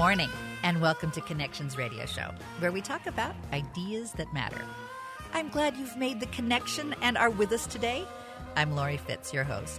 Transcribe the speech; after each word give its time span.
morning, 0.00 0.30
and 0.62 0.80
welcome 0.80 1.10
to 1.10 1.20
Connections 1.20 1.76
Radio 1.76 2.06
Show, 2.06 2.30
where 2.60 2.72
we 2.72 2.80
talk 2.80 3.06
about 3.06 3.34
ideas 3.52 4.12
that 4.12 4.32
matter. 4.32 4.64
I'm 5.34 5.50
glad 5.50 5.76
you've 5.76 5.98
made 5.98 6.20
the 6.20 6.26
connection 6.28 6.94
and 7.02 7.18
are 7.18 7.28
with 7.28 7.52
us 7.52 7.66
today. 7.66 8.06
I'm 8.56 8.74
Laurie 8.74 8.96
Fitz, 8.96 9.34
your 9.34 9.44
host. 9.44 9.78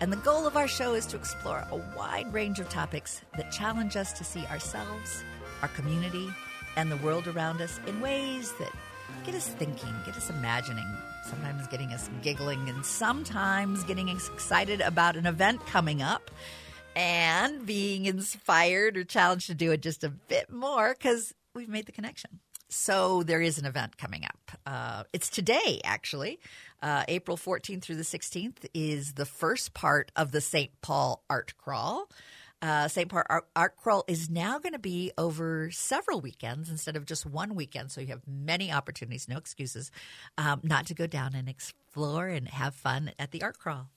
And 0.00 0.12
the 0.12 0.16
goal 0.16 0.44
of 0.44 0.56
our 0.56 0.66
show 0.66 0.94
is 0.94 1.06
to 1.06 1.16
explore 1.16 1.64
a 1.70 1.76
wide 1.96 2.34
range 2.34 2.58
of 2.58 2.68
topics 2.68 3.20
that 3.36 3.52
challenge 3.52 3.94
us 3.94 4.12
to 4.14 4.24
see 4.24 4.44
ourselves, 4.46 5.22
our 5.62 5.68
community, 5.68 6.28
and 6.74 6.90
the 6.90 6.96
world 6.96 7.28
around 7.28 7.60
us 7.60 7.78
in 7.86 8.00
ways 8.00 8.52
that 8.58 8.72
get 9.24 9.36
us 9.36 9.46
thinking, 9.50 9.94
get 10.04 10.16
us 10.16 10.30
imagining, 10.30 10.96
sometimes 11.26 11.68
getting 11.68 11.92
us 11.92 12.10
giggling, 12.22 12.68
and 12.68 12.84
sometimes 12.84 13.84
getting 13.84 14.10
us 14.10 14.28
excited 14.30 14.80
about 14.80 15.14
an 15.14 15.26
event 15.26 15.64
coming 15.66 16.02
up 16.02 16.28
and 16.96 17.66
being 17.66 18.06
inspired 18.06 18.96
or 18.96 19.04
challenged 19.04 19.46
to 19.46 19.54
do 19.54 19.72
it 19.72 19.82
just 19.82 20.04
a 20.04 20.10
bit 20.10 20.50
more 20.50 20.94
because 20.96 21.34
we've 21.54 21.68
made 21.68 21.86
the 21.86 21.92
connection. 21.92 22.40
So 22.68 23.24
there 23.24 23.40
is 23.40 23.58
an 23.58 23.64
event 23.64 23.98
coming 23.98 24.24
up. 24.24 24.52
Uh, 24.64 25.04
it's 25.12 25.28
today, 25.28 25.80
actually. 25.84 26.38
Uh, 26.80 27.04
April 27.08 27.36
14th 27.36 27.82
through 27.82 27.96
the 27.96 28.02
16th 28.02 28.64
is 28.72 29.14
the 29.14 29.26
first 29.26 29.74
part 29.74 30.12
of 30.14 30.30
the 30.30 30.40
St. 30.40 30.70
Paul 30.80 31.24
Art 31.28 31.54
Crawl. 31.58 32.08
Uh, 32.62 32.88
St. 32.88 33.08
Paul 33.08 33.22
Art, 33.28 33.46
Art 33.56 33.76
Crawl 33.76 34.04
is 34.06 34.28
now 34.28 34.58
going 34.58 34.74
to 34.74 34.78
be 34.78 35.12
over 35.16 35.70
several 35.70 36.20
weekends 36.20 36.70
instead 36.70 36.96
of 36.96 37.06
just 37.06 37.24
one 37.24 37.54
weekend. 37.54 37.90
So 37.90 38.00
you 38.00 38.08
have 38.08 38.22
many 38.26 38.70
opportunities, 38.70 39.28
no 39.28 39.38
excuses, 39.38 39.90
um, 40.36 40.60
not 40.62 40.86
to 40.86 40.94
go 40.94 41.06
down 41.06 41.34
and 41.34 41.48
explore 41.48 42.28
and 42.28 42.48
have 42.48 42.74
fun 42.74 43.12
at 43.18 43.30
the 43.30 43.42
Art 43.42 43.58
Crawl. 43.58 43.88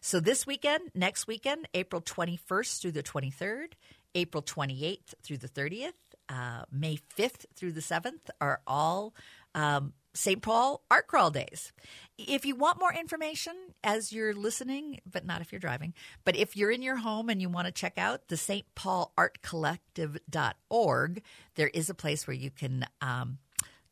So 0.00 0.20
this 0.20 0.46
weekend, 0.46 0.90
next 0.94 1.26
weekend, 1.26 1.68
April 1.74 2.00
21st 2.00 2.80
through 2.80 2.92
the 2.92 3.02
23rd, 3.02 3.72
April 4.14 4.42
28th 4.42 5.14
through 5.22 5.38
the 5.38 5.48
30th, 5.48 5.92
uh, 6.28 6.64
May 6.70 6.98
5th 7.16 7.46
through 7.56 7.72
the 7.72 7.80
7th 7.80 8.30
are 8.40 8.60
all 8.66 9.14
um, 9.54 9.92
St. 10.14 10.42
Paul 10.42 10.82
Art 10.90 11.06
Crawl 11.06 11.30
Days. 11.30 11.72
If 12.18 12.44
you 12.44 12.54
want 12.54 12.78
more 12.78 12.92
information 12.92 13.54
as 13.82 14.12
you're 14.12 14.34
listening, 14.34 15.00
but 15.10 15.24
not 15.24 15.40
if 15.40 15.52
you're 15.52 15.58
driving, 15.58 15.94
but 16.24 16.36
if 16.36 16.56
you're 16.56 16.70
in 16.70 16.82
your 16.82 16.96
home 16.96 17.28
and 17.28 17.40
you 17.40 17.48
want 17.48 17.66
to 17.66 17.72
check 17.72 17.94
out 17.96 18.28
the 18.28 18.36
St. 18.36 18.66
Paul 18.74 19.12
Art 19.16 19.40
Collective.org, 19.42 21.22
there 21.54 21.68
is 21.68 21.88
a 21.88 21.94
place 21.94 22.26
where 22.26 22.36
you 22.36 22.50
can 22.50 22.86
um, 23.00 23.38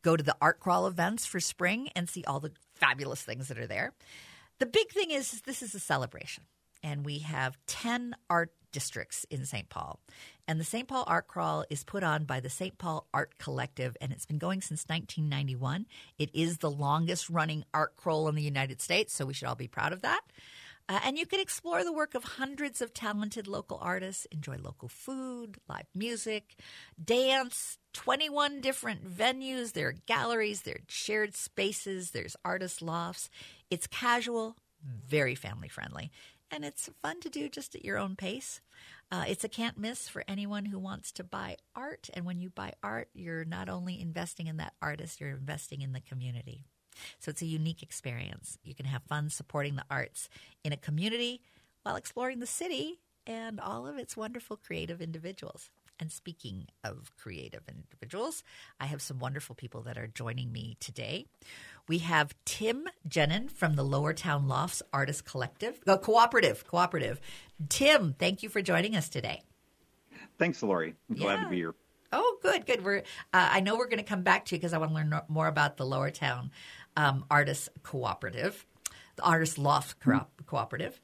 go 0.02 0.16
to 0.16 0.22
the 0.22 0.36
Art 0.40 0.60
Crawl 0.60 0.86
events 0.86 1.26
for 1.26 1.40
spring 1.40 1.88
and 1.96 2.08
see 2.08 2.24
all 2.24 2.40
the 2.40 2.52
fabulous 2.74 3.22
things 3.22 3.48
that 3.48 3.58
are 3.58 3.66
there. 3.66 3.92
The 4.58 4.66
big 4.66 4.90
thing 4.90 5.10
is 5.10 5.40
this 5.42 5.62
is 5.62 5.74
a 5.74 5.80
celebration, 5.80 6.44
and 6.82 7.04
we 7.04 7.20
have 7.20 7.56
10 7.66 8.14
art 8.28 8.52
districts 8.72 9.26
in 9.30 9.44
St. 9.44 9.68
Paul. 9.68 10.00
And 10.46 10.58
the 10.58 10.64
St. 10.64 10.88
Paul 10.88 11.04
Art 11.06 11.28
Crawl 11.28 11.64
is 11.70 11.84
put 11.84 12.02
on 12.02 12.24
by 12.24 12.40
the 12.40 12.50
St. 12.50 12.76
Paul 12.78 13.06
Art 13.14 13.38
Collective, 13.38 13.96
and 14.00 14.12
it's 14.12 14.26
been 14.26 14.38
going 14.38 14.60
since 14.60 14.84
1991. 14.86 15.86
It 16.18 16.30
is 16.34 16.58
the 16.58 16.70
longest 16.70 17.30
running 17.30 17.64
art 17.72 17.96
crawl 17.96 18.28
in 18.28 18.34
the 18.34 18.42
United 18.42 18.80
States, 18.80 19.14
so 19.14 19.26
we 19.26 19.34
should 19.34 19.48
all 19.48 19.54
be 19.54 19.68
proud 19.68 19.92
of 19.92 20.02
that. 20.02 20.22
Uh, 20.90 20.98
and 21.04 21.16
you 21.16 21.24
can 21.24 21.38
explore 21.38 21.84
the 21.84 21.92
work 21.92 22.16
of 22.16 22.24
hundreds 22.24 22.80
of 22.80 22.92
talented 22.92 23.46
local 23.46 23.78
artists, 23.80 24.26
enjoy 24.32 24.56
local 24.56 24.88
food, 24.88 25.56
live 25.68 25.86
music, 25.94 26.56
dance, 27.02 27.78
21 27.92 28.60
different 28.60 29.08
venues. 29.08 29.72
There 29.72 29.86
are 29.88 29.94
galleries, 30.06 30.62
there 30.62 30.74
are 30.74 30.88
shared 30.88 31.36
spaces, 31.36 32.10
there's 32.10 32.34
artist 32.44 32.82
lofts. 32.82 33.30
It's 33.70 33.86
casual, 33.86 34.56
very 34.84 35.36
family 35.36 35.68
friendly, 35.68 36.10
and 36.50 36.64
it's 36.64 36.90
fun 37.02 37.20
to 37.20 37.28
do 37.28 37.48
just 37.48 37.74
at 37.74 37.84
your 37.84 37.98
own 37.98 38.16
pace. 38.16 38.60
Uh, 39.10 39.24
it's 39.26 39.44
a 39.44 39.48
can't 39.48 39.78
miss 39.78 40.08
for 40.08 40.24
anyone 40.28 40.66
who 40.66 40.78
wants 40.78 41.12
to 41.12 41.24
buy 41.24 41.56
art. 41.74 42.10
And 42.14 42.24
when 42.24 42.38
you 42.38 42.50
buy 42.50 42.72
art, 42.82 43.08
you're 43.12 43.44
not 43.44 43.68
only 43.68 44.00
investing 44.00 44.46
in 44.46 44.56
that 44.58 44.74
artist, 44.80 45.20
you're 45.20 45.30
investing 45.30 45.82
in 45.82 45.92
the 45.92 46.00
community. 46.00 46.64
So 47.18 47.30
it's 47.30 47.42
a 47.42 47.46
unique 47.46 47.82
experience. 47.82 48.58
You 48.62 48.74
can 48.74 48.86
have 48.86 49.02
fun 49.02 49.30
supporting 49.30 49.76
the 49.76 49.84
arts 49.90 50.28
in 50.64 50.72
a 50.72 50.76
community 50.76 51.42
while 51.82 51.96
exploring 51.96 52.40
the 52.40 52.46
city 52.46 53.00
and 53.26 53.60
all 53.60 53.86
of 53.86 53.96
its 53.96 54.16
wonderful 54.16 54.56
creative 54.56 55.00
individuals. 55.00 55.70
And 56.00 56.10
speaking 56.10 56.66
of 56.82 57.12
creative 57.18 57.60
individuals, 57.68 58.42
I 58.80 58.86
have 58.86 59.02
some 59.02 59.18
wonderful 59.18 59.54
people 59.54 59.82
that 59.82 59.98
are 59.98 60.06
joining 60.06 60.50
me 60.50 60.78
today. 60.80 61.26
We 61.88 61.98
have 61.98 62.34
Tim 62.46 62.88
Jenin 63.06 63.50
from 63.50 63.74
the 63.76 63.82
Lower 63.82 64.14
Town 64.14 64.48
Lofts 64.48 64.82
Artist 64.94 65.26
Collective, 65.26 65.78
uh, 65.86 65.98
Cooperative, 65.98 66.66
Cooperative. 66.66 67.20
Tim, 67.68 68.14
thank 68.18 68.42
you 68.42 68.48
for 68.48 68.62
joining 68.62 68.96
us 68.96 69.10
today. 69.10 69.42
Thanks, 70.38 70.62
Laurie. 70.62 70.94
I'm 71.10 71.16
glad 71.16 71.34
Yeah. 71.34 71.44
to 71.44 71.50
be 71.50 71.56
here. 71.56 71.74
Oh, 72.12 72.38
good, 72.42 72.64
good. 72.66 72.82
We're. 72.82 72.98
Uh, 72.98 73.02
I 73.52 73.60
know 73.60 73.76
we're 73.76 73.86
going 73.86 73.98
to 73.98 74.08
come 74.08 74.22
back 74.22 74.46
to 74.46 74.54
you 74.54 74.58
because 74.58 74.72
I 74.72 74.78
want 74.78 74.90
to 74.92 74.94
learn 74.94 75.20
more 75.28 75.46
about 75.48 75.76
the 75.76 75.84
Lower 75.86 76.10
Town 76.10 76.50
um, 76.96 77.24
Artists 77.30 77.68
Cooperative, 77.82 78.66
the 79.16 79.22
Artist 79.22 79.58
Loft 79.58 80.00
Co- 80.00 80.26
Cooperative. 80.46 81.00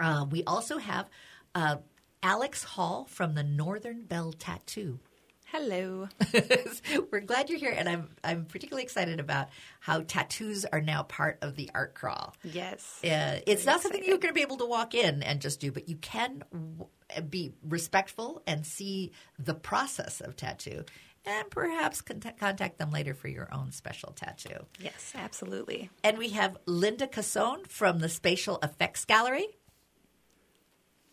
Uh, 0.00 0.24
we 0.30 0.42
also 0.44 0.78
have 0.78 1.08
uh, 1.54 1.76
Alex 2.22 2.64
Hall 2.64 3.06
from 3.08 3.34
the 3.34 3.42
Northern 3.42 4.02
Belle 4.04 4.32
Tattoo. 4.32 4.98
Hello. 5.46 6.08
We're 7.10 7.20
glad 7.20 7.48
you're 7.48 7.58
here, 7.58 7.74
and 7.74 7.88
I'm 7.88 8.10
I'm 8.22 8.44
particularly 8.44 8.82
excited 8.82 9.18
about 9.18 9.48
how 9.80 10.02
tattoos 10.02 10.66
are 10.66 10.82
now 10.82 11.04
part 11.04 11.38
of 11.40 11.56
the 11.56 11.70
art 11.74 11.94
crawl. 11.94 12.36
Yes. 12.44 13.02
Uh, 13.02 13.40
it's 13.46 13.64
not 13.64 13.80
something 13.80 14.02
you're 14.04 14.18
going 14.18 14.34
to 14.34 14.34
be 14.34 14.42
able 14.42 14.58
to 14.58 14.66
walk 14.66 14.94
in 14.94 15.22
and 15.22 15.40
just 15.40 15.58
do, 15.60 15.72
but 15.72 15.88
you 15.88 15.96
can 15.96 16.42
w- 16.52 16.86
be 17.30 17.54
respectful 17.62 18.42
and 18.46 18.66
see 18.66 19.12
the 19.38 19.54
process 19.54 20.20
of 20.20 20.36
tattoo, 20.36 20.84
and 21.24 21.48
perhaps 21.50 22.02
contact, 22.02 22.38
contact 22.38 22.76
them 22.76 22.90
later 22.90 23.14
for 23.14 23.28
your 23.28 23.48
own 23.50 23.72
special 23.72 24.12
tattoo. 24.12 24.66
Yes, 24.78 25.14
absolutely. 25.16 25.88
And 26.04 26.18
we 26.18 26.28
have 26.30 26.58
Linda 26.66 27.06
Casone 27.06 27.66
from 27.68 28.00
the 28.00 28.10
Spatial 28.10 28.58
Effects 28.62 29.06
Gallery. 29.06 29.46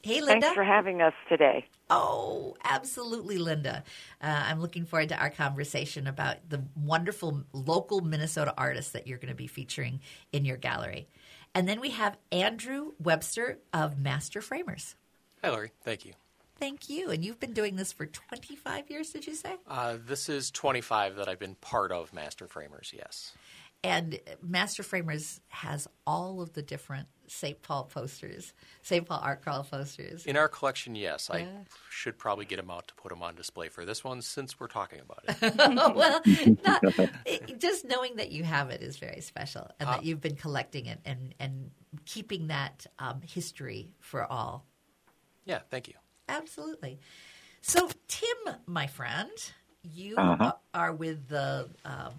Hey, 0.05 0.21
Linda. 0.21 0.41
Thanks 0.41 0.53
for 0.53 0.63
having 0.63 1.01
us 1.01 1.15
today. 1.27 1.65
Oh, 1.89 2.55
absolutely, 2.63 3.39
Linda. 3.39 3.83
Uh, 4.21 4.43
I'm 4.45 4.61
looking 4.61 4.85
forward 4.85 5.09
to 5.09 5.17
our 5.17 5.31
conversation 5.31 6.05
about 6.05 6.47
the 6.47 6.63
wonderful 6.75 7.43
local 7.53 8.01
Minnesota 8.01 8.53
artists 8.55 8.91
that 8.91 9.07
you're 9.07 9.17
going 9.17 9.29
to 9.29 9.35
be 9.35 9.47
featuring 9.47 10.01
in 10.31 10.45
your 10.45 10.57
gallery. 10.57 11.07
And 11.55 11.67
then 11.67 11.81
we 11.81 11.89
have 11.89 12.19
Andrew 12.31 12.91
Webster 12.99 13.57
of 13.73 13.97
Master 13.97 14.41
Framers. 14.41 14.95
Hi, 15.43 15.49
Laurie. 15.49 15.71
Thank 15.83 16.05
you. 16.05 16.13
Thank 16.59 16.87
you. 16.87 17.09
And 17.09 17.25
you've 17.25 17.39
been 17.39 17.53
doing 17.53 17.75
this 17.75 17.91
for 17.91 18.05
25 18.05 18.91
years, 18.91 19.09
did 19.09 19.25
you 19.25 19.33
say? 19.33 19.55
Uh, 19.67 19.97
this 20.05 20.29
is 20.29 20.51
25 20.51 21.15
that 21.15 21.27
I've 21.27 21.39
been 21.39 21.55
part 21.55 21.91
of 21.91 22.13
Master 22.13 22.47
Framers, 22.47 22.93
yes. 22.95 23.33
And 23.83 24.19
Master 24.41 24.81
Framers 24.81 25.39
has 25.49 25.87
all 26.07 26.41
of 26.41 26.53
the 26.53 26.63
different 26.63 27.07
St. 27.27 27.61
Paul 27.61 27.85
posters, 27.85 28.53
St. 28.81 29.05
Paul 29.05 29.19
Art 29.23 29.41
Crawl 29.43 29.63
posters. 29.63 30.25
In 30.25 30.37
our 30.37 30.47
collection, 30.47 30.95
yes. 30.95 31.29
I 31.31 31.47
should 31.89 32.17
probably 32.17 32.45
get 32.45 32.57
them 32.57 32.69
out 32.71 32.87
to 32.87 32.95
put 32.95 33.09
them 33.09 33.21
on 33.23 33.35
display 33.35 33.69
for 33.69 33.85
this 33.85 34.03
one 34.03 34.21
since 34.21 34.59
we're 34.59 34.67
talking 34.67 34.99
about 35.01 35.23
it. 35.27 35.55
well, 35.95 36.21
not, 36.65 36.83
it, 37.25 37.59
just 37.59 37.85
knowing 37.85 38.15
that 38.17 38.31
you 38.31 38.43
have 38.43 38.69
it 38.69 38.81
is 38.81 38.97
very 38.97 39.21
special, 39.21 39.69
and 39.79 39.87
that 39.89 40.03
you've 40.03 40.21
been 40.21 40.35
collecting 40.35 40.85
it 40.87 40.99
and 41.05 41.33
and 41.39 41.71
keeping 42.05 42.47
that 42.47 42.85
um, 42.99 43.21
history 43.21 43.93
for 43.99 44.23
all. 44.31 44.65
yeah, 45.45 45.59
thank 45.69 45.87
you. 45.87 45.95
Absolutely. 46.29 46.99
So, 47.61 47.89
Tim, 48.07 48.55
my 48.67 48.85
friend, 48.87 49.31
you 49.83 50.15
Uh-huh. 50.15 50.53
are 50.73 50.93
with 50.93 51.27
the 51.27 51.69
um, 51.85 52.13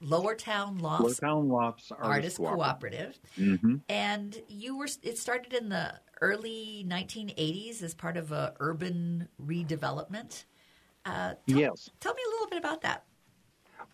Lower 0.00 0.34
Town 0.34 0.78
Lofts 0.78 1.18
Town 1.18 1.48
Lofts 1.48 1.90
Artist 1.92 2.38
Artist 2.38 2.38
Cooperative, 2.38 3.18
hmm 3.36 3.76
and 3.88 4.40
you 4.48 4.76
were. 4.76 4.88
It 5.02 5.18
started 5.18 5.52
in 5.52 5.68
the 5.68 6.00
early 6.20 6.84
1980s 6.88 7.82
as 7.82 7.94
part 7.94 8.16
of 8.16 8.32
a 8.32 8.54
urban 8.60 9.28
redevelopment. 9.44 10.44
Uh, 11.04 11.34
tell, 11.46 11.58
Yes. 11.58 11.90
Tell 12.00 12.14
me 12.14 12.22
a 12.26 12.30
little 12.30 12.48
bit 12.48 12.58
about 12.58 12.80
that. 12.82 13.04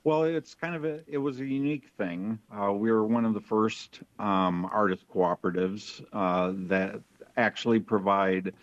Well, 0.05 0.25
it's 0.25 0.55
kind 0.55 0.75
of 0.75 0.85
a, 0.85 1.01
it 1.07 1.19
was 1.19 1.41
a 1.41 1.45
unique 1.45 1.89
thing. 1.99 2.39
Uh, 2.51 2.73
we 2.73 2.91
were 2.91 3.05
one 3.05 3.25
of 3.25 3.35
the 3.35 3.41
first 3.41 4.01
um, 4.19 4.65
artist 4.73 5.05
cooperatives 5.13 6.03
uh, 6.13 6.53
that 6.69 7.01
actually 7.37 7.81
provide 7.81 8.55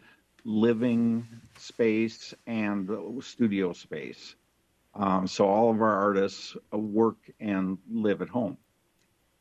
living 0.46 1.28
space 1.58 2.34
and 2.48 2.90
studio 3.22 3.74
space. 3.74 4.36
Um, 4.98 5.28
so 5.28 5.48
all 5.48 5.70
of 5.70 5.82
our 5.82 5.96
artists 5.96 6.58
uh, 6.74 6.78
work 6.78 7.18
and 7.40 7.78
live 7.90 8.22
at 8.22 8.30
home. 8.30 8.58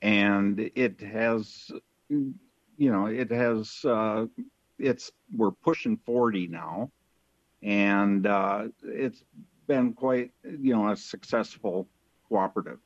And 0.03 0.71
it 0.75 1.01
has, 1.01 1.71
you 2.09 2.35
know, 2.79 3.07
it 3.07 3.31
has, 3.31 3.85
uh, 3.85 4.27
it's, 4.79 5.11
we're 5.35 5.51
pushing 5.51 5.97
40 5.97 6.49
now. 6.49 6.91
And 7.63 8.27
uh, 8.27 8.69
it's 8.83 9.25
been 9.67 9.95
quite, 9.95 10.31
you 10.45 10.75
know, 10.75 10.91
a 10.91 10.97
successful 10.97 11.89
cooperative 12.29 12.79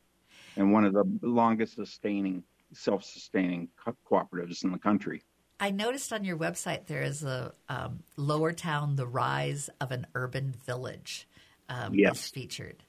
and 0.56 0.72
one 0.72 0.84
of 0.84 0.92
the 0.92 1.04
longest 1.22 1.74
sustaining, 1.74 2.44
self-sustaining 2.72 3.68
co- 3.76 3.96
cooperatives 4.08 4.62
in 4.62 4.70
the 4.70 4.78
country. 4.78 5.22
I 5.58 5.70
noticed 5.70 6.12
on 6.12 6.24
your 6.24 6.38
website 6.38 6.86
there 6.86 7.02
is 7.02 7.22
a 7.22 7.52
um, 7.68 8.02
Lower 8.16 8.52
Town: 8.52 8.96
The 8.96 9.06
Rise 9.06 9.68
of 9.78 9.90
an 9.90 10.06
Urban 10.14 10.54
Village. 10.64 11.28
Um, 11.70 11.94
Yes. 11.94 12.24
is 12.24 12.28
featured, 12.28 12.82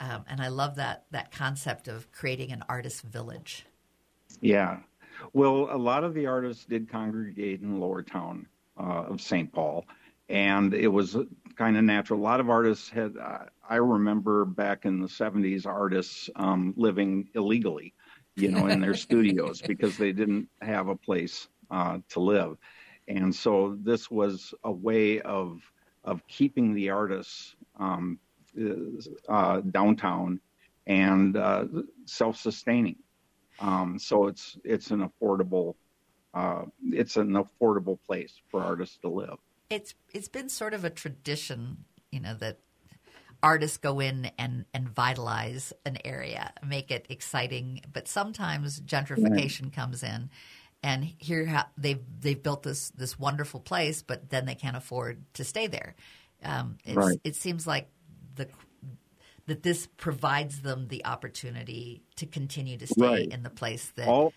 um, 0.00 0.24
and 0.26 0.40
I 0.40 0.48
love 0.48 0.76
that 0.76 1.04
that 1.10 1.30
concept 1.30 1.86
of 1.86 2.10
creating 2.10 2.50
an 2.50 2.64
artist 2.68 3.02
village. 3.02 3.66
Yeah. 4.40 4.78
Well, 5.32 5.68
a 5.70 5.76
lot 5.76 6.02
of 6.02 6.14
the 6.14 6.26
artists 6.26 6.64
did 6.64 6.88
congregate 6.88 7.60
in 7.60 7.78
Lower 7.78 8.02
Town 8.02 8.46
uh, 8.78 9.04
of 9.04 9.20
St. 9.20 9.52
Paul, 9.52 9.86
and 10.28 10.74
it 10.74 10.88
was 10.88 11.16
kind 11.56 11.76
of 11.76 11.84
natural. 11.84 12.18
A 12.18 12.22
lot 12.22 12.40
of 12.40 12.48
artists 12.48 12.88
had, 12.88 13.16
uh, 13.16 13.44
I 13.68 13.76
remember 13.76 14.44
back 14.44 14.84
in 14.84 15.00
the 15.00 15.06
70s, 15.08 15.66
artists 15.66 16.30
um, 16.36 16.74
living 16.76 17.28
illegally, 17.34 17.94
you 18.34 18.50
know, 18.50 18.66
in 18.66 18.80
their 18.80 18.94
studios 19.06 19.60
because 19.60 19.96
they 19.96 20.12
didn't 20.12 20.48
have 20.60 20.88
a 20.88 20.96
place 20.96 21.48
uh, 21.70 21.98
to 22.08 22.20
live. 22.20 22.56
And 23.08 23.34
so 23.34 23.76
this 23.80 24.10
was 24.10 24.54
a 24.64 24.72
way 24.72 25.20
of 25.20 25.60
of 26.04 26.26
keeping 26.26 26.74
the 26.74 26.90
artists 26.90 27.54
um, 27.82 28.18
uh, 29.28 29.60
downtown 29.60 30.40
and 30.86 31.36
uh, 31.36 31.64
self-sustaining. 32.06 32.96
Um, 33.60 33.98
so 33.98 34.26
it's 34.26 34.58
it's 34.64 34.90
an 34.90 35.08
affordable 35.08 35.74
uh, 36.34 36.64
it's 36.82 37.16
an 37.16 37.32
affordable 37.32 37.98
place 38.06 38.40
for 38.50 38.62
artists 38.62 38.98
to 38.98 39.08
live. 39.08 39.38
It's 39.70 39.94
it's 40.12 40.28
been 40.28 40.48
sort 40.48 40.74
of 40.74 40.84
a 40.84 40.90
tradition, 40.90 41.84
you 42.10 42.20
know, 42.20 42.34
that 42.34 42.58
artists 43.42 43.76
go 43.76 44.00
in 44.00 44.30
and 44.38 44.64
and 44.72 44.88
vitalize 44.88 45.72
an 45.84 45.98
area, 46.04 46.52
make 46.66 46.90
it 46.90 47.06
exciting. 47.08 47.82
But 47.92 48.08
sometimes 48.08 48.80
gentrification 48.80 49.72
comes 49.72 50.02
in, 50.02 50.30
and 50.82 51.04
here 51.04 51.46
ha- 51.46 51.68
they've 51.76 52.02
they've 52.20 52.42
built 52.42 52.62
this 52.62 52.90
this 52.90 53.18
wonderful 53.18 53.60
place, 53.60 54.02
but 54.02 54.30
then 54.30 54.46
they 54.46 54.54
can't 54.54 54.76
afford 54.76 55.22
to 55.34 55.44
stay 55.44 55.66
there. 55.66 55.94
Um, 56.44 56.78
it's, 56.84 56.96
Right. 56.96 57.20
It 57.24 57.36
seems 57.36 57.66
like 57.66 57.88
the 58.34 58.48
that 59.46 59.62
this 59.64 59.88
provides 59.96 60.62
them 60.62 60.86
the 60.88 61.04
opportunity 61.04 62.04
to 62.14 62.26
continue 62.26 62.78
to 62.78 62.86
stay 62.86 63.04
Right. 63.04 63.28
in 63.28 63.42
the 63.42 63.50
place 63.50 63.90
that 63.96 64.08
All 64.08 64.32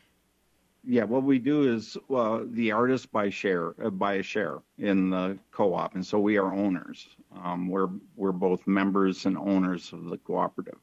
yeah, 0.87 1.03
what 1.03 1.23
we 1.23 1.39
do 1.39 1.73
is 1.73 1.97
uh, 2.13 2.41
the 2.45 2.71
artists 2.71 3.07
buy 3.07 3.29
share 3.29 3.73
uh, 3.83 3.89
buy 3.89 4.15
a 4.15 4.23
share 4.23 4.59
in 4.77 5.09
the 5.09 5.37
co-op, 5.51 5.95
and 5.95 6.05
so 6.05 6.19
we 6.19 6.37
are 6.37 6.53
owners. 6.53 7.07
Um, 7.43 7.67
we're 7.69 7.89
we're 8.15 8.31
both 8.31 8.67
members 8.67 9.25
and 9.25 9.37
owners 9.37 9.91
of 9.93 10.05
the 10.05 10.17
cooperative, 10.17 10.77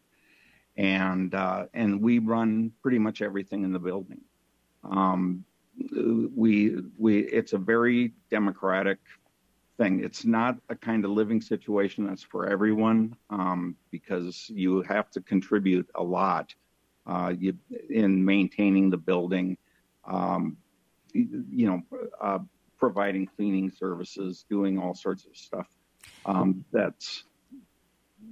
and 0.76 1.32
uh, 1.34 1.66
and 1.72 2.02
we 2.02 2.19
run 2.19 2.72
pretty 2.82 2.98
much 2.98 3.22
everything 3.22 3.62
in 3.62 3.72
the 3.72 3.78
building. 3.78 4.20
Um, 4.82 5.44
we 6.34 6.78
we 6.98 7.20
it's 7.20 7.52
a 7.52 7.58
very 7.58 8.12
democratic 8.28 8.98
thing. 9.78 10.02
It's 10.02 10.24
not 10.24 10.58
a 10.69 10.74
kind 10.74 11.04
of 11.04 11.10
living 11.10 11.40
situation 11.40 12.06
that's 12.06 12.22
for 12.22 12.48
everyone 12.48 13.16
um, 13.30 13.76
because 13.90 14.50
you 14.50 14.82
have 14.82 15.10
to 15.12 15.20
contribute 15.20 15.88
a 15.94 16.02
lot 16.02 16.54
uh, 17.06 17.32
you, 17.36 17.56
in 17.90 18.24
maintaining 18.24 18.90
the 18.90 18.96
building. 18.96 19.56
Um, 20.04 20.56
you, 21.14 21.66
know, 21.66 21.82
uh, 22.20 22.38
providing 22.78 23.26
cleaning 23.26 23.70
services, 23.70 24.44
doing 24.48 24.78
all 24.78 24.94
sorts 24.94 25.26
of 25.26 25.36
stuff. 25.36 25.69
Um, 26.24 26.64
that's 26.72 27.24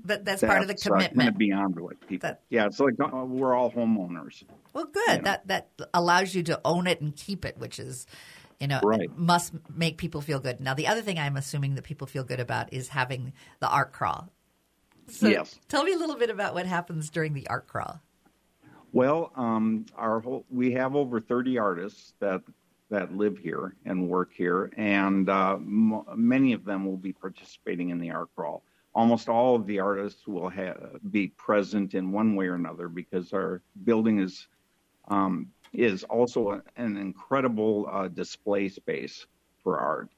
but 0.04 0.24
that's 0.24 0.42
part 0.42 0.62
of 0.62 0.68
the 0.68 0.74
that's, 0.74 0.86
uh, 0.86 0.90
commitment. 0.90 1.36
beyond 1.36 1.78
what 1.78 2.00
people. 2.08 2.28
That- 2.28 2.42
yeah, 2.48 2.66
it's 2.66 2.80
like 2.80 2.94
uh, 3.00 3.24
we're 3.24 3.54
all 3.54 3.70
homeowners. 3.70 4.44
Well, 4.72 4.86
good. 4.86 5.02
you 5.08 5.16
know. 5.16 5.22
That 5.22 5.46
that 5.48 5.68
allows 5.92 6.34
you 6.34 6.42
to 6.44 6.60
own 6.64 6.86
it 6.86 7.00
and 7.00 7.14
keep 7.14 7.44
it, 7.44 7.58
which 7.58 7.78
is, 7.78 8.06
you 8.60 8.68
know, 8.68 8.80
Right. 8.84 9.10
must 9.16 9.54
make 9.74 9.96
people 9.96 10.20
feel 10.20 10.38
good. 10.38 10.60
Now, 10.60 10.74
the 10.74 10.86
other 10.86 11.00
thing 11.00 11.18
I'm 11.18 11.36
assuming 11.36 11.74
that 11.74 11.82
people 11.84 12.06
feel 12.06 12.22
good 12.22 12.40
about 12.40 12.72
is 12.72 12.88
having 12.88 13.32
the 13.58 13.68
art 13.68 13.92
crawl. 13.92 14.28
So 15.08 15.28
Yes. 15.28 15.58
tell 15.68 15.82
me 15.82 15.92
a 15.94 15.96
little 15.96 16.16
bit 16.16 16.30
about 16.30 16.54
what 16.54 16.66
happens 16.66 17.10
during 17.10 17.32
the 17.32 17.48
art 17.48 17.66
crawl. 17.66 18.00
Well, 18.92 19.32
um, 19.34 19.86
our 19.96 20.20
whole, 20.20 20.44
we 20.50 20.72
have 20.72 20.94
over 20.94 21.20
30 21.20 21.58
artists 21.58 22.14
that 22.20 22.42
that 22.90 23.16
live 23.16 23.38
here 23.38 23.76
and 23.84 24.08
work 24.08 24.32
here, 24.32 24.72
and 24.76 25.28
uh, 25.28 25.54
m- 25.54 26.02
many 26.16 26.52
of 26.52 26.64
them 26.64 26.84
will 26.84 26.96
be 26.96 27.12
participating 27.12 27.90
in 27.90 28.00
the 28.00 28.10
art 28.10 28.28
crawl. 28.34 28.64
Almost 28.96 29.28
all 29.28 29.54
of 29.54 29.64
the 29.64 29.78
artists 29.78 30.26
will 30.26 30.50
ha- 30.50 30.74
be 31.12 31.28
present 31.28 31.94
in 31.94 32.10
one 32.10 32.34
way 32.34 32.48
or 32.48 32.56
another 32.56 32.88
because 32.88 33.32
our 33.32 33.62
building 33.84 34.18
is 34.18 34.48
um, 35.06 35.52
is 35.72 36.04
also 36.04 36.62
an 36.76 36.96
incredible 36.96 37.88
uh, 37.90 38.08
display 38.08 38.68
space 38.68 39.26
for 39.62 39.78
art, 39.78 40.10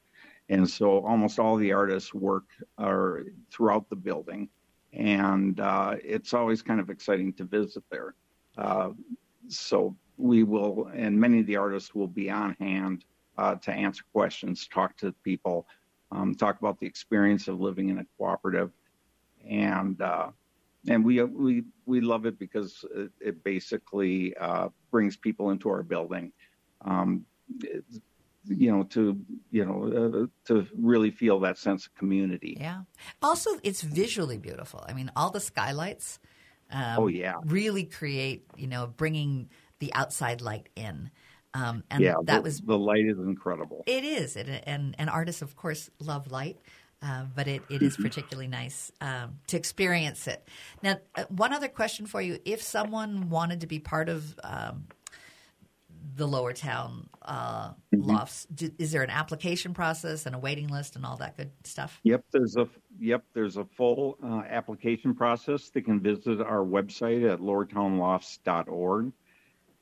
and 0.49 0.69
so 0.69 1.05
almost 1.05 1.39
all 1.39 1.57
the 1.57 1.73
artists 1.73 2.15
work 2.15 2.45
are 2.79 3.25
throughout 3.51 3.89
the 3.91 3.97
building, 3.97 4.49
and 4.93 5.61
uh, 5.61 5.97
it's 6.03 6.35
always 6.35 6.63
kind 6.63 6.81
of 6.81 6.91
exciting 6.91 7.33
to 7.35 7.45
visit 7.45 7.85
there. 7.91 8.15
Uh, 8.57 8.91
so 9.49 9.95
we 10.17 10.43
will, 10.43 10.91
and 10.95 11.19
many 11.19 11.41
of 11.41 11.47
the 11.47 11.57
artists 11.57 11.95
will 11.95 12.07
be 12.09 12.31
on 12.31 12.57
hand 12.61 13.05
uh, 13.39 13.55
to 13.57 13.73
answer 13.73 14.05
questions, 14.13 14.69
talk 14.69 14.97
to 14.97 15.13
people, 15.25 15.67
um, 16.11 16.35
talk 16.35 16.59
about 16.61 16.79
the 16.79 16.87
experience 16.87 17.49
of 17.49 17.61
living 17.61 17.89
in 17.89 17.99
a 17.99 18.07
cooperative, 18.19 18.71
and 19.49 20.01
uh, 20.01 20.29
and 20.89 21.05
we 21.05 21.23
we 21.23 21.65
we 21.87 22.01
love 22.01 22.27
it 22.27 22.39
because 22.39 22.85
it, 22.95 23.11
it 23.21 23.45
basically 23.45 24.37
uh, 24.37 24.69
brings 24.91 25.17
people 25.17 25.51
into 25.51 25.69
our 25.69 25.83
building, 25.83 26.33
um, 26.85 27.25
you 28.49 28.71
know, 28.73 28.83
to 28.85 29.19
you 29.51 29.65
know 29.65 29.85
uh, 29.85 30.27
to 30.47 30.67
really 30.77 31.11
feel 31.11 31.41
that 31.41 31.59
sense 31.59 31.87
of 31.87 31.95
community. 31.95 32.57
Yeah. 32.59 32.83
Also, 33.23 33.51
it's 33.63 33.83
visually 33.83 34.39
beautiful. 34.39 34.85
I 34.89 34.93
mean, 34.93 35.11
all 35.15 35.31
the 35.31 35.41
skylights. 35.41 36.19
Um, 36.71 36.97
Oh, 36.99 37.07
yeah. 37.07 37.35
Really 37.45 37.85
create, 37.85 38.47
you 38.57 38.67
know, 38.67 38.87
bringing 38.87 39.51
the 39.79 39.93
outside 39.95 40.41
light 40.41 40.71
in. 40.75 41.11
Um, 41.55 41.85
and 41.91 42.03
yeah, 42.03 42.15
that 42.25 42.37
the, 42.37 42.43
was 42.43 42.61
the 42.61 42.79
light 42.79 43.05
is 43.05 43.19
incredible. 43.19 43.85
It 43.87 44.05
is, 44.05 44.37
it, 44.37 44.65
and 44.67 44.95
and 44.99 45.11
artists, 45.11 45.43
of 45.43 45.55
course, 45.55 45.91
love 46.01 46.31
light, 46.31 46.59
uh, 47.03 47.25
but 47.35 47.49
it, 47.49 47.63
it 47.69 47.83
is 47.83 47.97
particularly 47.97 48.49
nice 48.49 48.93
um, 49.01 49.39
to 49.49 49.57
experience 49.57 50.27
it. 50.29 50.47
Now, 50.83 50.99
uh, 51.15 51.25
one 51.29 51.53
other 51.53 51.69
question 51.69 52.07
for 52.07 52.23
you: 52.23 52.39
If 52.45 52.63
someone 52.63 53.29
wanted 53.29 53.61
to 53.63 53.67
be 53.67 53.79
part 53.79 54.09
of 54.09 54.39
um, 54.45 54.87
the 56.15 56.27
Lower 56.27 56.53
Town 56.53 57.09
uh, 57.23 57.73
lofts, 57.93 58.47
do, 58.55 58.71
is 58.79 58.93
there 58.93 59.03
an 59.03 59.11
application 59.11 59.75
process 59.75 60.27
and 60.27 60.35
a 60.35 60.39
waiting 60.39 60.69
list 60.69 60.95
and 60.95 61.05
all 61.05 61.17
that 61.17 61.37
good 61.37 61.51
stuff? 61.65 61.99
Yep, 62.05 62.25
there's 62.33 62.57
a 62.57 62.69
yep, 63.01 63.25
there's 63.35 63.57
a 63.57 63.65
full 63.65 64.19
uh, 64.25 64.43
application 64.49 65.15
process. 65.15 65.71
They 65.71 65.81
can 65.81 66.01
visit 66.01 66.41
our 66.41 66.65
website 66.65 67.29
at 67.31 67.41
lowertownlofts.org, 67.41 69.13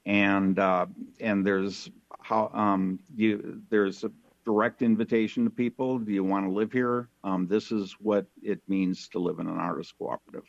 and 0.06 0.58
uh, 0.58 0.86
and 1.20 1.46
there's 1.46 1.90
how 2.22 2.50
um, 2.54 2.98
you 3.14 3.60
there's 3.68 4.04
a 4.04 4.10
direct 4.44 4.82
invitation 4.82 5.44
to 5.44 5.50
people. 5.50 5.98
Do 5.98 6.12
you 6.12 6.24
want 6.24 6.46
to 6.46 6.52
live 6.52 6.72
here? 6.72 7.08
Um, 7.24 7.46
this 7.46 7.72
is 7.72 7.94
what 8.00 8.26
it 8.42 8.60
means 8.68 9.08
to 9.08 9.18
live 9.18 9.38
in 9.38 9.46
an 9.46 9.58
artist 9.58 9.94
cooperative, 9.98 10.44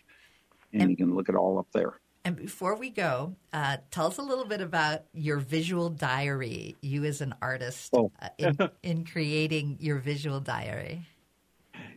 and, 0.73 0.83
And- 0.83 0.91
you 0.91 0.97
can 0.97 1.15
look 1.15 1.29
it 1.29 1.35
all 1.35 1.59
up 1.59 1.67
there. 1.73 1.99
And 2.23 2.35
before 2.35 2.75
we 2.77 2.91
go, 2.91 3.35
uh, 3.51 3.77
tell 3.89 4.05
us 4.05 4.19
a 4.19 4.21
little 4.21 4.45
bit 4.45 4.61
about 4.61 5.05
your 5.11 5.37
visual 5.37 5.89
diary. 5.89 6.75
You 6.83 7.03
as 7.05 7.19
an 7.21 7.33
artist 7.41 7.89
Oh. 7.93 8.11
uh, 8.21 8.29
in, 8.37 8.57
in 8.83 9.05
creating 9.05 9.77
your 9.79 9.97
visual 9.97 10.39
diary. 10.39 11.01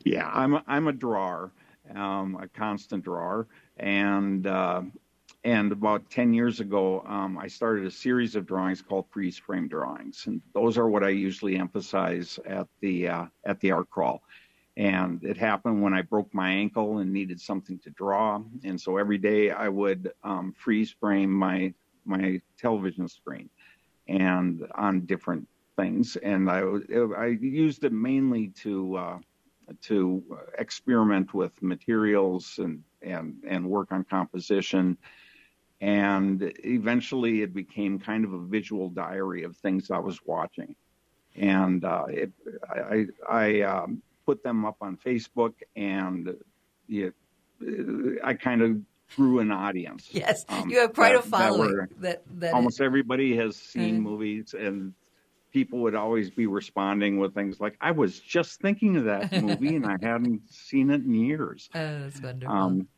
Yeah, 0.02 0.30
I'm 0.32 0.54
a, 0.54 0.64
I'm 0.66 0.88
a 0.88 0.94
drawer, 0.94 1.52
um, 1.94 2.38
a 2.40 2.48
constant 2.48 3.04
drawer, 3.04 3.48
and 3.76 4.46
uh, 4.46 4.82
and 5.44 5.72
about 5.72 6.08
ten 6.08 6.32
years 6.32 6.60
ago, 6.60 7.04
um, 7.06 7.36
I 7.38 7.48
started 7.48 7.84
a 7.84 7.90
series 7.90 8.34
of 8.34 8.46
drawings 8.46 8.80
called 8.80 9.06
freeze 9.10 9.36
frame 9.36 9.68
drawings, 9.68 10.24
and 10.26 10.40
those 10.54 10.78
are 10.78 10.88
what 10.88 11.04
I 11.04 11.10
usually 11.10 11.56
emphasize 11.56 12.38
at 12.46 12.66
the 12.80 13.08
uh, 13.08 13.26
at 13.44 13.60
the 13.60 13.72
art 13.72 13.90
crawl. 13.90 14.22
And 14.76 15.22
it 15.22 15.36
happened 15.36 15.82
when 15.82 15.94
I 15.94 16.02
broke 16.02 16.34
my 16.34 16.50
ankle 16.50 16.98
and 16.98 17.12
needed 17.12 17.40
something 17.40 17.78
to 17.80 17.90
draw, 17.90 18.42
and 18.64 18.80
so 18.80 18.96
every 18.96 19.18
day 19.18 19.50
I 19.50 19.68
would 19.68 20.12
um, 20.24 20.52
freeze 20.52 20.90
frame 20.90 21.30
my 21.30 21.74
my 22.06 22.40
television 22.58 23.06
screen, 23.06 23.50
and 24.08 24.66
on 24.74 25.04
different 25.06 25.46
things, 25.76 26.16
and 26.16 26.50
I 26.50 26.62
I 27.18 27.26
used 27.26 27.84
it 27.84 27.92
mainly 27.92 28.48
to 28.62 28.96
uh, 28.96 29.18
to 29.82 30.24
experiment 30.58 31.34
with 31.34 31.52
materials 31.62 32.58
and 32.58 32.82
and 33.02 33.36
and 33.46 33.68
work 33.68 33.92
on 33.92 34.04
composition 34.04 34.96
and 35.84 36.52
eventually 36.64 37.42
it 37.42 37.52
became 37.52 37.98
kind 37.98 38.24
of 38.24 38.32
a 38.32 38.38
visual 38.38 38.88
diary 38.88 39.42
of 39.44 39.54
things 39.56 39.90
I 39.90 39.98
was 39.98 40.18
watching 40.24 40.74
and 41.36 41.84
uh, 41.84 42.06
it, 42.08 42.32
I 42.70 43.06
I 43.28 43.60
um, 43.62 44.02
put 44.24 44.42
them 44.42 44.64
up 44.64 44.76
on 44.80 44.96
Facebook 44.96 45.54
and 45.76 46.34
it, 46.88 47.14
I 48.24 48.32
kind 48.34 48.62
of 48.62 48.70
grew 49.16 49.40
an 49.40 49.50
audience 49.50 50.08
Yes, 50.10 50.46
Um, 50.48 50.70
you 50.70 50.78
have 50.78 50.94
quite 50.94 51.12
that- 51.12 51.26
a 51.26 51.30
that 51.30 51.38
following. 51.38 51.70
were- 51.76 51.88
That 51.98 52.22
that, 52.40 52.54
almost 52.54 52.80
everybody 52.80 53.36
has 53.36 53.56
seen 53.56 53.98
Mm. 53.98 54.02
movies 54.10 54.54
and 54.66 54.94
people 55.52 55.78
would 55.80 55.94
always 55.94 56.30
be 56.30 56.46
responding 56.46 57.18
with 57.20 57.32
things 57.34 57.60
like, 57.60 57.76
"I 57.80 57.90
was 57.92 58.18
just 58.18 58.60
thinking 58.60 58.96
of 58.96 59.04
that 59.04 59.30
movie 59.46 59.76
and 59.76 59.86
I 59.86 59.96
hadn't 60.02 60.40
seen 60.50 60.90
it 60.90 61.02
in 61.02 61.14
years." 61.14 61.68
Oh, 61.74 61.98
that's 62.02 62.20
wonderful. 62.20 62.54
Um, 62.56 62.88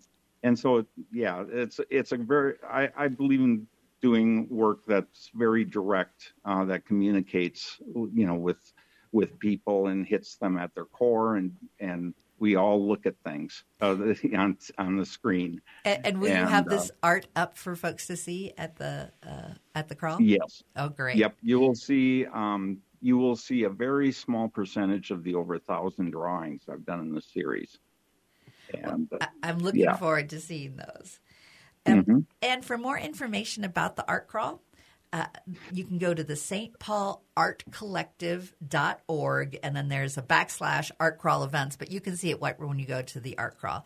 and 0.43 0.59
so, 0.59 0.85
yeah, 1.12 1.45
it's 1.49 1.81
it's 1.90 2.12
a 2.12 2.16
very 2.16 2.55
I, 2.69 2.88
I 2.97 3.09
believe 3.09 3.40
in 3.40 3.66
doing 4.02 4.47
work 4.50 4.81
that's 4.87 5.31
very 5.35 5.64
direct, 5.64 6.33
uh, 6.45 6.64
that 6.66 6.85
communicates, 6.87 7.78
you 7.95 8.26
know, 8.26 8.35
with 8.35 8.73
with 9.12 9.38
people 9.38 9.87
and 9.88 10.07
hits 10.07 10.37
them 10.37 10.59
at 10.59 10.75
their 10.75 10.85
core, 10.85 11.37
and 11.37 11.52
and 11.81 12.14
we 12.38 12.57
all 12.57 12.87
look 12.87 13.07
at 13.07 13.14
things 13.25 13.64
uh, 13.81 13.97
on 14.37 14.57
on 14.78 14.97
the 14.97 15.07
screen. 15.07 15.61
and, 15.85 16.07
and 16.07 16.21
will 16.21 16.28
you 16.28 16.35
and, 16.35 16.50
have 16.50 16.66
uh, 16.66 16.71
this 16.71 16.90
art 17.02 17.26
up 17.35 17.57
for 17.57 17.75
folks 17.75 18.07
to 18.07 18.16
see 18.16 18.52
at 18.59 18.76
the 18.76 19.11
uh, 19.26 19.55
at 19.75 19.88
the 19.88 19.95
crawl? 19.95 20.21
Yes. 20.21 20.62
Oh, 20.76 20.88
great. 20.88 21.16
Yep. 21.16 21.37
You 21.43 21.59
will 21.59 21.75
see. 21.75 22.26
Um, 22.26 22.78
you 23.02 23.19
will 23.19 23.37
see 23.37 23.64
a 23.64 23.71
very 23.71 24.11
small 24.11 24.49
percentage 24.49 25.11
of 25.11 25.23
the 25.23 25.35
over 25.35 25.55
a 25.55 25.61
thousand 25.61 26.11
drawings 26.11 26.62
I've 26.69 26.85
done 26.85 27.00
in 27.00 27.12
the 27.12 27.21
series. 27.21 27.78
And 28.75 29.09
uh, 29.13 29.19
I- 29.21 29.49
I'm 29.49 29.59
looking 29.59 29.83
Yeah. 29.83 29.97
forward 29.97 30.31
to 30.31 30.41
seeing 30.41 30.77
those. 30.77 31.19
Um, 31.87 32.05
Mhm. 32.05 32.25
And 32.43 32.65
for 32.65 32.77
more 32.79 32.99
information 32.99 33.65
about 33.65 33.97
the 33.97 34.05
art 34.09 34.27
crawl, 34.29 34.61
uh, 35.13 35.27
you 35.73 35.85
can 35.85 35.99
go 35.99 36.13
to 36.13 36.25
the 36.25 36.35
St. 36.37 36.79
Paul 36.81 37.23
Art 37.37 37.63
Collective.org, 37.71 39.59
and 39.63 39.77
then 39.77 39.89
there's 39.89 40.19
a 40.19 40.23
backslash 40.23 40.91
art 40.99 41.19
crawl 41.19 41.45
events, 41.45 41.77
but 41.77 41.91
you 41.91 42.01
can 42.01 42.17
see 42.17 42.31
it 42.31 42.41
right 42.41 42.59
when 42.59 42.79
you 42.79 42.87
go 42.87 43.03
to 43.03 43.21
the 43.21 43.39
art 43.39 43.59
crawl. 43.59 43.85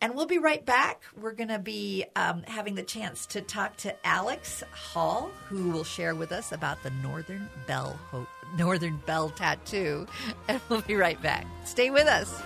And 0.00 0.14
we'll 0.14 0.26
be 0.26 0.38
right 0.38 0.64
back. 0.64 1.02
We're 1.16 1.32
going 1.32 1.48
to 1.48 1.58
be 1.58 2.04
um, 2.16 2.42
having 2.46 2.74
the 2.74 2.82
chance 2.82 3.26
to 3.26 3.40
talk 3.40 3.76
to 3.78 3.94
Alex 4.06 4.62
Hall, 4.72 5.30
who 5.48 5.70
will 5.70 5.84
share 5.84 6.14
with 6.14 6.32
us 6.32 6.50
about 6.52 6.82
the 6.82 6.90
Northern 6.90 7.48
Belle 7.66 7.98
Ho- 8.10 8.26
Northern 8.58 8.96
Belle 9.06 9.30
tattoo, 9.30 10.06
and 10.48 10.60
we'll 10.68 10.82
be 10.82 10.94
right 10.96 11.20
back. 11.22 11.46
Stay 11.64 11.90
with 11.90 12.06
us. 12.08 12.42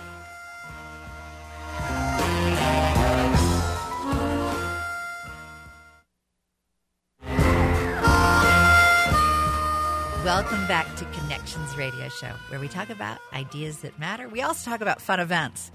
Welcome 10.41 10.67
back 10.67 10.95
to 10.95 11.03
Connections 11.03 11.75
Radio 11.75 12.07
Show, 12.07 12.31
where 12.47 12.61
we 12.61 12.69
talk 12.69 12.89
about 12.89 13.19
ideas 13.33 13.79
that 13.79 13.99
matter. 13.99 14.29
We 14.29 14.41
also 14.41 14.71
talk 14.71 14.79
about 14.79 15.01
fun 15.01 15.19
events. 15.19 15.69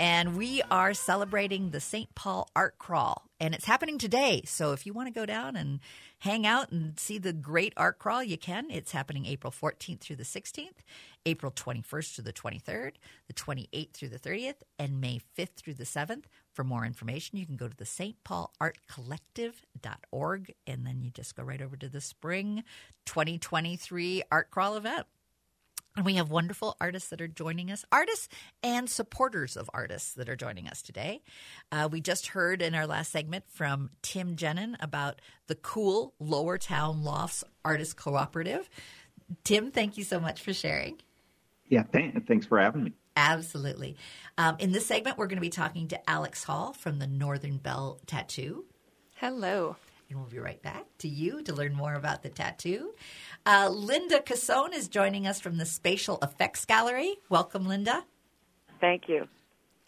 And 0.00 0.36
we 0.36 0.60
are 0.72 0.92
celebrating 0.92 1.70
the 1.70 1.78
St. 1.78 2.12
Paul 2.16 2.50
Art 2.56 2.78
Crawl. 2.78 3.22
And 3.38 3.54
it's 3.54 3.64
happening 3.64 3.96
today. 3.96 4.42
So 4.44 4.72
if 4.72 4.86
you 4.86 4.92
want 4.92 5.06
to 5.06 5.14
go 5.14 5.24
down 5.24 5.54
and 5.54 5.78
hang 6.18 6.46
out 6.46 6.72
and 6.72 6.98
see 6.98 7.18
the 7.18 7.32
great 7.32 7.72
art 7.76 8.00
crawl, 8.00 8.24
you 8.24 8.36
can. 8.36 8.72
It's 8.72 8.90
happening 8.90 9.24
April 9.24 9.52
14th 9.52 10.00
through 10.00 10.16
the 10.16 10.24
16th, 10.24 10.78
April 11.24 11.52
21st 11.52 12.14
through 12.16 12.24
the 12.24 12.32
23rd, 12.32 12.94
the 13.28 13.34
28th 13.34 13.92
through 13.92 14.08
the 14.08 14.18
30th, 14.18 14.62
and 14.80 15.00
May 15.00 15.20
5th 15.38 15.54
through 15.56 15.74
the 15.74 15.84
7th. 15.84 16.24
For 16.58 16.64
more 16.64 16.84
information, 16.84 17.38
you 17.38 17.46
can 17.46 17.54
go 17.54 17.68
to 17.68 17.76
the 17.76 17.86
St. 17.86 18.16
Paul 18.24 18.52
Art 18.60 18.78
Collective.org 18.88 20.54
and 20.66 20.84
then 20.84 21.02
you 21.02 21.12
just 21.12 21.36
go 21.36 21.44
right 21.44 21.62
over 21.62 21.76
to 21.76 21.88
the 21.88 22.00
spring 22.00 22.64
2023 23.06 24.24
art 24.32 24.50
crawl 24.50 24.76
event. 24.76 25.06
And 25.94 26.04
we 26.04 26.14
have 26.14 26.32
wonderful 26.32 26.76
artists 26.80 27.10
that 27.10 27.20
are 27.20 27.28
joining 27.28 27.70
us, 27.70 27.84
artists 27.92 28.28
and 28.60 28.90
supporters 28.90 29.56
of 29.56 29.70
artists 29.72 30.14
that 30.14 30.28
are 30.28 30.34
joining 30.34 30.66
us 30.66 30.82
today. 30.82 31.22
Uh, 31.70 31.88
we 31.92 32.00
just 32.00 32.26
heard 32.26 32.60
in 32.60 32.74
our 32.74 32.88
last 32.88 33.12
segment 33.12 33.44
from 33.46 33.90
Tim 34.02 34.34
Jenin 34.34 34.74
about 34.80 35.20
the 35.46 35.54
cool 35.54 36.12
Lower 36.18 36.58
Town 36.58 37.04
Lofts 37.04 37.44
Artist 37.64 37.96
Cooperative. 37.96 38.68
Tim, 39.44 39.70
thank 39.70 39.96
you 39.96 40.02
so 40.02 40.18
much 40.18 40.40
for 40.40 40.52
sharing. 40.52 40.98
yeah, 41.68 41.84
th- 41.84 42.16
thanks 42.26 42.46
for 42.46 42.58
having 42.58 42.82
me. 42.82 42.94
Absolutely. 43.18 43.96
Um, 44.38 44.56
in 44.60 44.70
this 44.70 44.86
segment, 44.86 45.18
we're 45.18 45.26
going 45.26 45.38
to 45.38 45.42
be 45.42 45.50
talking 45.50 45.88
to 45.88 46.08
Alex 46.08 46.44
Hall 46.44 46.72
from 46.72 47.00
the 47.00 47.08
Northern 47.08 47.56
Belle 47.56 47.98
Tattoo. 48.06 48.64
Hello. 49.16 49.74
And 50.08 50.18
we'll 50.20 50.28
be 50.28 50.38
right 50.38 50.62
back 50.62 50.84
to 50.98 51.08
you 51.08 51.42
to 51.42 51.52
learn 51.52 51.74
more 51.74 51.94
about 51.94 52.22
the 52.22 52.28
tattoo. 52.28 52.94
Uh, 53.44 53.68
Linda 53.70 54.20
Casone 54.20 54.72
is 54.72 54.86
joining 54.86 55.26
us 55.26 55.40
from 55.40 55.58
the 55.58 55.66
Spatial 55.66 56.18
Effects 56.22 56.64
Gallery. 56.64 57.16
Welcome, 57.28 57.66
Linda. 57.66 58.04
Thank 58.80 59.08
you. 59.08 59.26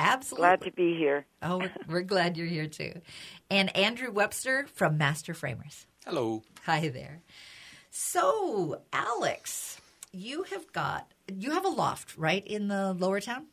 Absolutely. 0.00 0.48
Glad 0.48 0.62
to 0.62 0.72
be 0.72 0.96
here. 0.96 1.24
Oh, 1.40 1.58
we're, 1.58 1.72
we're 1.88 2.02
glad 2.02 2.36
you're 2.36 2.48
here 2.48 2.66
too. 2.66 3.00
And 3.48 3.74
Andrew 3.76 4.10
Webster 4.10 4.66
from 4.74 4.98
Master 4.98 5.34
Framers. 5.34 5.86
Hello. 6.04 6.42
Hi 6.66 6.88
there. 6.88 7.20
So, 7.90 8.82
Alex, 8.92 9.79
you 10.12 10.42
have 10.44 10.72
got 10.72 11.12
you 11.32 11.52
have 11.52 11.64
a 11.64 11.68
loft 11.68 12.16
right 12.16 12.46
in 12.46 12.68
the 12.68 12.92
lower 12.94 13.20
town 13.20 13.46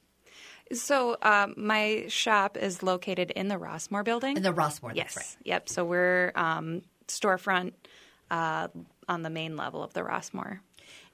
So 0.74 1.16
um, 1.22 1.54
my 1.56 2.06
shop 2.10 2.58
is 2.58 2.84
located 2.84 3.32
in 3.32 3.48
the 3.48 3.56
Rossmor 3.56 4.04
building. 4.04 4.36
in 4.38 4.44
the 4.44 4.54
Rossmor. 4.54 4.92
yes. 4.96 5.16
Right. 5.16 5.38
Yep. 5.46 5.70
So 5.70 5.86
we're 5.86 6.32
um, 6.36 6.82
storefront 7.08 7.74
uh, 8.32 8.68
on 9.08 9.22
the 9.22 9.30
main 9.30 9.56
level 9.56 9.82
of 9.84 9.94
the 9.94 10.02
Rossmor. 10.02 10.60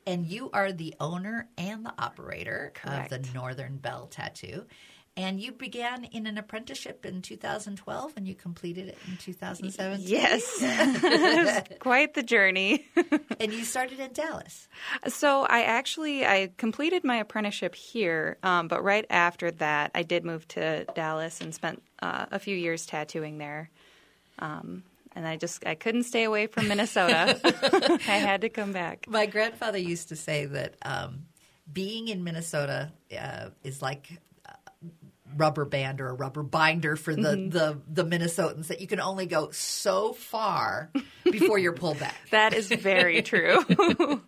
And 0.08 0.26
you 0.26 0.50
are 0.54 0.72
the 0.72 0.96
owner 1.00 1.48
and 1.58 1.86
the 1.86 1.94
operator 2.00 2.74
of 2.84 3.10
the 3.10 3.20
Northern 3.34 3.78
Belle 3.78 4.08
Tattoo. 4.08 4.66
And 5.15 5.39
you 5.39 5.51
began 5.51 6.05
in 6.05 6.25
an 6.25 6.39
apprenticeship 6.39 7.05
in 7.05 7.22
2012 7.22 8.13
and 8.17 8.27
you 8.27 8.34
completed 8.34 8.88
it 8.88 8.98
in 9.08 9.17
2017. 9.17 10.08
Yes. 10.08 11.63
Quite 11.79 12.15
the 12.15 12.24
journey. 12.24 12.88
And 13.39 13.51
you 13.51 13.65
started 13.65 14.00
in 14.00 14.13
Dallas. 14.13 14.67
So 15.08 15.43
I 15.43 15.63
actually 15.63 16.25
I 16.25 16.51
completed 16.58 17.03
my 17.03 17.17
apprenticeship 17.17 17.75
here, 17.75 18.38
um, 18.41 18.70
but 18.70 18.84
right 18.84 19.05
after 19.10 19.51
that, 19.51 19.91
I 19.93 20.03
did 20.03 20.24
move 20.24 20.48
to 20.50 20.86
Dallas 20.96 21.41
and 21.41 21.53
spent 21.53 21.84
uh, 22.01 22.27
a 22.32 22.39
few 22.39 22.55
years 22.55 22.86
tattooing 22.86 23.38
there. 23.38 23.70
Um, 24.39 24.84
and 25.15 25.27
I 25.27 25.36
just 25.36 25.65
I 25.65 25.75
couldn't 25.75 26.03
stay 26.03 26.24
away 26.24 26.48
from 26.48 26.67
Minnesota. 26.70 27.39
I 28.08 28.17
had 28.17 28.41
to 28.41 28.50
come 28.50 28.72
back. 28.72 29.08
My 29.10 29.25
grandfather 29.25 29.77
used 29.77 30.10
to 30.10 30.15
say 30.15 30.46
that 30.46 30.75
um, 30.84 31.25
being 31.72 32.08
in 32.08 32.24
Minnesota 32.24 32.91
uh, 33.20 33.50
is 33.63 33.82
like 33.82 34.20
rubber 35.36 35.66
band 35.66 36.02
or 36.02 36.10
a 36.10 36.13
rubber 36.13 36.44
binder 36.44 36.96
for 36.96 37.16
the, 37.16 37.22
the, 37.22 37.82
the 37.88 38.04
Minnesotans 38.04 38.68
that 38.68 38.82
you 38.82 38.88
can 38.88 39.00
only 39.00 39.25
go 39.25 39.50
so 39.52 40.13
far 40.13 40.92
before 41.24 41.58
you're 41.58 41.74
pulled 41.74 42.00
back. 42.00 42.16
That 42.32 42.54
is 42.54 42.68
very 42.68 43.22
true. 43.22 43.60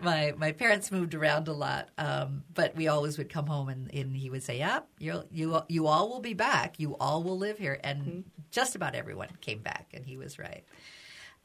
my 0.00 0.34
my 0.36 0.52
parents 0.52 0.90
moved 0.90 1.14
around 1.14 1.48
a 1.48 1.52
lot, 1.52 1.88
um, 1.98 2.44
but 2.52 2.76
we 2.76 2.88
always 2.88 3.18
would 3.18 3.28
come 3.28 3.46
home 3.46 3.68
and, 3.68 3.92
and 3.92 4.16
he 4.16 4.30
would 4.30 4.42
say, 4.42 4.58
"Yeah, 4.58 4.80
you 4.98 5.24
you 5.30 5.60
you 5.68 5.86
all 5.86 6.08
will 6.08 6.20
be 6.20 6.34
back. 6.34 6.78
You 6.78 6.96
all 6.96 7.22
will 7.22 7.38
live 7.38 7.58
here." 7.58 7.78
And 7.82 8.24
just 8.50 8.74
about 8.74 8.94
everyone 8.94 9.28
came 9.40 9.60
back, 9.60 9.88
and 9.94 10.04
he 10.04 10.16
was 10.16 10.38
right. 10.38 10.64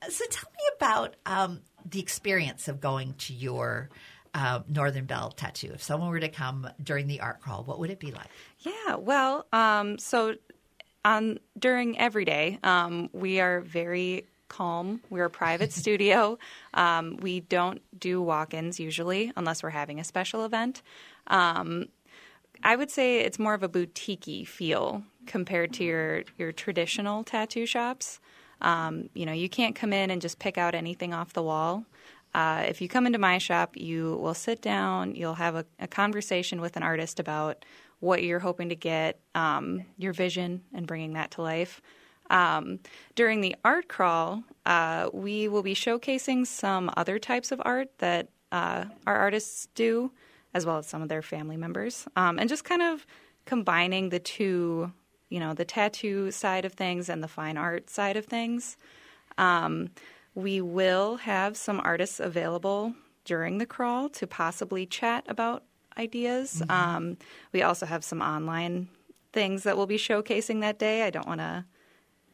So 0.09 0.25
tell 0.29 0.51
me 0.51 0.63
about 0.75 1.15
um, 1.25 1.61
the 1.89 1.99
experience 1.99 2.67
of 2.67 2.79
going 2.79 3.13
to 3.19 3.33
your 3.33 3.89
uh, 4.35 4.61
Northern 4.67 5.05
Belle 5.05 5.31
tattoo. 5.31 5.71
If 5.73 5.81
someone 5.81 6.09
were 6.09 6.19
to 6.19 6.29
come 6.29 6.69
during 6.83 7.07
the 7.07 7.21
art 7.21 7.41
crawl, 7.41 7.63
what 7.63 7.79
would 7.79 7.89
it 7.89 7.99
be 7.99 8.11
like? 8.11 8.27
Yeah, 8.59 8.95
well, 8.95 9.47
um, 9.53 9.97
so 9.97 10.35
on 11.05 11.39
during 11.57 11.97
every 11.97 12.25
day, 12.25 12.59
um, 12.61 13.09
we 13.13 13.39
are 13.39 13.61
very 13.61 14.25
calm. 14.49 15.01
We're 15.09 15.25
a 15.25 15.29
private 15.29 15.71
studio. 15.81 16.37
Um, 16.73 17.17
we 17.17 17.39
don't 17.39 17.81
do 17.97 18.21
walk-ins 18.21 18.79
usually, 18.79 19.31
unless 19.37 19.63
we're 19.63 19.69
having 19.69 20.01
a 20.01 20.03
special 20.03 20.43
event. 20.43 20.81
Um, 21.27 21.85
I 22.61 22.75
would 22.75 22.91
say 22.91 23.19
it's 23.19 23.39
more 23.39 23.53
of 23.53 23.63
a 23.63 23.69
boutique 23.69 24.47
feel 24.47 25.03
compared 25.27 25.73
to 25.73 25.83
your 25.83 26.23
your 26.37 26.51
traditional 26.51 27.23
tattoo 27.23 27.65
shops. 27.65 28.19
Um, 28.61 29.09
you 29.13 29.25
know, 29.25 29.33
you 29.33 29.49
can't 29.49 29.75
come 29.75 29.93
in 29.93 30.09
and 30.09 30.21
just 30.21 30.39
pick 30.39 30.57
out 30.57 30.75
anything 30.75 31.13
off 31.13 31.33
the 31.33 31.43
wall. 31.43 31.85
Uh, 32.35 32.65
if 32.67 32.81
you 32.81 32.89
come 32.89 33.05
into 33.05 33.17
my 33.17 33.37
shop, 33.37 33.77
you 33.77 34.17
will 34.17 34.33
sit 34.33 34.61
down, 34.61 35.15
you'll 35.15 35.35
have 35.35 35.55
a, 35.55 35.65
a 35.79 35.87
conversation 35.87 36.59
with 36.59 36.75
an 36.75 36.83
artist 36.83 37.17
about 37.17 37.63
what 38.01 38.23
you're 38.23 38.39
hoping 38.39 38.67
to 38.67 38.75
get, 38.75 39.21
um, 39.35 39.85
your 39.97 40.11
vision, 40.11 40.61
and 40.73 40.85
bringing 40.85 41.13
that 41.13 41.31
to 41.31 41.41
life. 41.41 41.81
Um, 42.29 42.79
during 43.15 43.39
the 43.39 43.55
art 43.63 43.87
crawl, 43.87 44.43
uh, 44.65 45.09
we 45.13 45.47
will 45.47 45.63
be 45.63 45.73
showcasing 45.73 46.45
some 46.45 46.91
other 46.97 47.19
types 47.19 47.53
of 47.53 47.61
art 47.63 47.87
that 47.99 48.27
uh, 48.51 48.83
our 49.07 49.15
artists 49.15 49.69
do, 49.73 50.11
as 50.53 50.65
well 50.65 50.79
as 50.79 50.87
some 50.87 51.01
of 51.01 51.07
their 51.07 51.21
family 51.21 51.55
members, 51.55 52.05
um, 52.17 52.37
and 52.37 52.49
just 52.49 52.65
kind 52.65 52.81
of 52.81 53.07
combining 53.45 54.09
the 54.09 54.19
two, 54.19 54.91
you 55.29 55.39
know, 55.39 55.53
the 55.53 55.63
tattoo 55.63 56.31
side 56.31 56.65
of 56.65 56.73
things 56.73 57.07
and 57.07 57.23
the 57.23 57.29
fine 57.29 57.55
art 57.55 57.89
side 57.89 58.17
of 58.17 58.25
things. 58.25 58.75
Um, 59.37 59.91
we 60.35 60.61
will 60.61 61.15
have 61.17 61.57
some 61.57 61.81
artists 61.83 62.19
available 62.19 62.93
during 63.23 63.57
the 63.57 63.65
crawl 63.65 64.09
to 64.09 64.27
possibly 64.27 64.85
chat 64.85 65.25
about 65.27 65.63
ideas. 65.97 66.61
Um, 66.69 67.17
we 67.53 67.61
also 67.63 67.85
have 67.85 68.03
some 68.03 68.21
online 68.21 68.89
things 69.33 69.63
that 69.63 69.77
we'll 69.77 69.87
be 69.87 69.97
showcasing 69.97 70.61
that 70.61 70.77
day. 70.77 71.03
I 71.03 71.09
don't 71.09 71.27
want 71.27 71.39
to 71.39 71.65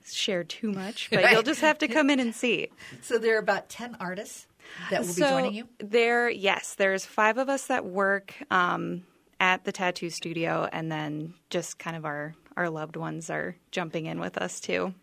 share 0.05 0.43
too 0.43 0.71
much, 0.71 1.09
but 1.11 1.31
you'll 1.31 1.43
just 1.43 1.61
have 1.61 1.77
to 1.79 1.87
come 1.87 2.09
in 2.09 2.19
and 2.19 2.33
see. 2.35 2.69
So 3.01 3.17
there 3.17 3.35
are 3.35 3.39
about 3.39 3.69
ten 3.69 3.95
artists 3.99 4.47
that 4.89 5.01
will 5.01 5.07
be 5.07 5.21
joining 5.21 5.53
you? 5.53 5.67
There, 5.79 6.29
yes, 6.29 6.75
there's 6.75 7.05
five 7.05 7.37
of 7.37 7.49
us 7.49 7.67
that 7.67 7.85
work 7.85 8.33
um, 8.49 9.03
at 9.39 9.63
the 9.63 9.71
tattoo 9.71 10.09
studio, 10.09 10.67
and 10.71 10.91
then 10.91 11.33
just 11.49 11.77
kind 11.79 11.95
of 11.95 12.05
our 12.05 12.33
our 12.57 12.69
loved 12.69 12.95
ones 12.95 13.29
are 13.29 13.55
jumping 13.71 14.07
in 14.07 14.19
with 14.19 14.37
us 14.37 14.59
too. 14.59 14.93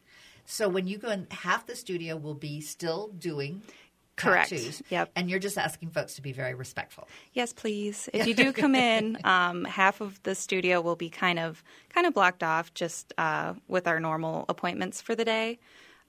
So 0.50 0.66
when 0.66 0.86
you 0.86 0.96
go 0.96 1.10
in, 1.10 1.26
half 1.30 1.66
the 1.66 1.76
studio 1.76 2.16
will 2.16 2.34
be 2.34 2.62
still 2.62 3.08
doing 3.08 3.62
Correct. 4.16 4.48
tattoos. 4.48 4.82
Yep. 4.88 5.10
And 5.14 5.28
you're 5.28 5.38
just 5.38 5.58
asking 5.58 5.90
folks 5.90 6.14
to 6.14 6.22
be 6.22 6.32
very 6.32 6.54
respectful. 6.54 7.06
Yes, 7.34 7.52
please. 7.52 8.08
If 8.14 8.26
you 8.26 8.34
do 8.44 8.54
come 8.54 8.74
in, 8.74 9.18
um, 9.24 9.66
half 9.66 10.00
of 10.00 10.20
the 10.22 10.34
studio 10.34 10.80
will 10.80 10.96
be 10.96 11.10
kind 11.10 11.38
of 11.38 11.62
kind 11.90 12.06
of 12.06 12.14
blocked 12.14 12.42
off 12.42 12.72
just 12.72 13.12
uh, 13.18 13.54
with 13.68 13.86
our 13.86 14.00
normal 14.00 14.46
appointments 14.48 15.02
for 15.02 15.14
the 15.14 15.24
day. 15.24 15.58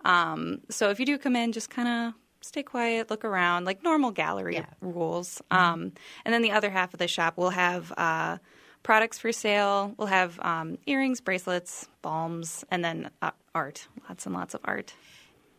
Um, 0.05 0.61
so 0.69 0.89
if 0.89 1.01
you 1.01 1.05
do 1.05 1.17
come 1.17 1.35
in, 1.35 1.51
just 1.51 1.69
kind 1.69 1.89
of 1.89 2.13
stay 2.41 2.63
quiet, 2.63 3.09
look 3.09 3.25
around, 3.25 3.65
like 3.65 3.83
normal 3.83 4.11
gallery 4.11 4.55
Yeah. 4.55 4.65
rules. 4.79 5.41
Um, 5.51 5.91
and 6.23 6.33
then 6.33 6.41
the 6.41 6.51
other 6.51 6.69
half 6.69 6.93
of 6.93 6.99
the 6.99 7.09
shop 7.09 7.35
will 7.37 7.49
have 7.49 7.91
uh, 7.97 8.37
products 8.83 9.19
for 9.19 9.31
sale. 9.31 9.93
We'll 9.97 10.07
have 10.07 10.39
um, 10.41 10.77
earrings, 10.85 11.21
bracelets, 11.21 11.87
balms, 12.01 12.63
and 12.71 12.83
then 12.83 13.09
uh, 13.21 13.31
art. 13.53 13.87
Lots 14.07 14.25
and 14.25 14.35
lots 14.35 14.53
of 14.53 14.61
art. 14.63 14.93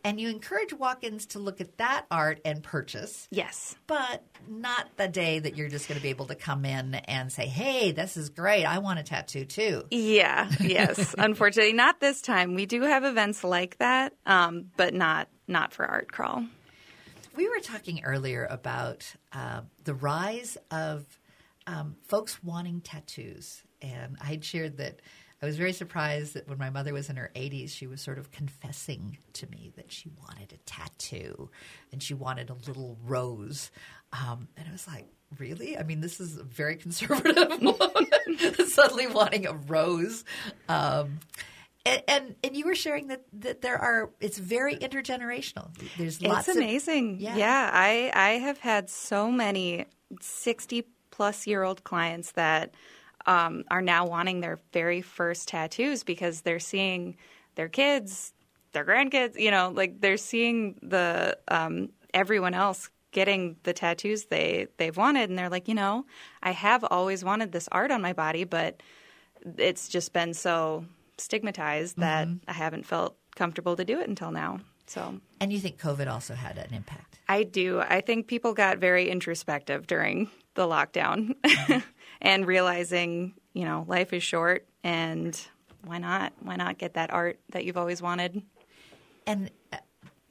And 0.03 0.19
you 0.19 0.29
encourage 0.29 0.73
walk 0.73 1.03
ins 1.03 1.27
to 1.27 1.39
look 1.39 1.61
at 1.61 1.77
that 1.77 2.05
art 2.09 2.41
and 2.43 2.63
purchase. 2.63 3.27
Yes. 3.29 3.75
But 3.85 4.23
not 4.47 4.87
the 4.97 5.07
day 5.07 5.39
that 5.39 5.55
you're 5.55 5.69
just 5.69 5.87
going 5.87 5.97
to 5.97 6.01
be 6.01 6.09
able 6.09 6.25
to 6.27 6.35
come 6.35 6.65
in 6.65 6.95
and 6.95 7.31
say, 7.31 7.45
hey, 7.45 7.91
this 7.91 8.17
is 8.17 8.29
great. 8.29 8.65
I 8.65 8.79
want 8.79 8.99
a 8.99 9.03
tattoo 9.03 9.45
too. 9.45 9.83
Yeah, 9.91 10.49
yes. 10.59 11.13
Unfortunately, 11.17 11.73
not 11.73 11.99
this 11.99 12.21
time. 12.21 12.55
We 12.55 12.65
do 12.65 12.81
have 12.81 13.03
events 13.03 13.43
like 13.43 13.77
that, 13.77 14.13
um, 14.25 14.71
but 14.75 14.93
not 14.93 15.27
not 15.47 15.73
for 15.73 15.85
art 15.85 16.11
crawl. 16.11 16.45
We 17.35 17.47
were 17.47 17.59
talking 17.59 18.03
earlier 18.03 18.47
about 18.49 19.13
uh, 19.31 19.61
the 19.83 19.93
rise 19.93 20.57
of 20.69 21.05
um, 21.71 21.95
folks 22.07 22.43
wanting 22.43 22.81
tattoos. 22.81 23.63
And 23.81 24.17
I 24.21 24.25
had 24.25 24.43
shared 24.43 24.77
that 24.77 25.01
I 25.41 25.45
was 25.45 25.57
very 25.57 25.73
surprised 25.73 26.35
that 26.35 26.47
when 26.47 26.59
my 26.59 26.69
mother 26.69 26.93
was 26.93 27.09
in 27.09 27.15
her 27.15 27.31
80s, 27.35 27.71
she 27.71 27.87
was 27.87 27.99
sort 27.99 28.19
of 28.19 28.31
confessing 28.31 29.17
to 29.33 29.49
me 29.49 29.71
that 29.75 29.91
she 29.91 30.11
wanted 30.21 30.53
a 30.53 30.57
tattoo 30.65 31.49
and 31.91 32.03
she 32.03 32.13
wanted 32.13 32.49
a 32.49 32.53
little 32.67 32.97
rose. 33.03 33.71
Um, 34.13 34.49
and 34.55 34.67
I 34.67 34.71
was 34.71 34.87
like, 34.87 35.07
really? 35.39 35.77
I 35.77 35.83
mean, 35.83 36.01
this 36.01 36.19
is 36.19 36.37
a 36.37 36.43
very 36.43 36.75
conservative 36.77 37.61
woman 37.61 38.67
suddenly 38.67 39.07
wanting 39.07 39.47
a 39.47 39.53
rose. 39.53 40.25
Um, 40.69 41.19
and, 41.83 42.03
and 42.07 42.35
and 42.43 42.55
you 42.55 42.65
were 42.65 42.75
sharing 42.75 43.07
that, 43.07 43.23
that 43.33 43.61
there 43.63 43.79
are 43.79 44.11
it's 44.19 44.37
very 44.37 44.75
intergenerational. 44.75 45.69
There's 45.97 46.21
lots 46.21 46.47
it's 46.47 46.55
of 46.55 46.61
amazing. 46.61 47.19
Yeah. 47.19 47.35
yeah, 47.35 47.71
I 47.73 48.11
I 48.13 48.29
have 48.33 48.59
had 48.59 48.87
so 48.87 49.31
many 49.31 49.87
sixty 50.21 50.83
plus 51.21 51.45
year 51.45 51.61
old 51.61 51.83
clients 51.83 52.31
that 52.31 52.73
um, 53.27 53.63
are 53.69 53.83
now 53.83 54.07
wanting 54.07 54.41
their 54.41 54.57
very 54.73 55.03
first 55.03 55.47
tattoos 55.47 56.03
because 56.03 56.41
they're 56.41 56.59
seeing 56.59 57.15
their 57.53 57.69
kids, 57.69 58.33
their 58.71 58.83
grandkids. 58.83 59.39
You 59.39 59.51
know, 59.51 59.71
like 59.71 60.01
they're 60.01 60.17
seeing 60.17 60.79
the 60.81 61.37
um, 61.47 61.89
everyone 62.11 62.55
else 62.55 62.89
getting 63.11 63.55
the 63.61 63.71
tattoos 63.71 64.25
they 64.25 64.65
they've 64.77 64.97
wanted, 64.97 65.29
and 65.29 65.37
they're 65.37 65.47
like, 65.47 65.67
you 65.67 65.75
know, 65.75 66.07
I 66.41 66.53
have 66.53 66.83
always 66.89 67.23
wanted 67.23 67.51
this 67.51 67.69
art 67.71 67.91
on 67.91 68.01
my 68.01 68.13
body, 68.13 68.43
but 68.43 68.81
it's 69.59 69.89
just 69.89 70.13
been 70.13 70.33
so 70.33 70.85
stigmatized 71.19 71.97
that 71.99 72.27
I 72.47 72.53
haven't 72.53 72.87
felt 72.87 73.15
comfortable 73.35 73.75
to 73.75 73.85
do 73.85 73.99
it 73.99 74.09
until 74.09 74.31
now. 74.31 74.61
So 74.87 75.21
And 75.39 75.53
you 75.53 75.59
think 75.59 75.79
COVID 75.79 76.11
also 76.11 76.33
had 76.33 76.57
an 76.57 76.73
impact? 76.73 77.19
I 77.29 77.43
do. 77.43 77.79
I 77.79 78.01
think 78.01 78.27
people 78.27 78.53
got 78.55 78.79
very 78.79 79.07
introspective 79.07 79.85
during 79.85 80.31
the 80.55 80.67
lockdown 80.67 81.35
and 82.21 82.45
realizing, 82.45 83.33
you 83.53 83.65
know, 83.65 83.85
life 83.87 84.13
is 84.13 84.23
short 84.23 84.65
and 84.83 85.39
why 85.83 85.97
not? 85.97 86.33
Why 86.41 86.55
not 86.55 86.77
get 86.77 86.93
that 86.93 87.11
art 87.11 87.39
that 87.49 87.65
you've 87.65 87.77
always 87.77 88.01
wanted? 88.01 88.41
And 89.25 89.49
uh, 89.73 89.77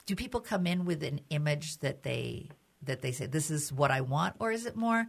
do 0.07 0.15
people 0.15 0.41
come 0.41 0.67
in 0.67 0.85
with 0.85 1.03
an 1.03 1.21
image 1.31 1.79
that 1.79 2.03
they 2.03 2.49
that 2.83 3.03
they 3.03 3.13
say 3.13 3.27
this 3.27 3.51
is 3.51 3.73
what 3.73 3.91
I 3.91 4.01
want, 4.01 4.37
or 4.39 4.53
is 4.53 4.67
it 4.67 4.77
more 4.77 5.07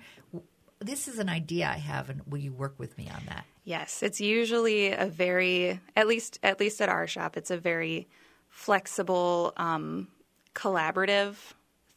this 0.80 1.08
is 1.08 1.20
an 1.20 1.30
idea 1.30 1.68
I 1.68 1.78
have, 1.78 2.10
and 2.10 2.22
will 2.28 2.40
you 2.40 2.52
work 2.52 2.76
with 2.78 2.98
me 2.98 3.10
on 3.14 3.22
that? 3.28 3.46
Yes, 3.64 4.02
it's 4.02 4.20
usually 4.20 4.92
a 4.92 5.06
very 5.06 5.80
at 5.96 6.08
least 6.08 6.40
at 6.44 6.60
least 6.60 6.82
at 6.82 6.90
our 6.90 7.08
shop, 7.08 7.38
it's 7.38 7.52
a 7.52 7.58
very 7.58 8.08
flexible, 8.50 9.54
um, 9.58 10.08
collaborative 10.54 11.36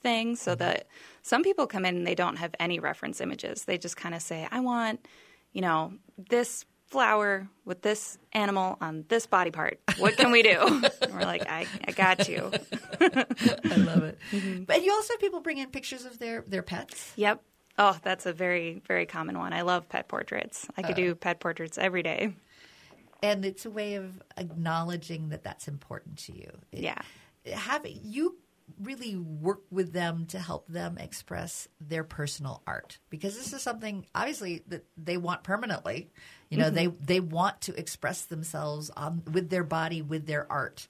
thing. 0.03 0.37
So 0.37 0.55
that 0.55 0.87
some 1.25 1.43
people 1.43 1.67
come 1.67 1.85
in 1.85 1.97
and 1.97 2.07
they 2.07 2.15
don't 2.15 2.37
have 2.37 2.55
any 2.61 2.79
reference 2.79 3.21
images. 3.21 3.65
They 3.65 3.79
just 3.79 3.97
kind 3.97 4.15
of 4.15 4.23
say, 4.23 4.47
"I 4.51 4.61
want, 4.61 5.05
you 5.53 5.61
know, 5.63 5.95
this 6.31 6.65
flower 6.87 7.49
with 7.65 7.81
this 7.83 8.19
animal 8.35 8.77
on 8.81 9.05
this 9.09 9.27
body 9.27 9.51
part. 9.51 9.81
What 9.99 10.17
can 10.19 10.31
we 10.31 10.43
do?" 10.43 10.61
and 11.03 11.13
we're 11.15 11.23
like, 11.25 11.49
"I, 11.51 11.67
I 11.89 11.93
got 11.93 12.29
you." 12.29 12.53
I 13.01 13.77
love 13.77 14.05
it. 14.05 14.19
Mm-hmm. 14.31 14.65
But 14.65 14.85
you 14.85 14.93
also 14.93 15.15
have 15.15 15.21
people 15.21 15.41
bring 15.41 15.59
in 15.59 15.71
pictures 15.71 16.05
of 16.05 16.19
their 16.19 16.43
their 16.47 16.63
pets. 16.63 17.13
Yep. 17.17 17.43
Oh, 17.79 17.99
that's 18.05 18.27
a 18.27 18.33
very 18.33 18.83
very 18.87 19.07
common 19.07 19.39
one. 19.39 19.53
I 19.53 19.63
love 19.63 19.89
pet 19.89 20.07
portraits. 20.09 20.69
I 20.77 20.83
could 20.83 20.95
do 20.95 21.13
uh. 21.13 21.15
pet 21.17 21.41
portraits 21.41 21.79
every 21.79 22.03
day. 22.03 22.35
and 23.23 23.45
it's 23.47 23.65
a 23.65 23.71
way 23.71 23.95
of 23.95 24.23
acknowledging 24.37 25.31
that 25.31 25.43
that's 25.43 25.67
important 25.69 26.19
to 26.27 26.33
you. 26.37 26.51
It- 26.71 26.81
Yeah. 26.85 27.01
have 27.53 27.87
you 27.87 28.37
really 28.81 29.17
work 29.17 29.63
with 29.71 29.93
them 29.93 30.27
to 30.27 30.39
help 30.39 30.67
them 30.69 30.99
express 30.99 31.69
their 31.81 32.05
personal 32.05 32.63
art 32.67 32.99
because 33.11 33.37
this 33.37 33.53
is 33.53 33.63
something 33.63 34.07
obviously 34.15 34.63
that 34.69 34.85
they 34.97 35.17
want 35.17 35.43
permanently. 35.43 36.11
You 36.51 36.59
know, 36.59 36.71
they 36.71 36.87
they 36.87 37.21
want 37.21 37.63
to 37.63 37.79
express 37.79 38.23
themselves 38.23 38.91
on 38.91 39.23
with 39.33 39.51
their 39.51 39.65
body 39.65 40.03
with 40.03 40.27
their 40.27 40.51
art. 40.51 40.87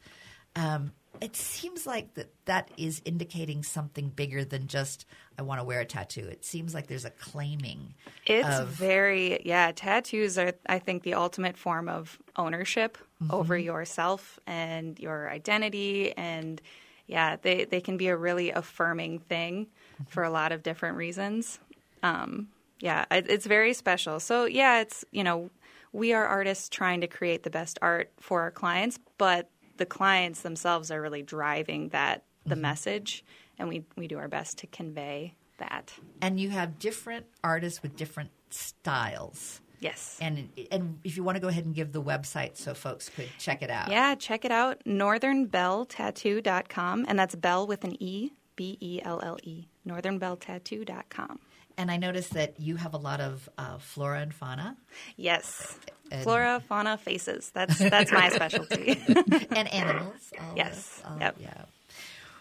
Um, 0.56 0.92
it 1.20 1.37
seems 1.37 1.87
like 1.87 2.14
that 2.14 2.32
that 2.44 2.70
is 2.76 3.00
indicating 3.04 3.62
something 3.62 4.08
bigger 4.08 4.44
than 4.44 4.66
just 4.66 5.06
I 5.38 5.42
want 5.42 5.60
to 5.60 5.64
wear 5.64 5.80
a 5.80 5.84
tattoo. 5.84 6.26
It 6.26 6.44
seems 6.44 6.74
like 6.74 6.87
there's 6.87 7.04
a 7.04 7.10
claiming. 7.10 7.94
It's 8.26 8.58
of- 8.58 8.68
very 8.68 9.42
yeah. 9.44 9.72
Tattoos 9.74 10.38
are, 10.38 10.52
I 10.66 10.78
think, 10.78 11.02
the 11.02 11.14
ultimate 11.14 11.56
form 11.56 11.88
of 11.88 12.18
ownership 12.37 12.98
over 13.30 13.56
yourself 13.56 14.38
and 14.46 14.98
your 14.98 15.30
identity, 15.30 16.12
and 16.16 16.60
yeah, 17.06 17.36
they 17.40 17.64
they 17.64 17.80
can 17.80 17.96
be 17.96 18.08
a 18.08 18.16
really 18.16 18.50
affirming 18.50 19.18
thing 19.18 19.68
for 20.08 20.22
a 20.22 20.30
lot 20.30 20.52
of 20.52 20.62
different 20.62 20.96
reasons. 20.96 21.58
Um, 22.02 22.48
yeah, 22.80 23.04
it, 23.10 23.28
it's 23.28 23.46
very 23.46 23.74
special. 23.74 24.20
So 24.20 24.44
yeah, 24.44 24.80
it's 24.80 25.04
you 25.10 25.24
know 25.24 25.50
we 25.92 26.12
are 26.12 26.26
artists 26.26 26.68
trying 26.68 27.00
to 27.02 27.06
create 27.06 27.42
the 27.42 27.50
best 27.50 27.78
art 27.82 28.10
for 28.20 28.42
our 28.42 28.50
clients, 28.50 28.98
but 29.18 29.50
the 29.76 29.86
clients 29.86 30.42
themselves 30.42 30.90
are 30.90 31.00
really 31.00 31.22
driving 31.22 31.88
that 31.90 32.24
the 32.46 32.56
message, 32.56 33.24
and 33.58 33.68
we 33.68 33.84
we 33.96 34.08
do 34.08 34.18
our 34.18 34.28
best 34.28 34.58
to 34.58 34.66
convey 34.66 35.34
that. 35.58 35.92
and 36.20 36.40
you 36.40 36.50
have 36.50 36.78
different 36.78 37.26
artists 37.44 37.82
with 37.82 37.96
different 37.96 38.30
styles. 38.50 39.60
Yes. 39.84 40.18
And 40.20 40.48
and 40.72 40.98
if 41.04 41.16
you 41.16 41.22
want 41.22 41.36
to 41.36 41.40
go 41.40 41.48
ahead 41.48 41.64
and 41.66 41.74
give 41.74 41.92
the 41.92 42.02
website 42.02 42.56
so 42.56 42.74
folks 42.74 43.08
could 43.10 43.28
check 43.38 43.62
it 43.62 43.70
out. 43.70 43.90
Yeah, 43.90 44.14
check 44.14 44.44
it 44.44 44.50
out. 44.50 44.82
northernbelletattoo.com. 44.86 47.04
And 47.08 47.18
that's 47.18 47.34
Bell 47.34 47.66
with 47.66 47.84
an 47.84 47.96
E, 48.02 48.32
B 48.56 48.76
E 48.80 49.00
L 49.04 49.20
L 49.22 49.38
E. 49.42 49.66
northernbelletattoo.com. 49.86 51.38
And 51.76 51.90
I 51.90 51.96
noticed 51.96 52.32
that 52.34 52.60
you 52.60 52.76
have 52.76 52.94
a 52.94 52.98
lot 52.98 53.20
of 53.20 53.48
uh, 53.58 53.78
flora 53.78 54.20
and 54.20 54.32
fauna 54.32 54.76
Yes. 55.16 55.76
And- 56.12 56.22
Flora, 56.22 56.62
fauna, 56.68 56.96
faces. 56.98 57.50
That's 57.52 57.76
that's 57.78 58.12
my 58.12 58.28
specialty. 58.30 59.02
and 59.50 59.72
animals. 59.72 60.32
All 60.40 60.52
Yes. 60.56 60.76
this, 60.76 61.02
all- 61.04 61.18
Yep. 61.18 61.36
Yeah. 61.40 61.64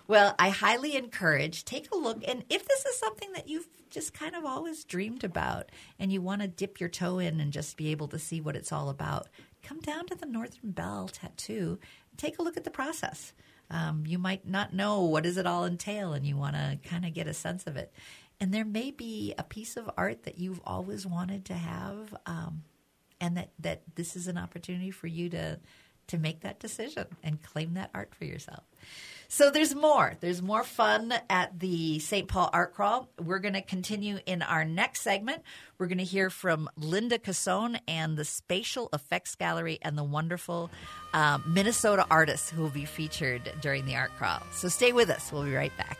Well, 0.07 0.35
I 0.37 0.49
highly 0.49 0.95
encourage 0.95 1.63
take 1.63 1.91
a 1.91 1.95
look, 1.95 2.21
and 2.27 2.43
if 2.49 2.67
this 2.67 2.85
is 2.85 2.97
something 2.97 3.31
that 3.33 3.47
you've 3.47 3.67
just 3.89 4.13
kind 4.13 4.35
of 4.35 4.43
always 4.43 4.83
dreamed 4.83 5.23
about, 5.23 5.71
and 5.97 6.11
you 6.11 6.21
want 6.21 6.41
to 6.41 6.47
dip 6.47 6.79
your 6.79 6.89
toe 6.89 7.19
in 7.19 7.39
and 7.39 7.53
just 7.53 7.77
be 7.77 7.91
able 7.91 8.07
to 8.09 8.19
see 8.19 8.41
what 8.41 8.55
it's 8.55 8.71
all 8.71 8.89
about, 8.89 9.27
come 9.61 9.79
down 9.79 10.05
to 10.07 10.15
the 10.15 10.25
Northern 10.25 10.71
Belle 10.71 11.07
Tattoo. 11.07 11.79
And 12.11 12.19
take 12.19 12.37
a 12.37 12.41
look 12.41 12.57
at 12.57 12.63
the 12.63 12.71
process. 12.71 13.33
Um, 13.69 14.03
you 14.05 14.17
might 14.19 14.47
not 14.47 14.73
know 14.73 15.03
what 15.03 15.23
does 15.23 15.37
it 15.37 15.47
all 15.47 15.65
entail, 15.65 16.13
and 16.13 16.25
you 16.25 16.35
want 16.35 16.55
to 16.55 16.79
kind 16.83 17.05
of 17.05 17.13
get 17.13 17.27
a 17.27 17.33
sense 17.33 17.65
of 17.65 17.77
it. 17.77 17.93
And 18.39 18.53
there 18.53 18.65
may 18.65 18.91
be 18.91 19.33
a 19.37 19.43
piece 19.43 19.77
of 19.77 19.89
art 19.95 20.23
that 20.23 20.37
you've 20.37 20.59
always 20.65 21.05
wanted 21.05 21.45
to 21.45 21.53
have, 21.53 22.13
um, 22.25 22.63
and 23.21 23.37
that, 23.37 23.51
that 23.59 23.83
this 23.95 24.17
is 24.17 24.27
an 24.27 24.37
opportunity 24.37 24.91
for 24.91 25.07
you 25.07 25.29
to 25.29 25.59
to 26.07 26.17
make 26.17 26.41
that 26.41 26.59
decision 26.59 27.05
and 27.23 27.41
claim 27.41 27.75
that 27.75 27.89
art 27.93 28.13
for 28.13 28.25
yourself. 28.25 28.63
So 29.33 29.49
there's 29.49 29.73
more. 29.73 30.13
There's 30.19 30.43
more 30.43 30.63
fun 30.63 31.11
at 31.27 31.59
the 31.59 31.97
St. 31.97 32.27
Paul 32.27 32.51
Art 32.53 32.75
Crawl. 32.75 33.09
We're 33.19 33.39
going 33.39 33.55
to 33.55 33.63
continue 33.63 34.19
in 34.27 34.43
our 34.43 34.63
next 34.63 35.01
segment. 35.01 35.41
We're 35.79 35.87
going 35.87 35.97
to 35.97 36.03
hear 36.03 36.29
from 36.29 36.69
Linda 36.77 37.17
Casone 37.17 37.79
and 37.87 38.15
the 38.15 38.25
Spatial 38.25 38.89
Effects 38.93 39.33
Gallery 39.33 39.79
and 39.81 39.97
the 39.97 40.03
wonderful 40.03 40.69
um, 41.15 41.43
Minnesota 41.47 42.05
artists 42.11 42.51
who 42.51 42.61
will 42.61 42.69
be 42.69 42.85
featured 42.85 43.51
during 43.59 43.87
the 43.87 43.95
Art 43.95 44.11
Crawl. 44.19 44.43
So 44.51 44.67
stay 44.67 44.91
with 44.91 45.09
us. 45.09 45.31
We'll 45.31 45.45
be 45.45 45.55
right 45.55 45.75
back. 45.77 45.97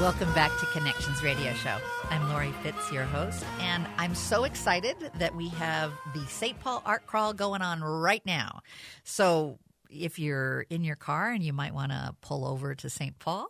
Welcome 0.00 0.32
back 0.32 0.50
to 0.58 0.66
Connections 0.66 1.22
Radio 1.22 1.52
Show. 1.52 1.76
I'm 2.10 2.28
Laurie 2.30 2.52
Fitz, 2.62 2.90
your 2.90 3.04
host, 3.04 3.44
and 3.60 3.86
I'm 3.98 4.16
so 4.16 4.42
excited 4.42 4.96
that 5.18 5.36
we 5.36 5.48
have 5.50 5.92
the 6.12 6.26
St. 6.26 6.58
Paul 6.58 6.82
Art 6.84 7.06
Crawl 7.06 7.34
going 7.34 7.62
on 7.62 7.84
right 7.84 8.24
now. 8.26 8.62
So, 9.04 9.58
if 9.88 10.18
you're 10.18 10.62
in 10.70 10.82
your 10.82 10.96
car 10.96 11.30
and 11.30 11.44
you 11.44 11.52
might 11.52 11.74
want 11.74 11.92
to 11.92 12.16
pull 12.20 12.46
over 12.46 12.74
to 12.74 12.90
St. 12.90 13.16
Paul, 13.18 13.46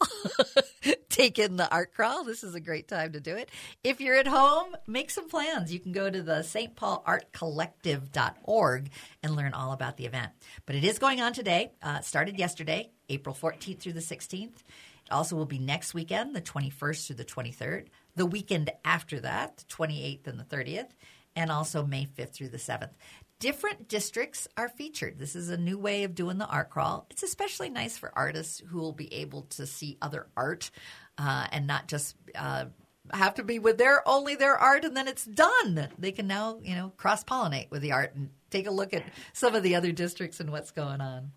take 1.09 1.39
in 1.39 1.57
the 1.57 1.71
art 1.73 1.95
crawl. 1.95 2.25
This 2.25 2.43
is 2.43 2.55
a 2.55 2.61
great 2.61 2.89
time 2.89 3.13
to 3.13 3.21
do 3.21 3.37
it. 3.37 3.49
If 3.85 4.01
you're 4.01 4.17
at 4.17 4.27
home, 4.27 4.75
make 4.87 5.11
some 5.11 5.29
plans. 5.29 5.73
You 5.73 5.79
can 5.79 5.93
go 5.93 6.11
to 6.11 6.21
the 6.21 6.43
St. 6.43 6.75
Paul 6.75 7.03
Art 7.07 7.33
Collective.org 7.33 8.91
and 9.23 9.37
learn 9.37 9.55
all 9.55 9.73
about 9.73 9.97
the 9.97 10.05
event. 10.07 10.33
But 10.67 10.75
it 10.75 10.85
is 10.85 10.99
going 10.99 11.21
on 11.21 11.33
today. 11.33 11.73
Uh, 11.81 12.01
started 12.01 12.39
yesterday, 12.39 12.91
April 13.09 13.37
14th 13.41 13.79
through 13.79 13.93
the 13.93 14.01
16th. 14.01 14.65
Also 15.13 15.37
will 15.37 15.47
be 15.47 15.59
next 15.59 15.95
weekend, 15.95 16.35
the 16.35 16.41
21st 16.41 17.07
through 17.07 17.17
the 17.17 17.25
23rd, 17.25 17.87
the 18.17 18.27
weekend 18.27 18.71
after 18.85 19.21
that, 19.21 19.59
the 19.59 19.65
28th 19.65 20.27
and 20.27 20.41
the 20.41 20.45
30th, 20.45 20.89
and 21.37 21.51
also 21.51 21.85
May 21.85 22.07
5th 22.07 22.33
through 22.33 22.49
the 22.49 22.59
7th. 22.59 22.91
Different 23.39 23.89
districts 23.89 24.47
are 24.57 24.69
featured. 24.69 25.19
This 25.19 25.35
is 25.35 25.49
a 25.49 25.57
new 25.57 25.77
way 25.77 26.05
of 26.05 26.15
doing 26.15 26.39
the 26.39 26.47
art 26.47 26.71
crawl. 26.71 27.07
It's 27.11 27.25
especially 27.25 27.71
nice 27.71 27.99
for 27.99 28.17
artists 28.17 28.63
who 28.69 28.79
will 28.79 28.93
be 28.93 29.13
able 29.15 29.43
to 29.51 29.67
see 29.67 29.99
other 30.01 30.29
art 30.37 30.71
uh, 31.19 31.49
and 31.51 31.67
not 31.67 31.89
just 31.89 32.15
uh, 32.37 32.67
have 33.11 33.35
to 33.35 33.43
be 33.43 33.59
with 33.59 33.79
their 33.79 34.07
only 34.09 34.37
their 34.37 34.57
art 34.57 34.85
and 34.85 34.97
then 34.97 35.09
it's 35.09 35.25
done. 35.25 35.89
They 35.99 36.13
can 36.13 36.29
now, 36.29 36.61
you 36.63 36.77
know, 36.77 36.93
cross 36.97 37.25
pollinate 37.25 37.71
with 37.71 37.83
the 37.83 37.93
art 37.93 38.15
and 38.15 38.31
take 38.51 38.69
a 38.69 38.71
look 38.71 38.95
at 38.95 39.05
some 39.33 39.57
of 39.57 39.65
the 39.65 39.75
other 39.75 39.91
districts 39.91 40.39
and 40.39 40.51
what's 40.51 40.71
going 40.71 41.01
on. 41.01 41.33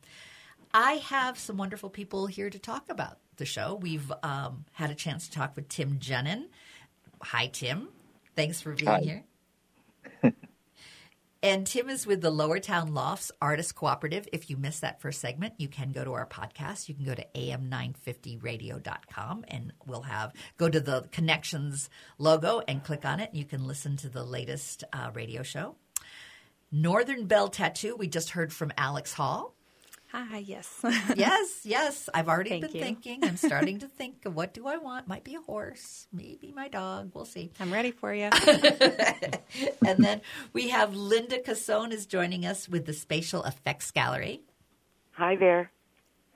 I 0.74 0.94
have 0.94 1.40
some 1.40 1.58
wonderful 1.58 1.90
people 1.90 2.28
here 2.28 2.50
to 2.50 2.60
talk 2.60 2.90
about 2.90 3.18
the 3.38 3.45
show. 3.45 3.78
We've 3.82 4.12
um, 4.24 4.65
had 4.71 4.91
a 4.91 4.95
chance 4.95 5.28
to 5.28 5.38
talk 5.38 5.56
with 5.56 5.69
Tim 5.69 6.00
Jenin. 6.00 6.45
Hi, 7.21 7.48
Tim. 7.48 7.89
Thanks 8.36 8.62
for 8.62 8.74
being 8.74 8.91
Hi. 8.91 9.02
here. 9.02 9.24
and 11.43 11.65
Tim 11.65 11.89
is 11.89 12.06
with 12.06 12.21
the 12.21 12.30
Lower 12.30 12.60
Town 12.60 12.93
Lofts 12.93 13.32
Artist 13.41 13.76
Cooperative. 13.76 14.28
If 14.34 14.50
you 14.50 14.58
missed 14.58 14.82
that 14.82 15.02
first 15.02 15.21
segment, 15.21 15.54
you 15.58 15.67
can 15.67 15.91
go 15.91 16.04
to 16.04 16.13
our 16.13 16.28
podcast. 16.28 16.89
You 16.89 16.95
can 16.95 17.06
go 17.06 17.15
to 17.15 17.26
am950radio.com 17.36 19.45
and 19.48 19.74
we'll 19.86 20.02
have 20.02 20.34
go 20.58 20.69
to 20.69 20.80
the 20.80 21.08
connections 21.12 21.89
logo 22.17 22.62
and 22.67 22.84
click 22.84 23.06
on 23.06 23.19
it. 23.19 23.34
You 23.34 23.45
can 23.45 23.65
listen 23.65 23.98
to 23.98 24.10
the 24.10 24.24
latest 24.24 24.84
uh, 24.93 25.12
radio 25.13 25.43
show. 25.43 25.76
Northern 26.71 27.26
Belle 27.26 27.48
Tattoo, 27.48 27.95
we 27.95 28.08
just 28.08 28.32
heard 28.32 28.52
from 28.52 28.71
Alex 28.78 29.13
Hall 29.13 29.55
Hi, 30.17 30.38
yes. 30.38 30.80
yes, 31.17 31.60
yes. 31.65 32.10
I've 32.13 32.30
already 32.30 32.51
Thank 32.51 32.67
been 32.67 32.75
you. 32.75 32.82
thinking. 32.82 33.23
I'm 33.25 33.36
starting 33.36 33.80
to 33.80 33.88
think 33.88 34.25
of 34.25 34.34
what 34.34 34.54
do 34.54 34.65
I 34.65 34.78
want? 34.78 35.10
Might 35.10 35.25
be 35.25 35.36
a 35.36 35.41
horse, 35.41 36.08
maybe 36.13 36.54
my 36.56 36.69
dog. 36.69 37.12
We'll 37.13 37.25
see. 37.25 37.51
I'm 37.60 37.71
ready 37.71 37.91
for 37.91 38.13
you. 38.13 38.30
and 39.86 40.04
then 40.04 40.21
we 40.54 40.69
have 40.69 40.95
Linda 40.95 41.39
Casone 41.39 41.91
is 41.91 42.06
joining 42.06 42.45
us 42.45 42.69
with 42.69 42.86
the 42.86 42.93
Spatial 42.93 43.43
Effects 43.43 43.91
Gallery. 43.91 44.39
Hi 45.12 45.36
there. 45.36 45.71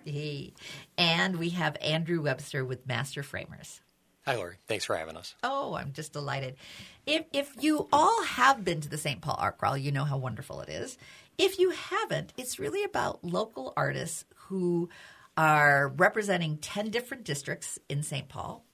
Hey. 0.04 0.54
And 0.98 1.38
we 1.38 1.52
have 1.52 1.78
Andrew 1.82 2.22
Webster 2.22 2.66
with 2.66 2.86
Master 2.86 3.24
Framers. 3.24 3.80
Hi, 4.26 4.36
Laurie. 4.36 4.58
Thanks 4.68 4.84
for 4.84 4.98
having 4.98 5.16
us. 5.16 5.36
Oh, 5.42 5.74
I'm 5.76 5.94
just 5.94 6.12
delighted. 6.12 6.58
If 7.06 7.26
if 7.32 7.56
you 7.62 7.88
all 7.94 8.24
have 8.24 8.66
been 8.66 8.82
to 8.82 8.90
the 8.90 8.98
St. 8.98 9.22
Paul 9.22 9.38
Art 9.40 9.58
Crawl, 9.58 9.78
you 9.78 9.94
know 9.94 10.04
how 10.04 10.18
wonderful 10.18 10.60
it 10.60 10.70
is. 10.70 10.98
If 11.40 11.58
you 11.58 11.70
haven't, 11.70 12.34
it's 12.36 12.60
really 12.60 12.84
about 12.84 13.24
local 13.24 13.72
artists 13.78 14.26
who 14.36 14.90
are 15.38 15.88
representing 15.88 16.58
10 16.58 16.90
different 16.90 17.24
districts 17.24 17.80
in 17.88 18.04
St. 18.04 18.28
Paul. 18.28 18.66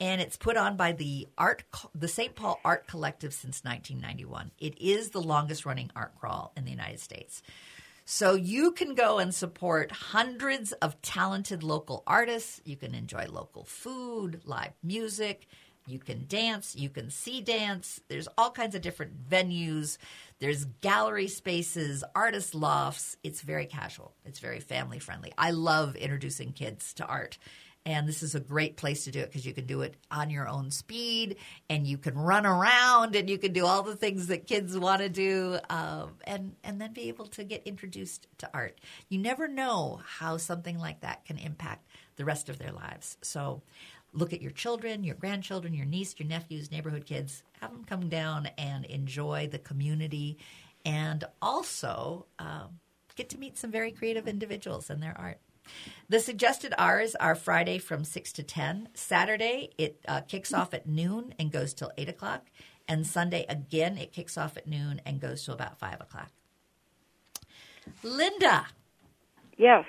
And 0.00 0.20
it's 0.20 0.36
put 0.36 0.56
on 0.56 0.76
by 0.76 0.90
the 0.90 1.28
art 1.38 1.62
the 1.94 2.08
St. 2.08 2.34
Paul 2.34 2.58
Art 2.64 2.88
Collective 2.88 3.32
since 3.32 3.62
1991. 3.62 4.50
It 4.58 4.80
is 4.80 5.10
the 5.10 5.20
longest 5.20 5.64
running 5.64 5.92
art 5.94 6.18
crawl 6.18 6.52
in 6.56 6.64
the 6.64 6.72
United 6.72 6.98
States. 6.98 7.42
So 8.04 8.34
you 8.34 8.72
can 8.72 8.96
go 8.96 9.18
and 9.18 9.32
support 9.32 9.92
hundreds 9.92 10.72
of 10.72 11.00
talented 11.02 11.62
local 11.62 12.02
artists. 12.08 12.60
You 12.64 12.76
can 12.76 12.92
enjoy 12.92 13.26
local 13.30 13.62
food, 13.62 14.40
live 14.44 14.72
music. 14.82 15.46
You 15.90 15.98
can 15.98 16.26
dance. 16.28 16.76
You 16.76 16.88
can 16.88 17.10
see 17.10 17.40
dance. 17.40 18.00
There's 18.08 18.28
all 18.38 18.50
kinds 18.50 18.74
of 18.74 18.82
different 18.82 19.28
venues. 19.28 19.98
There's 20.38 20.64
gallery 20.80 21.28
spaces, 21.28 22.04
artist 22.14 22.54
lofts. 22.54 23.16
It's 23.22 23.42
very 23.42 23.66
casual. 23.66 24.14
It's 24.24 24.38
very 24.38 24.60
family 24.60 24.98
friendly. 24.98 25.32
I 25.36 25.50
love 25.50 25.96
introducing 25.96 26.52
kids 26.52 26.94
to 26.94 27.06
art. 27.06 27.38
And 27.86 28.06
this 28.06 28.22
is 28.22 28.34
a 28.34 28.40
great 28.40 28.76
place 28.76 29.04
to 29.04 29.10
do 29.10 29.20
it 29.20 29.30
because 29.30 29.46
you 29.46 29.54
can 29.54 29.64
do 29.64 29.80
it 29.80 29.96
on 30.10 30.28
your 30.28 30.46
own 30.46 30.70
speed 30.70 31.36
and 31.70 31.86
you 31.86 31.96
can 31.96 32.14
run 32.14 32.44
around 32.44 33.16
and 33.16 33.28
you 33.28 33.38
can 33.38 33.54
do 33.54 33.64
all 33.64 33.82
the 33.82 33.96
things 33.96 34.26
that 34.26 34.46
kids 34.46 34.78
want 34.78 35.00
to 35.00 35.08
do 35.08 35.58
um, 35.70 36.12
and, 36.24 36.54
and 36.62 36.78
then 36.78 36.92
be 36.92 37.08
able 37.08 37.26
to 37.26 37.42
get 37.42 37.62
introduced 37.66 38.26
to 38.38 38.50
art. 38.52 38.78
You 39.08 39.18
never 39.18 39.48
know 39.48 40.00
how 40.04 40.36
something 40.36 40.78
like 40.78 41.00
that 41.00 41.24
can 41.24 41.38
impact 41.38 41.86
the 42.16 42.26
rest 42.26 42.50
of 42.50 42.58
their 42.58 42.72
lives. 42.72 43.16
So 43.22 43.62
look 44.12 44.32
at 44.32 44.42
your 44.42 44.50
children, 44.50 45.04
your 45.04 45.14
grandchildren, 45.14 45.74
your 45.74 45.86
niece, 45.86 46.14
your 46.18 46.28
nephews, 46.28 46.70
neighborhood 46.70 47.06
kids. 47.06 47.42
Have 47.60 47.72
them 47.72 47.84
come 47.84 48.08
down 48.08 48.48
and 48.58 48.84
enjoy 48.86 49.48
the 49.50 49.58
community 49.58 50.38
and 50.84 51.24
also 51.42 52.26
um, 52.38 52.80
get 53.16 53.28
to 53.30 53.38
meet 53.38 53.58
some 53.58 53.70
very 53.70 53.90
creative 53.92 54.26
individuals 54.26 54.90
and 54.90 55.02
their 55.02 55.16
art. 55.18 55.38
The 56.08 56.18
suggested 56.20 56.74
hours 56.78 57.14
are 57.14 57.34
Friday 57.34 57.78
from 57.78 58.02
6 58.02 58.32
to 58.32 58.42
10. 58.42 58.88
Saturday, 58.94 59.70
it 59.78 60.00
uh, 60.08 60.22
kicks 60.22 60.52
off 60.52 60.74
at 60.74 60.86
noon 60.88 61.34
and 61.38 61.52
goes 61.52 61.74
till 61.74 61.92
8 61.96 62.08
o'clock. 62.08 62.46
And 62.88 63.06
Sunday, 63.06 63.46
again, 63.48 63.96
it 63.98 64.12
kicks 64.12 64.36
off 64.36 64.56
at 64.56 64.66
noon 64.66 65.00
and 65.06 65.20
goes 65.20 65.44
till 65.44 65.54
about 65.54 65.78
5 65.78 66.00
o'clock. 66.00 66.30
Linda, 68.02 68.66
Yes. 69.56 69.84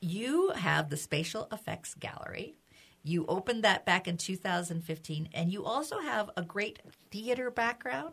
you 0.00 0.50
have 0.56 0.88
the 0.88 0.96
Spatial 0.96 1.46
Effects 1.52 1.94
Gallery. 1.94 2.56
You 3.02 3.26
opened 3.26 3.64
that 3.64 3.86
back 3.86 4.06
in 4.06 4.16
2015, 4.16 5.28
and 5.32 5.52
you 5.52 5.64
also 5.64 6.00
have 6.00 6.30
a 6.36 6.42
great 6.42 6.80
theater 7.10 7.50
background 7.50 8.12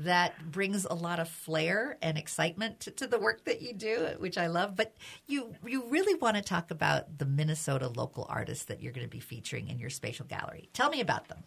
that 0.00 0.50
brings 0.50 0.86
a 0.86 0.94
lot 0.94 1.20
of 1.20 1.28
flair 1.28 1.98
and 2.00 2.16
excitement 2.16 2.80
to, 2.80 2.90
to 2.90 3.06
the 3.06 3.18
work 3.18 3.44
that 3.44 3.60
you 3.60 3.74
do, 3.74 4.08
which 4.18 4.38
I 4.38 4.46
love. 4.46 4.74
But 4.74 4.94
you 5.26 5.54
you 5.66 5.88
really 5.90 6.14
want 6.14 6.36
to 6.36 6.42
talk 6.42 6.70
about 6.70 7.18
the 7.18 7.26
Minnesota 7.26 7.86
local 7.88 8.26
artists 8.28 8.64
that 8.64 8.82
you're 8.82 8.94
going 8.94 9.06
to 9.06 9.10
be 9.10 9.20
featuring 9.20 9.68
in 9.68 9.78
your 9.78 9.90
spatial 9.90 10.24
gallery. 10.24 10.70
Tell 10.72 10.88
me 10.88 11.00
about 11.00 11.28
them. 11.28 11.44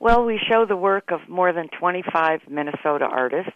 Well, 0.00 0.24
we 0.24 0.40
show 0.50 0.66
the 0.66 0.76
work 0.76 1.12
of 1.12 1.28
more 1.28 1.52
than 1.52 1.68
25 1.78 2.40
Minnesota 2.50 3.04
artists, 3.04 3.52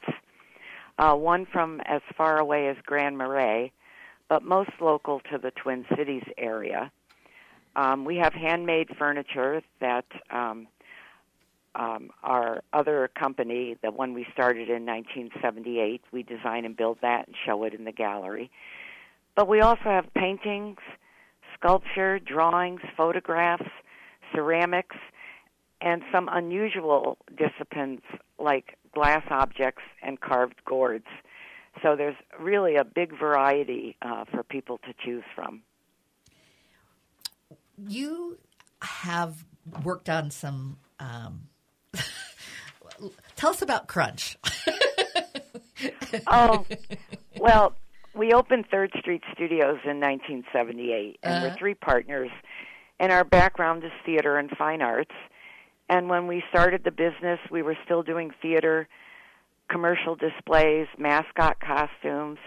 uh, 0.97 1.15
one 1.15 1.45
from 1.53 1.81
as 1.85 2.03
far 2.17 2.39
away 2.39 2.69
as 2.69 2.77
Grand 2.87 3.19
Marais, 3.19 3.73
but 4.29 4.45
most 4.45 4.71
local 4.81 5.19
to 5.33 5.39
the 5.39 5.51
Twin 5.51 5.85
Cities 5.97 6.23
area. 6.39 6.93
Um, 7.77 8.07
we 8.07 8.17
have 8.17 8.33
handmade 8.33 8.89
furniture 8.99 9.63
that 9.81 10.07
um, 10.31 10.67
um, 11.75 12.11
our 12.23 12.63
other 12.73 13.11
company, 13.19 13.77
the 13.83 13.91
one 13.91 14.15
we 14.15 14.27
started 14.33 14.71
in 14.71 14.87
1978, 14.87 16.01
we 16.11 16.23
design 16.23 16.65
and 16.65 16.75
build 16.75 16.99
that 17.03 17.27
and 17.27 17.37
show 17.45 17.65
it 17.65 17.75
in 17.75 17.85
the 17.85 17.93
gallery. 17.93 18.51
But 19.35 19.47
we 19.47 19.61
also 19.61 19.85
have 19.85 20.07
paintings, 20.15 20.79
sculpture, 21.55 22.19
drawings, 22.19 22.81
photographs, 22.97 23.69
ceramics, 24.35 24.97
and 25.83 26.03
some 26.11 26.31
unusual 26.33 27.19
disciplines 27.37 28.01
like 28.39 28.79
glass 28.95 29.23
objects 29.29 29.83
and 30.03 30.19
carved 30.19 30.65
gourds. 30.65 31.05
So 31.83 31.95
there's 31.95 32.17
really 32.41 32.77
a 32.77 32.85
big 32.85 33.13
variety 33.19 33.97
uh, 34.01 34.25
for 34.31 34.43
people 34.43 34.79
to 34.79 34.95
choose 35.05 35.25
from. 35.35 35.61
You 37.79 38.39
have 38.83 39.45
worked 39.85 40.09
on 40.09 40.31
some. 40.31 40.79
Um, 41.01 41.49
tell 43.37 43.51
us 43.51 43.63
about 43.63 43.87
Crunch. 43.89 44.37
Oh, 46.27 46.65
well, 47.39 47.75
we 48.15 48.33
opened 48.33 48.67
Third 48.71 48.93
Street 48.99 49.23
Studios 49.35 49.79
in 49.85 50.01
1978, 50.01 51.19
and 51.23 51.35
Uh-huh. 51.35 51.49
we're 51.49 51.57
three 51.59 51.75
partners. 51.75 52.31
And 52.99 53.13
our 53.13 53.25
background 53.25 53.85
is 53.85 53.91
theater 54.07 54.39
and 54.39 54.51
fine 54.57 54.81
arts. 54.81 55.15
And 55.91 56.09
when 56.09 56.27
we 56.27 56.43
started 56.49 56.83
the 56.83 56.91
business, 56.91 57.39
we 57.51 57.63
were 57.63 57.77
still 57.85 58.03
doing 58.03 58.31
theater, 58.41 58.89
commercial 59.71 60.17
displays, 60.17 60.87
mascot 60.99 61.61
costumes, 61.61 62.39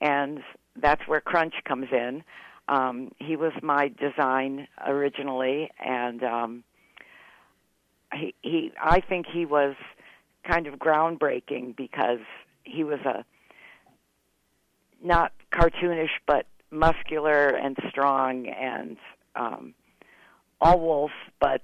and 0.00 0.40
that's 0.76 1.00
where 1.08 1.20
Crunch 1.22 1.54
comes 1.64 1.86
in. 1.90 2.22
Um, 2.68 3.12
he 3.18 3.36
was 3.36 3.52
my 3.62 3.88
design 3.88 4.68
originally, 4.86 5.70
and 5.84 6.22
um, 6.22 6.64
he, 8.12 8.34
he, 8.42 8.72
I 8.82 9.00
think 9.00 9.26
he 9.26 9.46
was 9.46 9.74
kind 10.46 10.66
of 10.66 10.74
groundbreaking 10.74 11.76
because 11.76 12.20
he 12.64 12.84
was 12.84 13.00
a 13.00 13.24
not 15.02 15.32
cartoonish 15.52 16.10
but 16.26 16.46
muscular 16.70 17.48
and 17.48 17.76
strong 17.88 18.46
and 18.48 18.96
um 19.36 19.74
all 20.60 20.80
wolf, 20.80 21.10
but 21.40 21.62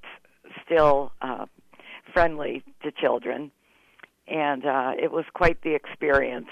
still 0.64 1.12
uh, 1.20 1.46
friendly 2.12 2.62
to 2.82 2.92
children. 2.92 3.50
And 4.28 4.64
uh, 4.64 4.92
it 5.00 5.10
was 5.10 5.24
quite 5.34 5.62
the 5.62 5.74
experience. 5.74 6.48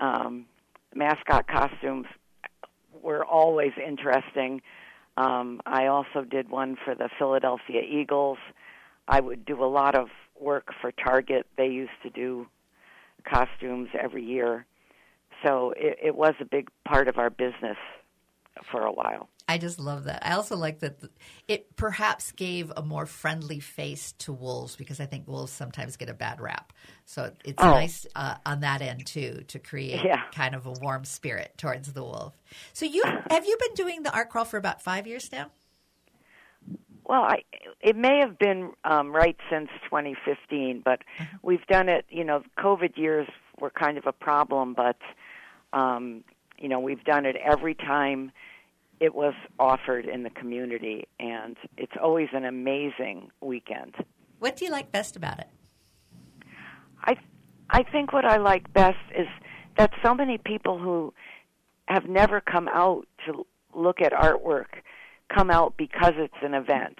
Um, 0.00 0.46
mascot 0.94 1.46
costumes 1.46 2.06
were 3.06 3.24
always 3.24 3.72
interesting. 3.78 4.60
Um, 5.16 5.62
I 5.64 5.86
also 5.86 6.24
did 6.28 6.50
one 6.50 6.76
for 6.84 6.94
the 6.94 7.08
Philadelphia 7.18 7.80
Eagles. 7.80 8.38
I 9.08 9.20
would 9.20 9.46
do 9.46 9.62
a 9.64 9.70
lot 9.80 9.94
of 9.94 10.08
work 10.38 10.68
for 10.80 10.92
Target. 10.92 11.46
They 11.56 11.68
used 11.68 11.98
to 12.02 12.10
do 12.10 12.46
costumes 13.24 13.88
every 13.98 14.24
year. 14.24 14.66
So 15.44 15.72
it, 15.76 15.98
it 16.02 16.16
was 16.16 16.34
a 16.40 16.44
big 16.44 16.68
part 16.84 17.08
of 17.08 17.16
our 17.16 17.30
business 17.30 17.78
for 18.70 18.82
a 18.82 18.92
while. 18.92 19.28
I 19.48 19.58
just 19.58 19.78
love 19.78 20.04
that. 20.04 20.26
I 20.26 20.32
also 20.32 20.56
like 20.56 20.80
that 20.80 20.98
it 21.46 21.76
perhaps 21.76 22.32
gave 22.32 22.72
a 22.76 22.82
more 22.82 23.06
friendly 23.06 23.60
face 23.60 24.12
to 24.18 24.32
wolves 24.32 24.74
because 24.74 24.98
I 24.98 25.06
think 25.06 25.28
wolves 25.28 25.52
sometimes 25.52 25.96
get 25.96 26.08
a 26.08 26.14
bad 26.14 26.40
rap. 26.40 26.72
So 27.04 27.30
it's 27.44 27.62
oh. 27.62 27.70
nice 27.70 28.06
uh, 28.16 28.36
on 28.44 28.60
that 28.60 28.82
end 28.82 29.06
too 29.06 29.44
to 29.46 29.58
create 29.58 30.04
yeah. 30.04 30.22
kind 30.32 30.54
of 30.54 30.66
a 30.66 30.72
warm 30.72 31.04
spirit 31.04 31.52
towards 31.56 31.92
the 31.92 32.02
wolf. 32.02 32.36
So 32.72 32.86
you 32.86 33.04
have 33.30 33.46
you 33.46 33.56
been 33.60 33.74
doing 33.74 34.02
the 34.02 34.12
art 34.12 34.30
crawl 34.30 34.44
for 34.44 34.56
about 34.56 34.82
five 34.82 35.06
years 35.06 35.30
now? 35.30 35.50
Well, 37.04 37.22
I, 37.22 37.42
it 37.80 37.94
may 37.94 38.18
have 38.18 38.36
been 38.36 38.72
um, 38.84 39.14
right 39.14 39.36
since 39.48 39.68
2015, 39.84 40.82
but 40.84 41.02
uh-huh. 41.20 41.38
we've 41.42 41.64
done 41.68 41.88
it. 41.88 42.04
You 42.08 42.24
know, 42.24 42.42
COVID 42.58 42.96
years 42.98 43.28
were 43.60 43.70
kind 43.70 43.96
of 43.96 44.06
a 44.06 44.12
problem, 44.12 44.74
but 44.74 44.96
um, 45.72 46.24
you 46.58 46.68
know, 46.68 46.80
we've 46.80 47.04
done 47.04 47.26
it 47.26 47.36
every 47.36 47.74
time 47.74 48.32
it 49.00 49.14
was 49.14 49.34
offered 49.58 50.06
in 50.06 50.22
the 50.22 50.30
community, 50.30 51.06
and 51.20 51.56
it's 51.76 51.92
always 52.02 52.28
an 52.32 52.44
amazing 52.44 53.30
weekend. 53.40 53.94
What 54.38 54.56
do 54.56 54.64
you 54.64 54.70
like 54.70 54.90
best 54.90 55.16
about 55.16 55.38
it? 55.38 55.48
I 57.04 57.16
I 57.70 57.82
think 57.82 58.12
what 58.12 58.24
I 58.24 58.38
like 58.38 58.72
best 58.72 58.98
is 59.16 59.26
that 59.76 59.90
so 60.02 60.14
many 60.14 60.38
people 60.38 60.78
who 60.78 61.12
have 61.86 62.06
never 62.06 62.40
come 62.40 62.68
out 62.68 63.06
to 63.26 63.46
look 63.74 64.00
at 64.00 64.12
artwork 64.12 64.82
come 65.34 65.50
out 65.50 65.76
because 65.76 66.14
it's 66.16 66.34
an 66.42 66.54
event, 66.54 66.98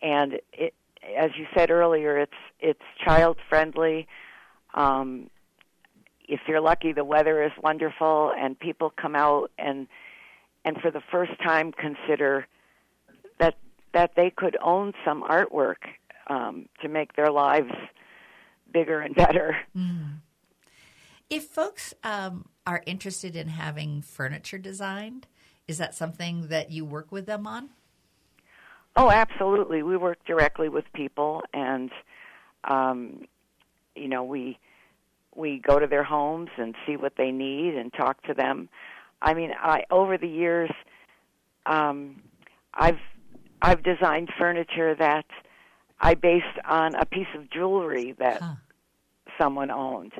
and 0.00 0.34
it, 0.52 0.74
as 1.16 1.30
you 1.36 1.46
said 1.54 1.70
earlier, 1.70 2.18
it's 2.18 2.32
it's 2.60 2.82
child 3.04 3.36
friendly. 3.48 4.06
Um, 4.74 5.30
if 6.28 6.40
you're 6.46 6.60
lucky, 6.60 6.92
the 6.92 7.04
weather 7.04 7.42
is 7.42 7.52
wonderful, 7.62 8.32
and 8.38 8.58
people 8.58 8.90
come 8.90 9.16
out 9.16 9.50
and 9.58 9.88
and 10.64 10.76
for 10.80 10.90
the 10.90 11.00
first 11.10 11.32
time 11.42 11.72
consider 11.72 12.46
that 13.38 13.56
that 13.92 14.12
they 14.14 14.30
could 14.30 14.56
own 14.62 14.92
some 15.04 15.22
artwork 15.22 15.86
um, 16.28 16.68
to 16.82 16.88
make 16.88 17.16
their 17.16 17.30
lives 17.30 17.72
bigger 18.70 19.00
and 19.00 19.14
better. 19.14 19.56
Mm. 19.76 20.18
If 21.30 21.44
folks 21.44 21.94
um, 22.04 22.46
are 22.66 22.82
interested 22.86 23.36
in 23.36 23.48
having 23.48 24.02
furniture 24.02 24.58
designed, 24.58 25.26
is 25.66 25.78
that 25.78 25.94
something 25.94 26.48
that 26.48 26.70
you 26.70 26.84
work 26.84 27.12
with 27.12 27.26
them 27.26 27.46
on? 27.46 27.70
Oh, 28.96 29.10
absolutely. 29.10 29.82
We 29.82 29.96
work 29.96 30.18
directly 30.26 30.68
with 30.68 30.84
people, 30.92 31.42
and 31.54 31.90
um, 32.64 33.26
you 33.94 34.08
know 34.08 34.24
we 34.24 34.58
we 35.38 35.58
go 35.58 35.78
to 35.78 35.86
their 35.86 36.04
homes 36.04 36.50
and 36.58 36.74
see 36.86 36.96
what 36.96 37.14
they 37.16 37.30
need 37.30 37.74
and 37.74 37.92
talk 37.92 38.22
to 38.24 38.34
them. 38.34 38.68
I 39.22 39.34
mean, 39.34 39.52
I 39.58 39.84
over 39.90 40.18
the 40.18 40.28
years, 40.28 40.70
um, 41.64 42.20
I've 42.74 42.98
I've 43.62 43.82
designed 43.82 44.30
furniture 44.38 44.94
that 44.96 45.26
I 46.00 46.14
based 46.14 46.46
on 46.64 46.94
a 46.94 47.06
piece 47.06 47.28
of 47.36 47.50
jewelry 47.50 48.14
that 48.18 48.40
huh. 48.40 48.54
someone 49.40 49.70
owned, 49.70 50.12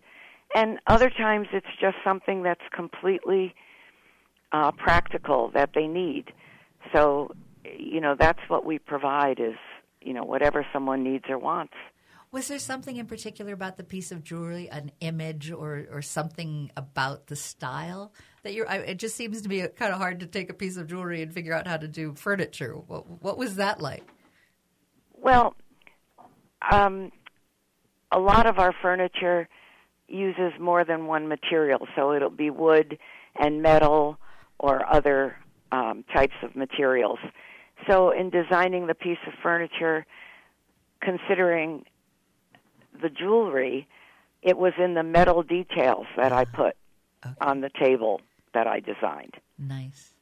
and 0.54 0.78
other 0.86 1.10
times 1.10 1.48
it's 1.52 1.66
just 1.80 1.96
something 2.02 2.42
that's 2.42 2.64
completely 2.74 3.54
uh, 4.52 4.72
practical 4.72 5.50
that 5.54 5.70
they 5.74 5.86
need. 5.86 6.32
So, 6.94 7.32
you 7.64 8.00
know, 8.00 8.16
that's 8.18 8.40
what 8.48 8.64
we 8.64 8.78
provide 8.78 9.40
is 9.40 9.56
you 10.00 10.12
know 10.12 10.24
whatever 10.24 10.66
someone 10.72 11.02
needs 11.02 11.24
or 11.28 11.38
wants. 11.38 11.74
Was 12.30 12.48
there 12.48 12.58
something 12.58 12.96
in 12.96 13.06
particular 13.06 13.54
about 13.54 13.78
the 13.78 13.84
piece 13.84 14.12
of 14.12 14.22
jewelry, 14.22 14.68
an 14.68 14.92
image, 15.00 15.50
or 15.50 15.86
or 15.90 16.02
something 16.02 16.70
about 16.76 17.28
the 17.28 17.36
style 17.36 18.12
that 18.42 18.52
you're? 18.52 18.68
I, 18.68 18.76
it 18.78 18.98
just 18.98 19.16
seems 19.16 19.40
to 19.42 19.48
be 19.48 19.66
kind 19.68 19.92
of 19.92 19.98
hard 19.98 20.20
to 20.20 20.26
take 20.26 20.50
a 20.50 20.54
piece 20.54 20.76
of 20.76 20.88
jewelry 20.88 21.22
and 21.22 21.32
figure 21.32 21.54
out 21.54 21.66
how 21.66 21.78
to 21.78 21.88
do 21.88 22.14
furniture. 22.14 22.74
What, 22.74 23.22
what 23.22 23.38
was 23.38 23.56
that 23.56 23.80
like? 23.80 24.04
Well, 25.14 25.54
um, 26.70 27.12
a 28.12 28.18
lot 28.18 28.46
of 28.46 28.58
our 28.58 28.74
furniture 28.82 29.48
uses 30.06 30.52
more 30.60 30.84
than 30.84 31.06
one 31.06 31.28
material, 31.28 31.86
so 31.96 32.12
it'll 32.12 32.30
be 32.30 32.50
wood 32.50 32.98
and 33.36 33.62
metal 33.62 34.18
or 34.58 34.84
other 34.86 35.36
um, 35.72 36.04
types 36.14 36.34
of 36.42 36.54
materials. 36.54 37.18
So, 37.88 38.10
in 38.10 38.28
designing 38.28 38.86
the 38.86 38.94
piece 38.94 39.18
of 39.26 39.32
furniture, 39.42 40.04
considering 41.00 41.84
the 43.00 43.08
jewelry, 43.08 43.86
it 44.42 44.56
was 44.56 44.72
in 44.78 44.94
the 44.94 45.02
metal 45.02 45.42
details 45.42 46.06
that 46.16 46.32
I 46.32 46.44
put 46.44 46.76
okay. 47.24 47.34
on 47.40 47.60
the 47.60 47.70
table 47.70 48.20
that 48.54 48.66
I 48.66 48.80
designed. 48.80 49.34
Nice. 49.58 50.14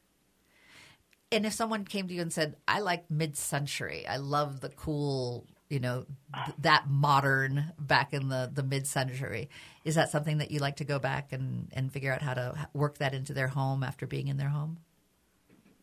And 1.31 1.45
if 1.45 1.53
someone 1.53 1.83
came 1.83 2.07
to 2.07 2.13
you 2.13 2.21
and 2.21 2.31
said, 2.31 2.55
"I 2.67 2.79
like 2.79 3.11
mid-century. 3.11 4.07
I 4.07 4.17
love 4.17 4.61
the 4.61 4.69
cool, 4.69 5.45
you 5.69 5.79
know, 5.79 6.05
th- 6.33 6.55
that 6.59 6.87
modern 6.87 7.73
back 7.77 8.13
in 8.13 8.29
the 8.29 8.49
the 8.51 8.63
mid-century," 8.63 9.49
is 9.83 9.95
that 9.95 10.09
something 10.09 10.37
that 10.37 10.51
you 10.51 10.59
like 10.59 10.77
to 10.77 10.85
go 10.85 10.99
back 10.99 11.33
and 11.33 11.67
and 11.73 11.91
figure 11.91 12.13
out 12.13 12.21
how 12.21 12.33
to 12.33 12.69
work 12.73 12.97
that 12.99 13.13
into 13.13 13.33
their 13.33 13.49
home 13.49 13.83
after 13.83 14.07
being 14.07 14.27
in 14.27 14.37
their 14.37 14.49
home? 14.49 14.77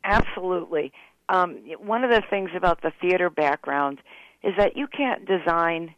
Absolutely. 0.02 0.92
Um, 1.28 1.56
one 1.78 2.04
of 2.04 2.10
the 2.10 2.22
things 2.28 2.50
about 2.54 2.82
the 2.82 2.92
theater 3.00 3.30
background 3.30 4.00
is 4.42 4.54
that 4.56 4.76
you 4.76 4.86
can't 4.86 5.26
design 5.26 5.94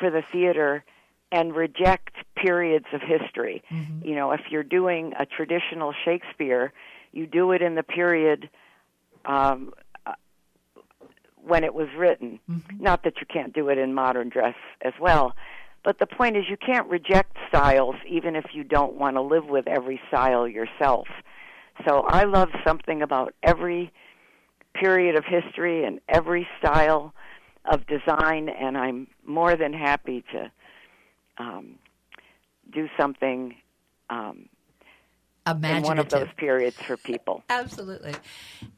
for 0.00 0.10
the 0.10 0.22
theater 0.32 0.82
and 1.30 1.54
reject 1.54 2.16
periods 2.34 2.86
of 2.92 3.00
history. 3.02 3.62
Mm-hmm. 3.70 4.08
You 4.08 4.16
know, 4.16 4.32
if 4.32 4.40
you're 4.50 4.64
doing 4.64 5.12
a 5.18 5.26
traditional 5.26 5.94
Shakespeare, 6.04 6.72
you 7.12 7.26
do 7.26 7.52
it 7.52 7.62
in 7.62 7.76
the 7.76 7.84
period 7.84 8.50
um, 9.24 9.72
uh, 10.06 10.14
when 11.36 11.62
it 11.62 11.74
was 11.74 11.88
written. 11.96 12.40
Mm-hmm. 12.50 12.82
Not 12.82 13.04
that 13.04 13.20
you 13.20 13.26
can't 13.32 13.52
do 13.52 13.68
it 13.68 13.78
in 13.78 13.94
modern 13.94 14.28
dress 14.28 14.56
as 14.82 14.94
well. 15.00 15.36
But 15.84 15.98
the 15.98 16.06
point 16.06 16.36
is, 16.36 16.44
you 16.48 16.56
can't 16.56 16.88
reject 16.88 17.36
styles 17.48 17.96
even 18.08 18.36
if 18.36 18.46
you 18.52 18.64
don't 18.64 18.94
want 18.94 19.16
to 19.16 19.22
live 19.22 19.46
with 19.46 19.66
every 19.66 20.00
style 20.08 20.46
yourself. 20.46 21.06
So 21.86 22.00
I 22.06 22.24
love 22.24 22.50
something 22.66 23.00
about 23.00 23.34
every 23.42 23.92
period 24.74 25.16
of 25.16 25.24
history 25.24 25.84
and 25.84 26.00
every 26.08 26.46
style 26.58 27.14
of 27.64 27.86
design, 27.86 28.48
and 28.48 28.76
I'm 28.76 29.06
more 29.26 29.56
than 29.56 29.72
happy 29.72 30.24
to 30.32 30.50
um, 31.38 31.78
do 32.72 32.88
something 32.98 33.54
um, 34.08 34.48
in 35.46 35.82
one 35.82 35.98
of 35.98 36.08
those 36.08 36.28
periods 36.36 36.76
for 36.76 36.96
people. 36.96 37.42
Absolutely. 37.50 38.14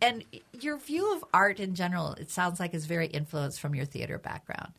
And 0.01 0.25
your 0.59 0.79
view 0.79 1.14
of 1.14 1.25
art 1.33 1.61
in 1.61 1.75
general, 1.75 2.14
it 2.14 2.31
sounds 2.31 2.61
like 2.61 2.75
is 2.75 2.87
very 2.87 3.07
influenced 3.07 3.61
from 3.61 3.75
your 3.75 3.85
theater 3.85 4.18
background. 4.18 4.73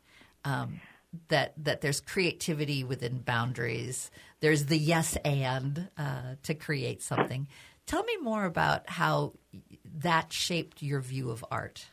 Um, 0.44 0.80
that 1.28 1.52
that 1.56 1.80
there's 1.80 2.00
creativity 2.00 2.82
within 2.82 3.18
boundaries. 3.18 4.10
There's 4.40 4.66
the 4.66 4.76
yes 4.76 5.16
and 5.24 5.88
uh, 5.96 6.34
to 6.42 6.54
create 6.54 7.02
something. 7.02 7.46
Tell 7.86 8.02
me 8.02 8.16
more 8.16 8.44
about 8.44 8.88
how 8.88 9.34
that 9.98 10.32
shaped 10.32 10.82
your 10.82 11.00
view 11.00 11.30
of 11.30 11.44
art. 11.50 11.86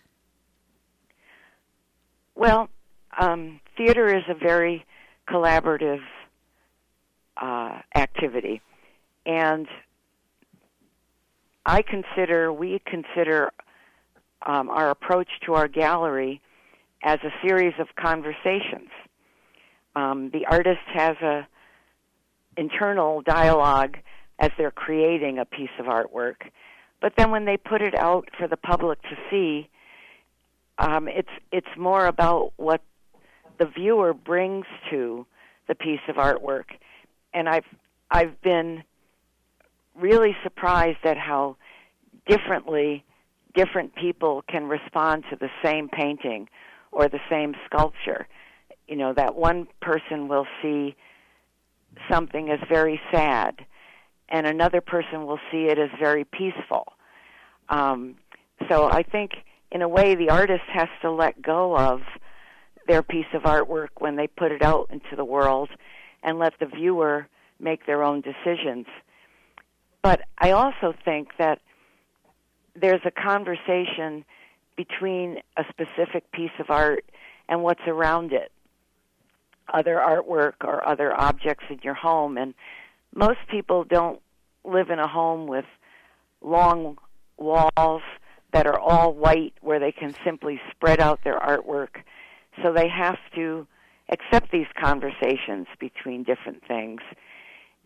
Well, 2.35 2.69
um, 3.19 3.59
theater 3.77 4.07
is 4.15 4.23
a 4.29 4.33
very 4.33 4.85
collaborative 5.29 6.01
uh, 7.41 7.79
activity, 7.95 8.61
and 9.25 9.67
I 11.65 11.81
consider 11.81 12.51
we 12.51 12.81
consider 12.85 13.51
um, 14.45 14.69
our 14.69 14.89
approach 14.89 15.27
to 15.45 15.53
our 15.53 15.67
gallery 15.67 16.41
as 17.03 17.19
a 17.23 17.47
series 17.47 17.73
of 17.79 17.87
conversations. 17.95 18.89
Um, 19.95 20.29
the 20.31 20.45
artist 20.49 20.79
has 20.93 21.17
a 21.21 21.47
internal 22.57 23.21
dialogue 23.21 23.97
as 24.39 24.51
they're 24.57 24.71
creating 24.71 25.37
a 25.37 25.45
piece 25.45 25.69
of 25.79 25.85
artwork, 25.85 26.49
but 27.01 27.13
then 27.17 27.31
when 27.31 27.45
they 27.45 27.57
put 27.57 27.81
it 27.81 27.95
out 27.95 28.29
for 28.37 28.47
the 28.47 28.57
public 28.57 29.01
to 29.03 29.15
see, 29.29 29.69
um, 30.81 31.07
it's 31.07 31.29
it's 31.51 31.67
more 31.77 32.07
about 32.07 32.53
what 32.57 32.81
the 33.59 33.67
viewer 33.67 34.13
brings 34.13 34.65
to 34.89 35.25
the 35.67 35.75
piece 35.75 35.99
of 36.09 36.15
artwork, 36.15 36.65
and 37.33 37.47
I've 37.47 37.65
I've 38.09 38.41
been 38.41 38.83
really 39.95 40.35
surprised 40.43 41.05
at 41.05 41.17
how 41.17 41.55
differently 42.27 43.05
different 43.53 43.95
people 43.95 44.43
can 44.49 44.63
respond 44.63 45.23
to 45.29 45.35
the 45.35 45.49
same 45.63 45.87
painting 45.87 46.49
or 46.91 47.07
the 47.07 47.19
same 47.29 47.53
sculpture. 47.65 48.27
You 48.87 48.95
know, 48.95 49.13
that 49.13 49.35
one 49.35 49.67
person 49.81 50.27
will 50.27 50.47
see 50.63 50.95
something 52.09 52.49
as 52.49 52.59
very 52.67 52.99
sad, 53.11 53.65
and 54.29 54.47
another 54.47 54.81
person 54.81 55.27
will 55.27 55.39
see 55.51 55.65
it 55.65 55.77
as 55.77 55.89
very 55.99 56.25
peaceful. 56.25 56.93
Um, 57.69 58.15
so 58.67 58.89
I 58.89 59.03
think, 59.03 59.31
in 59.71 59.81
a 59.81 59.87
way, 59.87 60.15
the 60.15 60.29
artist 60.29 60.63
has 60.67 60.89
to 61.01 61.11
let 61.11 61.41
go 61.41 61.77
of 61.77 62.01
their 62.87 63.01
piece 63.01 63.27
of 63.33 63.43
artwork 63.43 63.89
when 63.99 64.15
they 64.15 64.27
put 64.27 64.51
it 64.51 64.61
out 64.61 64.89
into 64.91 65.15
the 65.15 65.25
world 65.25 65.69
and 66.23 66.39
let 66.39 66.53
the 66.59 66.65
viewer 66.65 67.27
make 67.59 67.85
their 67.85 68.03
own 68.03 68.21
decisions. 68.21 68.85
But 70.01 70.21
I 70.37 70.51
also 70.51 70.93
think 71.05 71.29
that 71.37 71.59
there's 72.75 73.01
a 73.05 73.11
conversation 73.11 74.25
between 74.75 75.37
a 75.57 75.63
specific 75.69 76.31
piece 76.31 76.51
of 76.59 76.69
art 76.69 77.05
and 77.47 77.61
what's 77.63 77.85
around 77.87 78.33
it 78.33 78.51
other 79.73 79.95
artwork 79.95 80.53
or 80.61 80.85
other 80.87 81.13
objects 81.13 81.65
in 81.69 81.79
your 81.83 81.93
home 81.93 82.37
and 82.37 82.53
most 83.13 83.39
people 83.49 83.83
don't 83.83 84.19
live 84.65 84.89
in 84.89 84.99
a 84.99 85.07
home 85.07 85.47
with 85.47 85.65
long 86.41 86.97
walls 87.37 88.01
that 88.53 88.67
are 88.67 88.79
all 88.79 89.13
white 89.13 89.53
where 89.61 89.79
they 89.79 89.91
can 89.91 90.13
simply 90.25 90.59
spread 90.71 90.99
out 90.99 91.23
their 91.23 91.39
artwork 91.39 92.01
so 92.61 92.73
they 92.73 92.87
have 92.89 93.17
to 93.35 93.65
accept 94.09 94.51
these 94.51 94.67
conversations 94.79 95.67
between 95.79 96.23
different 96.23 96.61
things 96.67 97.01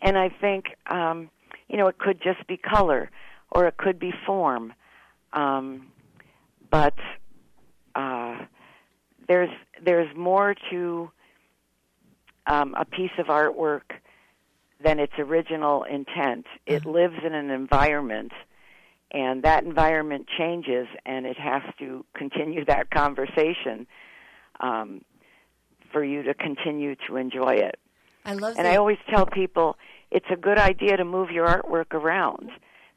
and 0.01 0.17
i 0.17 0.29
think 0.29 0.65
um 0.87 1.29
you 1.67 1.77
know 1.77 1.87
it 1.87 1.97
could 1.97 2.21
just 2.21 2.45
be 2.47 2.57
color 2.57 3.09
or 3.51 3.67
it 3.67 3.77
could 3.77 3.99
be 3.99 4.11
form 4.25 4.73
um 5.33 5.87
but 6.71 6.95
uh 7.95 8.37
there's 9.27 9.49
there's 9.83 10.15
more 10.15 10.55
to 10.71 11.09
um, 12.47 12.75
a 12.77 12.85
piece 12.85 13.11
of 13.17 13.27
artwork 13.27 13.81
than 14.83 14.99
its 14.99 15.13
original 15.17 15.83
intent. 15.83 16.45
It 16.65 16.85
Mm-hmm. 16.85 16.89
lives 16.89 17.15
in 17.25 17.33
an 17.33 17.49
environment, 17.49 18.31
and 19.15 19.43
that 19.43 19.63
environment 19.63 20.27
changes, 20.37 20.87
and 21.05 21.25
it 21.25 21.37
has 21.39 21.61
to 21.79 22.05
continue 22.15 22.65
that 22.73 22.91
conversation 22.91 23.87
um, 24.59 25.01
for 25.91 26.03
you 26.03 26.21
to 26.23 26.33
continue 26.33 26.95
to 27.07 27.15
enjoy 27.15 27.53
it. 27.53 27.79
I 28.25 28.33
love 28.33 28.55
And 28.57 28.65
that. 28.65 28.73
I 28.73 28.75
always 28.77 28.97
tell 29.09 29.25
people 29.25 29.77
it's 30.11 30.25
a 30.31 30.35
good 30.35 30.57
idea 30.57 30.97
to 30.97 31.05
move 31.05 31.29
your 31.31 31.47
artwork 31.47 31.93
around 31.93 32.49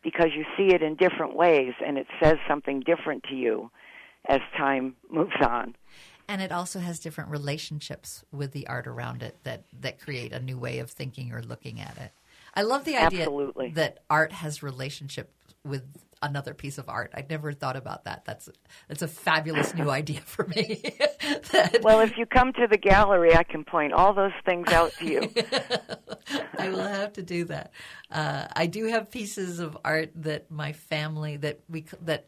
because 0.03 0.29
you 0.35 0.45
see 0.57 0.75
it 0.75 0.83
in 0.83 0.97
different 0.97 1.37
ways, 1.37 1.73
and 1.87 1.97
it 1.99 2.07
says 2.23 2.37
something 2.49 2.81
different 2.81 3.23
to 3.31 3.35
you 3.35 3.71
as 4.29 4.41
time 4.57 4.97
moves 5.11 5.37
on. 5.47 5.77
and 6.29 6.43
it 6.43 6.51
also 6.53 6.81
has 6.81 6.99
different 6.99 7.31
relationships 7.31 8.25
with 8.33 8.51
the 8.53 8.67
art 8.67 8.87
around 8.87 9.23
it 9.23 9.37
that 9.45 9.63
that 9.81 10.01
create 10.01 10.33
a 10.33 10.41
new 10.41 10.59
way 10.59 10.79
of 10.81 10.91
thinking 10.91 11.33
or 11.33 11.43
looking 11.43 11.81
at 11.81 11.97
it. 11.97 12.11
I 12.55 12.63
love 12.63 12.85
the 12.85 12.97
idea 12.97 13.21
Absolutely. 13.21 13.71
that 13.71 13.99
art 14.11 14.33
has 14.33 14.63
relationship 14.63 15.33
with 15.65 15.85
another 16.23 16.55
piece 16.55 16.79
of 16.79 16.89
art. 16.89 17.11
I'd 17.15 17.29
never 17.31 17.53
thought 17.53 17.77
about 17.77 18.05
that. 18.05 18.25
That's 18.25 18.49
that's 18.89 19.03
a 19.03 19.09
fabulous 19.09 19.75
new 19.75 19.91
idea 19.91 20.21
for 20.21 20.47
me. 20.47 20.83
That- 21.53 21.81
Well, 21.83 22.01
if 22.01 22.17
you 22.17 22.27
come 22.27 22.53
to 22.55 22.67
the 22.67 22.79
gallery, 22.79 23.35
I 23.35 23.43
can 23.43 23.65
point 23.65 23.93
all 23.93 24.13
those 24.15 24.33
things 24.45 24.69
out 24.73 24.93
to 24.99 25.05
you. 25.07 25.31
I 26.59 26.69
will 26.71 26.79
have 26.87 27.13
to 27.15 27.23
do 27.23 27.45
that. 27.45 27.73
Uh, 28.11 28.47
I 28.55 28.67
do 28.67 28.87
have 28.87 29.11
pieces 29.11 29.59
of 29.59 29.77
art 29.85 30.11
that 30.17 30.51
my 30.51 30.73
family 30.73 31.37
that 31.39 31.61
we 31.69 31.85
that 32.03 32.27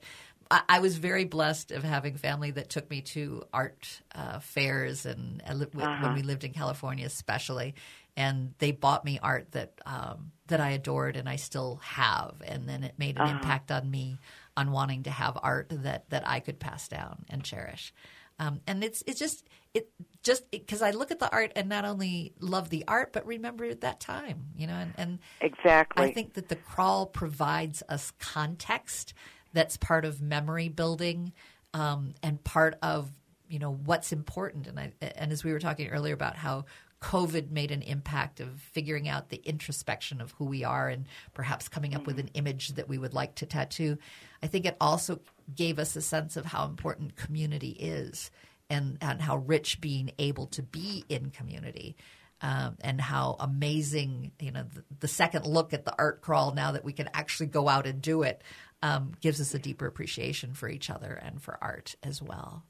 I, 0.68 0.80
was 0.80 0.96
very 0.96 1.24
blessed 1.26 1.70
of 1.70 1.84
having 1.84 2.16
family 2.16 2.50
that 2.50 2.68
took 2.70 2.90
me 2.90 3.02
to 3.02 3.44
art 3.52 4.00
uh, 4.16 4.40
fairs 4.40 5.06
and 5.06 5.40
li- 5.54 5.66
when 6.00 6.12
we 6.14 6.22
lived 6.22 6.42
in 6.42 6.52
California, 6.52 7.06
especially. 7.06 7.76
And 8.16 8.54
they 8.58 8.72
bought 8.72 9.04
me 9.04 9.18
art 9.22 9.52
that 9.52 9.80
um, 9.86 10.32
that 10.48 10.60
I 10.60 10.70
adored 10.70 11.16
and 11.16 11.28
I 11.28 11.36
still 11.36 11.80
have, 11.82 12.34
and 12.44 12.68
then 12.68 12.84
it 12.84 12.94
made 12.98 13.16
an 13.16 13.28
impact 13.28 13.70
on 13.70 13.90
me 13.90 14.18
on 14.56 14.72
wanting 14.72 15.04
to 15.04 15.10
have 15.10 15.38
art 15.42 15.68
that 15.70 16.10
that 16.10 16.26
I 16.26 16.40
could 16.40 16.58
pass 16.58 16.88
down 16.88 17.24
and 17.30 17.42
cherish. 17.42 17.94
Um, 18.40 18.60
and 18.66 18.82
it's 18.82 19.02
it's 19.06 19.18
just 19.18 19.46
it 19.74 19.90
just 20.22 20.50
because 20.50 20.80
I 20.80 20.92
look 20.92 21.10
at 21.10 21.18
the 21.18 21.30
art 21.30 21.52
and 21.56 21.68
not 21.68 21.84
only 21.84 22.32
love 22.40 22.70
the 22.70 22.84
art 22.88 23.12
but 23.12 23.26
remember 23.26 23.74
that 23.74 24.00
time, 24.00 24.46
you 24.56 24.66
know. 24.66 24.74
And, 24.74 24.94
and 24.96 25.18
Exactly. 25.42 26.06
I 26.06 26.12
think 26.12 26.34
that 26.34 26.48
the 26.48 26.56
crawl 26.56 27.04
provides 27.06 27.82
us 27.88 28.12
context 28.18 29.12
that's 29.52 29.76
part 29.76 30.04
of 30.04 30.22
memory 30.22 30.68
building 30.68 31.32
um, 31.74 32.14
and 32.22 32.42
part 32.42 32.76
of 32.82 33.12
you 33.48 33.58
know 33.58 33.72
what's 33.72 34.10
important. 34.10 34.66
And 34.66 34.80
I 34.80 34.92
and 35.00 35.32
as 35.32 35.44
we 35.44 35.52
were 35.52 35.60
talking 35.60 35.88
earlier 35.88 36.14
about 36.14 36.36
how 36.36 36.64
COVID 37.00 37.50
made 37.50 37.70
an 37.70 37.82
impact 37.82 38.40
of 38.40 38.60
figuring 38.60 39.08
out 39.08 39.30
the 39.30 39.40
introspection 39.44 40.20
of 40.20 40.32
who 40.32 40.44
we 40.44 40.64
are 40.64 40.88
and 40.88 41.06
perhaps 41.32 41.68
coming 41.68 41.94
up 41.94 42.06
with 42.06 42.18
an 42.18 42.28
image 42.34 42.68
that 42.70 42.88
we 42.88 42.98
would 42.98 43.14
like 43.14 43.34
to 43.36 43.46
tattoo. 43.46 43.96
I 44.42 44.46
think 44.46 44.66
it 44.66 44.76
also 44.80 45.20
gave 45.54 45.78
us 45.78 45.96
a 45.96 46.02
sense 46.02 46.36
of 46.36 46.44
how 46.44 46.66
important 46.66 47.16
community 47.16 47.70
is 47.70 48.30
and, 48.68 48.98
and 49.00 49.20
how 49.20 49.38
rich 49.38 49.80
being 49.80 50.12
able 50.18 50.46
to 50.48 50.62
be 50.62 51.04
in 51.08 51.30
community. 51.30 51.96
Um, 52.42 52.78
and 52.80 52.98
how 52.98 53.36
amazing, 53.38 54.32
you 54.40 54.50
know, 54.50 54.62
the, 54.62 54.82
the 55.00 55.08
second 55.08 55.44
look 55.44 55.74
at 55.74 55.84
the 55.84 55.94
art 55.98 56.22
crawl 56.22 56.54
now 56.54 56.72
that 56.72 56.86
we 56.86 56.94
can 56.94 57.10
actually 57.12 57.48
go 57.48 57.68
out 57.68 57.86
and 57.86 58.00
do 58.00 58.22
it 58.22 58.42
um, 58.82 59.12
gives 59.20 59.42
us 59.42 59.52
a 59.52 59.58
deeper 59.58 59.86
appreciation 59.86 60.54
for 60.54 60.66
each 60.70 60.88
other 60.88 61.12
and 61.12 61.42
for 61.42 61.58
art 61.60 61.96
as 62.02 62.22
well. 62.22 62.64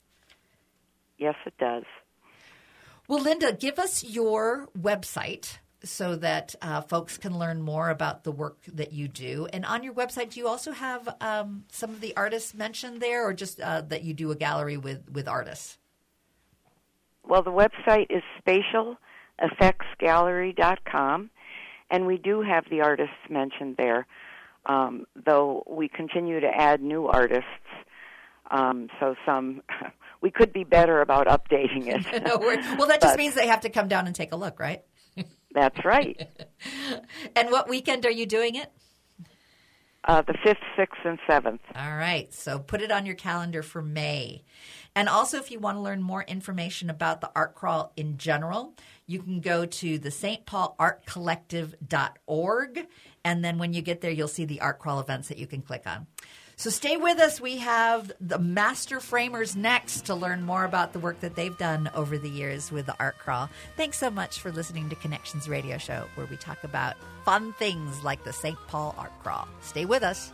yes, 1.19 1.37
it 1.47 1.55
does. 1.59 1.85
Well, 3.11 3.23
Linda, 3.23 3.53
give 3.53 3.79
us 3.81 4.05
your 4.05 4.69
website 4.79 5.59
so 5.83 6.15
that 6.15 6.55
uh, 6.63 6.83
folks 6.83 7.19
can 7.19 7.37
learn 7.37 7.61
more 7.61 7.91
about 7.91 8.23
the 8.23 8.31
work 8.31 8.59
that 8.73 8.93
you 8.93 9.09
do. 9.09 9.49
And 9.53 9.65
on 9.65 9.83
your 9.83 9.95
website, 9.95 10.31
do 10.31 10.39
you 10.39 10.47
also 10.47 10.71
have 10.71 11.17
um, 11.21 11.65
some 11.73 11.91
of 11.91 12.01
the 12.01 12.17
artists 12.17 12.55
mentioned 12.55 13.01
there, 13.01 13.27
or 13.27 13.35
just 13.35 13.61
uh, 13.61 13.81
that 13.81 14.05
you 14.05 14.15
do 14.15 14.31
a 14.31 14.37
gallery 14.37 14.77
with 14.77 15.11
with 15.11 15.27
artists? 15.27 15.79
Well, 17.27 17.43
the 17.43 17.51
website 17.51 18.07
is 18.11 18.23
spatialeffectsgallery.com, 18.47 21.31
and 21.91 22.07
we 22.07 22.17
do 22.17 22.43
have 22.43 22.65
the 22.71 22.83
artists 22.83 23.17
mentioned 23.29 23.77
there, 23.77 24.07
um, 24.67 25.05
though 25.27 25.65
we 25.69 25.89
continue 25.89 26.39
to 26.39 26.47
add 26.47 26.81
new 26.81 27.09
artists. 27.09 27.49
Um, 28.53 28.89
so 29.01 29.17
some, 29.27 29.63
we 30.21 30.31
could 30.31 30.53
be 30.53 30.65
better 30.65 31.01
about 31.01 31.27
updating 31.27 31.87
it. 31.87 32.23
No, 32.27 32.37
well, 32.39 32.87
that 32.89 33.01
just 33.01 33.15
But- 33.15 33.19
means 33.19 33.35
they 33.35 33.47
have 33.47 33.61
to 33.63 33.71
come 33.71 33.89
down 33.89 34.07
and 34.07 34.15
take 34.15 34.33
a 34.33 34.37
look, 34.37 34.61
right? 34.61 34.83
That's 35.53 35.85
right. 35.85 36.29
And 37.35 37.51
what 37.51 37.69
weekend 37.69 38.07
are 38.07 38.11
you 38.11 38.27
doing 38.27 38.55
it? 38.55 38.71
Uh, 40.05 40.23
the 40.23 40.35
fifth, 40.45 40.63
sixth, 40.77 41.01
and 41.05 41.19
seventh. 41.27 41.61
All 41.77 41.95
right. 41.97 42.33
So 42.33 42.59
put 42.59 42.81
it 42.81 42.91
on 42.91 43.05
your 43.05 43.15
calendar 43.17 43.63
for 43.63 43.83
May. 43.83 44.45
And 44.97 45.09
also, 45.09 45.39
if 45.39 45.51
you 45.51 45.59
want 45.61 45.77
to 45.77 45.83
learn 45.83 46.03
more 46.03 46.23
information 46.23 46.89
about 46.89 47.21
the 47.21 47.31
Art 47.37 47.55
Crawl 47.55 47.93
in 47.97 48.17
general, 48.17 48.75
you 49.07 49.23
can 49.23 49.41
go 49.41 49.67
to 49.67 49.99
the 49.99 50.11
St. 50.11 50.47
Paul 50.47 50.75
Art 50.79 51.05
Collective.org. 51.05 52.87
And 53.25 53.45
then 53.45 53.59
when 53.59 53.73
you 53.75 53.83
get 53.83 54.01
there, 54.01 54.11
you'll 54.11 54.27
see 54.29 54.47
the 54.47 54.61
Art 54.63 54.79
Crawl 54.79 55.01
events 55.01 55.29
that 55.29 55.39
you 55.39 55.47
can 55.47 55.61
click 55.63 55.83
on. 55.87 56.07
So 56.61 56.69
stay 56.69 56.99
with 56.99 57.19
us. 57.21 57.41
We 57.41 57.57
have 57.57 58.13
the 58.21 58.39
Master 58.39 59.01
Framers 59.01 59.57
next 59.57 60.05
to 60.05 60.15
learn 60.15 60.43
more 60.43 60.63
about 60.63 60.93
the 60.93 60.99
work 60.99 61.21
that 61.21 61.35
they've 61.35 61.57
done 61.57 61.91
over 61.95 62.19
the 62.19 62.29
years 62.29 62.71
with 62.71 62.85
the 62.85 62.95
Art 63.01 63.17
Crawl. 63.19 63.49
Thanks 63.79 63.97
so 63.97 64.11
much 64.11 64.41
for 64.41 64.53
listening 64.53 64.91
to 64.91 64.97
Connections 64.97 65.49
Radio 65.49 65.79
Show, 65.79 66.05
where 66.17 66.27
we 66.27 66.37
talk 66.37 66.63
about 66.63 66.97
fun 67.25 67.55
things 67.55 68.05
like 68.05 68.25
the 68.25 68.33
St. 68.35 68.59
Paul 68.69 68.95
Art 68.99 69.13
Crawl. 69.23 69.49
Stay 69.63 69.87
with 69.87 70.03
us. 70.03 70.33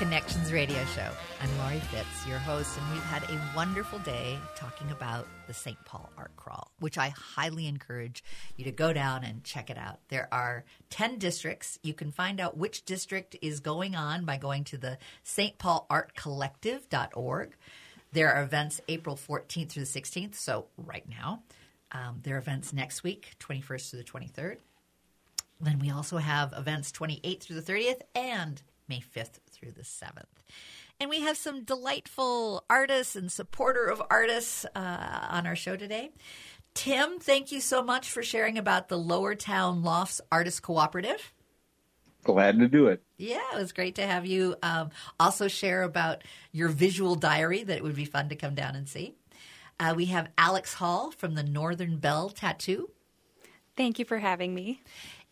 Connections 0.00 0.50
Radio 0.50 0.82
Show. 0.96 1.10
I'm 1.42 1.58
Laurie 1.58 1.78
Fitz, 1.78 2.26
your 2.26 2.38
host, 2.38 2.78
and 2.78 2.90
we've 2.90 3.02
had 3.02 3.22
a 3.24 3.38
wonderful 3.54 3.98
day 3.98 4.38
talking 4.56 4.90
about 4.90 5.28
the 5.46 5.52
St. 5.52 5.76
Paul 5.84 6.10
Art 6.16 6.34
Crawl, 6.36 6.70
which 6.78 6.96
I 6.96 7.10
highly 7.10 7.66
encourage 7.66 8.24
you 8.56 8.64
to 8.64 8.72
go 8.72 8.94
down 8.94 9.24
and 9.24 9.44
check 9.44 9.68
it 9.68 9.76
out. 9.76 9.98
There 10.08 10.26
are 10.32 10.64
10 10.88 11.18
districts. 11.18 11.78
You 11.82 11.92
can 11.92 12.12
find 12.12 12.40
out 12.40 12.56
which 12.56 12.86
district 12.86 13.36
is 13.42 13.60
going 13.60 13.94
on 13.94 14.24
by 14.24 14.38
going 14.38 14.64
to 14.64 14.78
the 14.78 14.96
St. 15.22 15.58
Paul 15.58 15.86
Art 15.90 16.16
Collective.org. 16.16 17.54
There 18.10 18.32
are 18.32 18.42
events 18.42 18.80
April 18.88 19.16
14th 19.16 19.68
through 19.68 19.84
the 19.84 20.00
16th, 20.00 20.34
so 20.34 20.68
right 20.78 21.06
now. 21.10 21.42
Um, 21.92 22.20
there 22.22 22.36
are 22.36 22.38
events 22.38 22.72
next 22.72 23.02
week, 23.02 23.34
21st 23.38 23.90
through 23.90 23.98
the 23.98 24.04
23rd. 24.06 24.56
Then 25.60 25.78
we 25.78 25.90
also 25.90 26.16
have 26.16 26.54
events 26.56 26.90
28th 26.90 27.42
through 27.42 27.60
the 27.60 27.70
30th 27.70 28.00
and 28.14 28.62
May 28.88 29.02
5th 29.14 29.38
through 29.60 29.72
the 29.72 29.82
7th. 29.82 30.24
And 30.98 31.08
we 31.08 31.20
have 31.20 31.36
some 31.36 31.64
delightful 31.64 32.64
artists 32.68 33.16
and 33.16 33.30
supporter 33.30 33.86
of 33.86 34.02
artists 34.10 34.66
uh, 34.74 35.26
on 35.30 35.46
our 35.46 35.56
show 35.56 35.76
today. 35.76 36.10
Tim, 36.74 37.18
thank 37.18 37.50
you 37.52 37.60
so 37.60 37.82
much 37.82 38.10
for 38.10 38.22
sharing 38.22 38.58
about 38.58 38.88
the 38.88 38.98
Lowertown 38.98 39.82
Lofts 39.82 40.20
Artist 40.30 40.62
Cooperative. 40.62 41.32
Glad 42.22 42.58
to 42.58 42.68
do 42.68 42.86
it. 42.88 43.02
Yeah, 43.16 43.40
it 43.52 43.56
was 43.56 43.72
great 43.72 43.94
to 43.94 44.06
have 44.06 44.26
you 44.26 44.56
um, 44.62 44.90
also 45.18 45.48
share 45.48 45.82
about 45.82 46.22
your 46.52 46.68
visual 46.68 47.14
diary 47.14 47.62
that 47.62 47.76
it 47.76 47.82
would 47.82 47.96
be 47.96 48.04
fun 48.04 48.28
to 48.28 48.36
come 48.36 48.54
down 48.54 48.76
and 48.76 48.88
see. 48.88 49.14
Uh, 49.78 49.94
we 49.96 50.06
have 50.06 50.28
Alex 50.36 50.74
Hall 50.74 51.10
from 51.10 51.34
the 51.34 51.42
Northern 51.42 51.96
Belle 51.96 52.28
Tattoo. 52.28 52.90
Thank 53.76 53.98
you 53.98 54.04
for 54.04 54.18
having 54.18 54.54
me. 54.54 54.82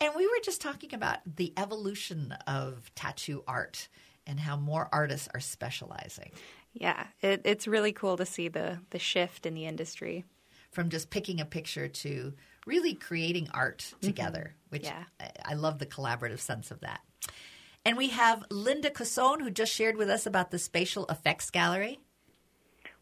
And 0.01 0.15
we 0.17 0.27
were 0.27 0.41
just 0.43 0.63
talking 0.63 0.95
about 0.95 1.19
the 1.37 1.53
evolution 1.57 2.33
of 2.47 2.91
tattoo 2.95 3.43
art 3.47 3.89
and 4.29 4.39
how 4.39 4.57
more 4.57 4.89
artists 4.93 5.29
are 5.35 5.41
specializing. 5.41 6.31
Yeah, 6.75 7.07
it, 7.23 7.41
it's 7.45 7.67
really 7.67 7.93
cool 7.93 8.17
to 8.19 8.27
see 8.27 8.49
the, 8.49 8.79
the 8.91 8.99
shift 8.99 9.47
in 9.47 9.55
the 9.55 9.67
industry. 9.67 10.25
From 10.71 10.91
just 10.91 11.11
picking 11.11 11.41
a 11.41 11.45
picture 11.45 11.89
to 11.89 12.35
really 12.67 12.95
creating 12.95 13.49
art 13.53 13.95
together, 14.03 14.53
mm-hmm. 14.53 14.69
which 14.69 14.85
yeah. 14.85 15.05
I, 15.19 15.31
I 15.47 15.55
love 15.55 15.79
the 15.79 15.87
collaborative 15.87 16.41
sense 16.41 16.71
of 16.71 16.81
that. 16.81 17.01
And 17.85 17.97
we 17.97 18.09
have 18.09 18.45
Linda 18.51 18.91
Casson, 18.91 19.41
who 19.41 19.51
just 19.51 19.73
shared 19.73 19.97
with 19.97 20.11
us 20.11 20.27
about 20.27 20.51
the 20.51 20.59
Spatial 20.59 21.07
Effects 21.07 21.51
Gallery. 21.51 21.99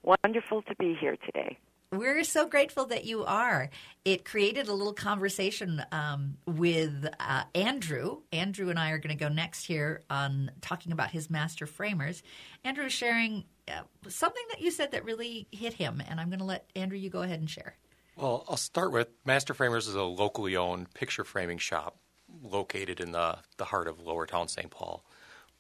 Wonderful 0.04 0.62
to 0.62 0.74
be 0.76 0.96
here 1.00 1.16
today. 1.26 1.58
We're 1.92 2.24
so 2.24 2.48
grateful 2.48 2.86
that 2.86 3.04
you 3.04 3.24
are. 3.24 3.70
It 4.04 4.24
created 4.24 4.68
a 4.68 4.72
little 4.72 4.92
conversation 4.92 5.82
um, 5.92 6.36
with 6.46 7.06
uh, 7.20 7.44
Andrew. 7.54 8.22
Andrew 8.32 8.70
and 8.70 8.78
I 8.78 8.90
are 8.90 8.98
going 8.98 9.16
to 9.16 9.24
go 9.24 9.28
next 9.28 9.64
here 9.64 10.02
on 10.10 10.50
talking 10.60 10.90
about 10.90 11.10
his 11.10 11.30
master 11.30 11.66
framers. 11.66 12.24
Andrew 12.64 12.88
sharing 12.88 13.44
uh, 13.68 13.82
something 14.08 14.42
that 14.50 14.60
you 14.60 14.72
said 14.72 14.90
that 14.92 15.04
really 15.04 15.46
hit 15.52 15.74
him, 15.74 16.02
and 16.08 16.20
I'm 16.20 16.28
going 16.28 16.40
to 16.40 16.44
let 16.44 16.68
Andrew 16.74 16.98
you 16.98 17.08
go 17.08 17.22
ahead 17.22 17.38
and 17.38 17.48
share. 17.48 17.76
Well, 18.16 18.44
I'll 18.48 18.56
start 18.56 18.92
with 18.92 19.08
Master 19.24 19.54
Framers 19.54 19.86
is 19.86 19.94
a 19.94 20.02
locally 20.02 20.56
owned 20.56 20.92
picture 20.94 21.24
framing 21.24 21.58
shop 21.58 21.98
located 22.42 22.98
in 22.98 23.12
the, 23.12 23.38
the 23.58 23.66
heart 23.66 23.86
of 23.86 23.98
Lowertown 23.98 24.48
St. 24.48 24.70
Paul, 24.70 25.04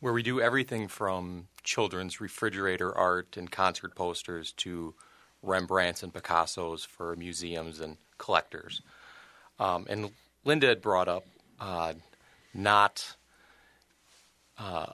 where 0.00 0.12
we 0.12 0.22
do 0.22 0.40
everything 0.40 0.88
from 0.88 1.48
children's 1.62 2.20
refrigerator 2.20 2.96
art 2.96 3.36
and 3.36 3.50
concert 3.50 3.94
posters 3.94 4.52
to 4.52 4.94
Rembrandts 5.46 6.02
and 6.02 6.12
Picassos 6.12 6.86
for 6.86 7.16
museums 7.16 7.80
and 7.80 7.96
collectors. 8.18 8.82
Um, 9.58 9.86
and 9.88 10.10
Linda 10.44 10.66
had 10.68 10.82
brought 10.82 11.08
up 11.08 11.24
uh, 11.60 11.94
not 12.52 13.16
uh, 14.58 14.86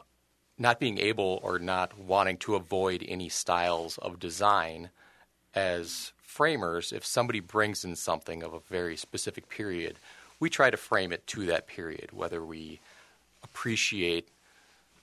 not 0.59 0.79
being 0.79 0.99
able 0.99 1.41
or 1.43 1.59
not 1.59 1.99
wanting 1.99 2.37
to 2.37 2.55
avoid 2.55 3.05
any 3.09 3.29
styles 3.29 3.99
of 3.99 4.21
design 4.21 4.91
as 5.55 6.13
framers. 6.23 6.93
If 6.93 7.05
somebody 7.05 7.41
brings 7.41 7.85
in 7.85 7.97
something 7.97 8.43
of 8.43 8.53
a 8.53 8.61
very 8.71 8.97
specific 8.97 9.49
period, 9.49 9.97
we 10.41 10.51
try 10.51 10.71
to 10.71 10.77
frame 10.77 11.13
it 11.13 11.27
to 11.29 11.47
that 11.47 11.67
period, 11.67 12.11
whether 12.13 12.45
we 12.45 12.81
appreciate 13.43 14.29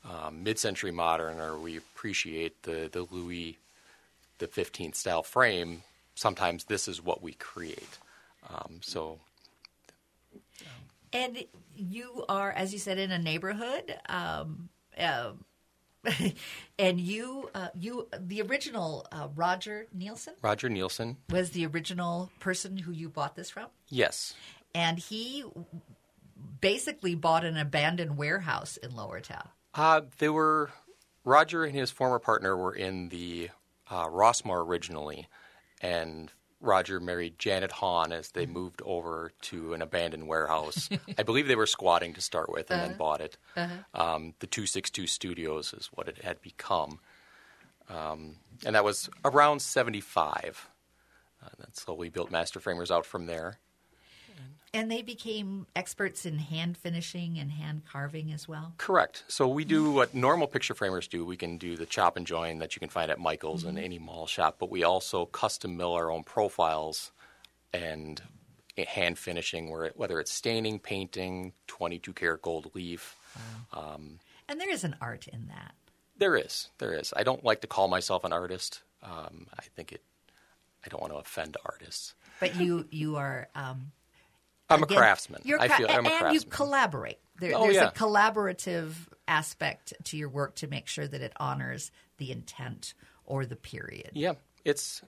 um, 0.10 0.44
mid-century 0.44 0.92
modern 0.92 1.40
or 1.40 1.58
we 1.58 1.78
appreciate 1.78 2.64
the, 2.64 2.90
the 2.92 3.06
Louis 3.12 3.58
the 4.40 4.48
15th 4.48 4.96
style 4.96 5.24
frame, 5.24 5.84
sometimes 6.16 6.66
this 6.66 6.88
is 6.88 7.02
what 7.04 7.22
we 7.22 7.34
create. 7.34 7.98
Um, 8.50 8.80
so. 8.82 9.20
and 11.14 11.44
you 11.76 12.26
are, 12.28 12.52
as 12.52 12.74
you 12.74 12.80
said, 12.80 12.98
in 12.98 13.12
a 13.12 13.20
neighborhood. 13.20 13.96
Um, 14.08 14.70
uh, 14.98 15.32
and 16.80 17.00
you, 17.00 17.50
uh, 17.54 17.70
you, 17.78 18.08
the 18.18 18.42
original 18.42 19.06
uh, 19.12 19.28
Roger 19.36 19.88
Nielsen. 19.94 20.34
Roger 20.42 20.70
Nielsen 20.70 21.18
was 21.30 21.52
the 21.52 21.66
original 21.66 22.32
person 22.40 22.78
who 22.78 22.92
you 22.92 23.10
bought 23.10 23.36
this 23.36 23.50
from. 23.50 23.68
Yes, 23.90 24.34
and 24.74 24.98
he 24.98 25.44
basically 26.62 27.16
bought 27.16 27.44
an 27.44 27.58
abandoned 27.58 28.18
warehouse 28.18 28.78
in 28.78 28.92
Lowertown. 28.92 29.48
Uh, 29.74 30.02
they 30.20 30.30
were 30.30 30.72
Roger 31.24 31.64
and 31.64 31.76
his 31.76 31.92
former 31.92 32.20
partner 32.20 32.56
were 32.56 32.74
in 32.74 33.10
the 33.10 33.50
uh, 33.90 34.08
Rossmor 34.08 34.66
originally, 34.66 35.28
and 35.82 36.32
Roger 36.62 37.00
married 37.00 37.40
Janet 37.40 37.72
Hahn 37.72 38.12
as 38.12 38.32
they 38.32 38.46
moved 38.46 38.82
over 38.86 39.32
to 39.44 39.74
an 39.74 39.82
abandoned 39.82 40.28
warehouse. 40.28 40.90
I 41.18 41.24
believe 41.24 41.48
they 41.48 41.56
were 41.56 41.66
squatting 41.66 42.14
to 42.16 42.22
start 42.22 42.52
with 42.52 42.70
and 42.70 42.80
uh-huh. 42.80 42.90
then 42.90 42.98
bought 42.98 43.22
it. 43.22 43.38
Uh-huh. 43.56 43.76
Um, 43.94 44.34
the 44.40 44.48
262 44.48 45.08
Studios 45.08 45.74
is 45.74 45.90
what 45.94 46.08
it 46.08 46.22
had 46.22 46.42
become. 46.42 47.00
Um, 47.90 48.36
and 48.66 48.76
that 48.76 48.84
was 48.84 49.10
around 49.24 49.62
75. 49.62 50.70
Uh, 51.42 51.48
and 51.64 51.76
so 51.76 51.94
we 51.94 52.10
built 52.10 52.30
Master 52.30 52.60
Framers 52.60 52.92
out 52.92 53.06
from 53.06 53.26
there. 53.26 53.60
And 54.74 54.92
they 54.92 55.02
became 55.02 55.66
experts 55.76 56.26
in 56.26 56.38
hand 56.38 56.78
finishing 56.78 57.40
and 57.40 57.52
hand 57.52 57.84
carving 57.92 58.32
as 58.32 58.48
well? 58.48 58.74
Correct. 58.78 59.24
So 59.28 59.48
we 59.48 59.66
do 59.66 59.92
what 59.92 60.14
normal 60.14 60.48
picture 60.48 60.76
framers 60.76 61.08
do. 61.08 61.26
We 61.26 61.38
can 61.38 61.58
do 61.58 61.76
the 61.76 61.88
chop 61.88 62.18
and 62.18 62.28
join 62.28 62.60
that 62.60 62.76
you 62.76 62.80
can 62.80 62.90
find 62.90 63.10
at 63.10 63.20
Michael's 63.20 63.62
mm-hmm. 63.62 63.70
and 63.70 63.80
any 63.80 63.98
mall 63.98 64.28
shop, 64.28 64.58
but 64.60 64.70
we 64.70 64.84
also 64.84 65.26
custom 65.26 65.76
mill 65.76 65.94
our 65.94 66.12
own 66.12 66.24
profiles 66.24 67.12
and 67.74 68.22
hand 68.78 69.18
finishing, 69.18 69.70
whether 69.96 70.20
it's 70.20 70.32
staining, 70.32 70.80
painting, 70.80 71.54
22 71.68 72.14
karat 72.14 72.42
gold 72.42 72.72
leaf. 72.74 73.16
Wow. 73.74 73.96
Um, 73.96 74.20
and 74.48 74.60
there 74.60 74.70
is 74.70 74.84
an 74.84 74.96
art 75.02 75.28
in 75.28 75.48
that. 75.48 75.74
There 76.18 76.36
is. 76.36 76.70
There 76.78 76.94
is. 76.94 77.14
I 77.16 77.24
don't 77.24 77.44
like 77.44 77.62
to 77.62 77.68
call 77.68 77.88
myself 77.88 78.24
an 78.24 78.34
artist. 78.34 78.82
Um, 79.04 79.48
I 79.58 79.64
think 79.76 79.94
it. 79.94 80.02
I 80.86 80.90
don't 80.90 81.02
want 81.02 81.14
to 81.14 81.20
offend 81.20 81.58
artists. 81.66 82.14
But 82.40 82.56
you 82.56 82.86
you 82.90 83.18
are 83.18 83.50
um, 83.54 83.92
I'm 84.70 84.84
Again, 84.84 84.98
a 84.98 85.00
craftsman. 85.00 85.42
Cra- 85.46 85.62
I 85.62 85.68
feel 85.70 85.88
I'm 85.90 86.06
a 86.06 86.10
and 86.10 86.20
craftsman. 86.20 86.34
you 86.34 86.42
collaborate. 86.50 87.20
There, 87.40 87.54
oh, 87.56 87.64
there's 87.64 87.76
yeah. 87.76 87.88
a 87.88 87.92
collaborative 87.92 88.94
aspect 89.28 89.94
to 90.06 90.18
your 90.18 90.30
work 90.30 90.56
to 90.56 90.68
make 90.68 90.88
sure 90.88 91.08
that 91.08 91.22
it 91.22 91.34
honors 91.38 91.92
the 92.18 92.32
intent 92.32 92.94
or 93.26 93.46
the 93.46 93.56
period. 93.56 94.12
Yeah, 94.14 94.34
it's 94.66 95.02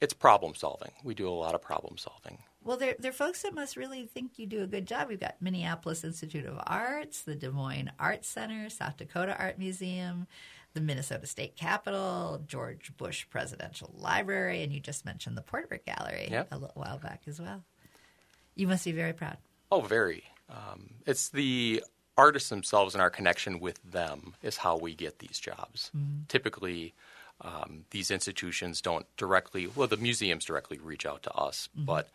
it's 0.00 0.14
problem 0.14 0.54
solving. 0.54 0.92
We 1.04 1.14
do 1.14 1.28
a 1.28 1.30
lot 1.30 1.54
of 1.54 1.62
problem 1.62 1.98
solving. 1.98 2.38
Well, 2.62 2.76
there, 2.76 2.96
there 2.98 3.10
are 3.10 3.14
folks 3.14 3.42
that 3.42 3.54
must 3.54 3.76
really 3.76 4.06
think 4.06 4.40
you 4.40 4.46
do 4.46 4.62
a 4.62 4.66
good 4.66 4.86
job. 4.86 5.08
We've 5.08 5.20
got 5.20 5.36
Minneapolis 5.40 6.02
Institute 6.02 6.46
of 6.46 6.58
Arts, 6.66 7.22
the 7.22 7.36
Des 7.36 7.50
Moines 7.50 7.92
Arts 7.98 8.26
Center, 8.26 8.68
South 8.70 8.96
Dakota 8.96 9.36
Art 9.38 9.56
Museum, 9.56 10.26
the 10.74 10.80
Minnesota 10.80 11.26
State 11.26 11.54
Capitol, 11.54 12.42
George 12.44 12.92
Bush 12.96 13.24
Presidential 13.30 13.94
Library, 13.96 14.64
and 14.64 14.72
you 14.72 14.80
just 14.80 15.04
mentioned 15.04 15.36
the 15.36 15.42
Portrait 15.42 15.86
Gallery 15.86 16.26
yep. 16.28 16.48
a 16.50 16.58
little 16.58 16.74
while 16.74 16.98
back 16.98 17.22
as 17.28 17.40
well. 17.40 17.62
You 18.56 18.66
must 18.66 18.84
be 18.84 18.92
very 18.92 19.12
proud. 19.12 19.36
Oh, 19.70 19.80
very. 19.80 20.24
Um, 20.50 20.94
it's 21.06 21.28
the 21.28 21.82
artists 22.16 22.48
themselves 22.48 22.94
and 22.94 23.02
our 23.02 23.10
connection 23.10 23.60
with 23.60 23.80
them 23.82 24.34
is 24.42 24.56
how 24.56 24.76
we 24.76 24.94
get 24.94 25.18
these 25.18 25.38
jobs. 25.38 25.90
Mm-hmm. 25.96 26.24
Typically, 26.28 26.94
um, 27.42 27.84
these 27.90 28.10
institutions 28.10 28.80
don't 28.80 29.06
directly, 29.16 29.66
well, 29.66 29.86
the 29.86 29.96
museums 29.96 30.44
directly 30.44 30.78
reach 30.78 31.04
out 31.04 31.22
to 31.24 31.32
us, 31.34 31.68
mm-hmm. 31.76 31.84
but 31.84 32.08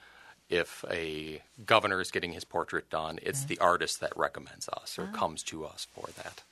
if 0.49 0.83
a 0.89 1.41
governor 1.65 2.01
is 2.01 2.11
getting 2.11 2.33
his 2.33 2.43
portrait 2.43 2.89
done, 2.89 3.19
it's 3.21 3.45
the 3.45 3.57
artist 3.59 4.01
that 4.01 4.11
recommends 4.17 4.67
us 4.69 4.99
or 4.99 5.07
comes 5.07 5.43
to 5.43 5.65
us 5.65 5.87
for 5.93 6.07
that. 6.17 6.43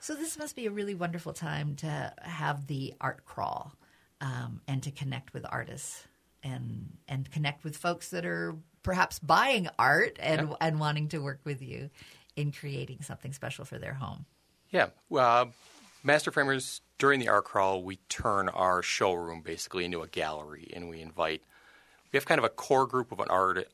So 0.00 0.14
this 0.14 0.36
must 0.36 0.56
be 0.56 0.66
a 0.66 0.70
really 0.70 0.94
wonderful 0.94 1.32
time 1.32 1.76
to 1.76 2.12
have 2.20 2.66
the 2.66 2.94
art 3.00 3.24
crawl 3.24 3.72
um, 4.20 4.60
and 4.66 4.82
to 4.82 4.90
connect 4.90 5.32
with 5.32 5.46
artists 5.48 6.04
and 6.42 6.98
and 7.08 7.30
connect 7.30 7.64
with 7.64 7.76
folks 7.76 8.10
that 8.10 8.26
are 8.26 8.56
perhaps 8.84 9.18
buying 9.18 9.68
art 9.76 10.16
and 10.20 10.50
yeah. 10.50 10.56
and 10.60 10.78
wanting 10.78 11.08
to 11.08 11.18
work 11.18 11.40
with 11.42 11.60
you 11.60 11.90
in 12.36 12.52
creating 12.52 12.98
something 13.02 13.32
special 13.32 13.64
for 13.64 13.78
their 13.78 13.94
home. 13.94 14.26
Yeah, 14.70 14.88
well, 15.08 15.52
Master 16.04 16.30
Framers 16.30 16.80
during 16.98 17.18
the 17.18 17.28
art 17.28 17.44
crawl, 17.44 17.82
we 17.82 17.96
turn 18.08 18.48
our 18.48 18.82
showroom 18.82 19.40
basically 19.40 19.84
into 19.84 20.02
a 20.02 20.06
gallery, 20.06 20.70
and 20.74 20.88
we 20.88 21.00
invite. 21.00 21.42
We 22.12 22.16
have 22.16 22.26
kind 22.26 22.38
of 22.38 22.44
a 22.44 22.48
core 22.48 22.86
group 22.86 23.10
of 23.10 23.18
an 23.18 23.26
art 23.28 23.66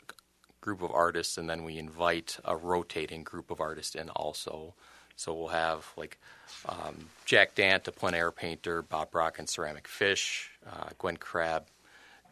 group 0.63 0.83
of 0.83 0.91
artists, 0.91 1.37
and 1.37 1.51
then 1.51 1.65
we 1.65 1.77
invite 1.77 2.39
a 2.45 2.57
rotating 2.57 3.23
group 3.23 3.51
of 3.51 3.61
artists 3.61 3.95
in 3.95 4.09
also. 4.11 4.75
So 5.17 5.35
we'll 5.35 5.49
have 5.49 5.87
like 5.97 6.19
um, 6.67 7.09
Jack 7.27 7.55
Dant, 7.55 7.87
a 7.89 7.93
plein 7.93 8.15
air 8.15 8.33
painter, 8.33 8.81
Bob 8.81 9.11
Brock, 9.11 9.39
and 9.39 9.49
ceramic 9.49 9.87
fish. 9.87 10.51
Uh, 10.67 10.89
Gwen 10.99 11.17
Crabb 11.17 11.67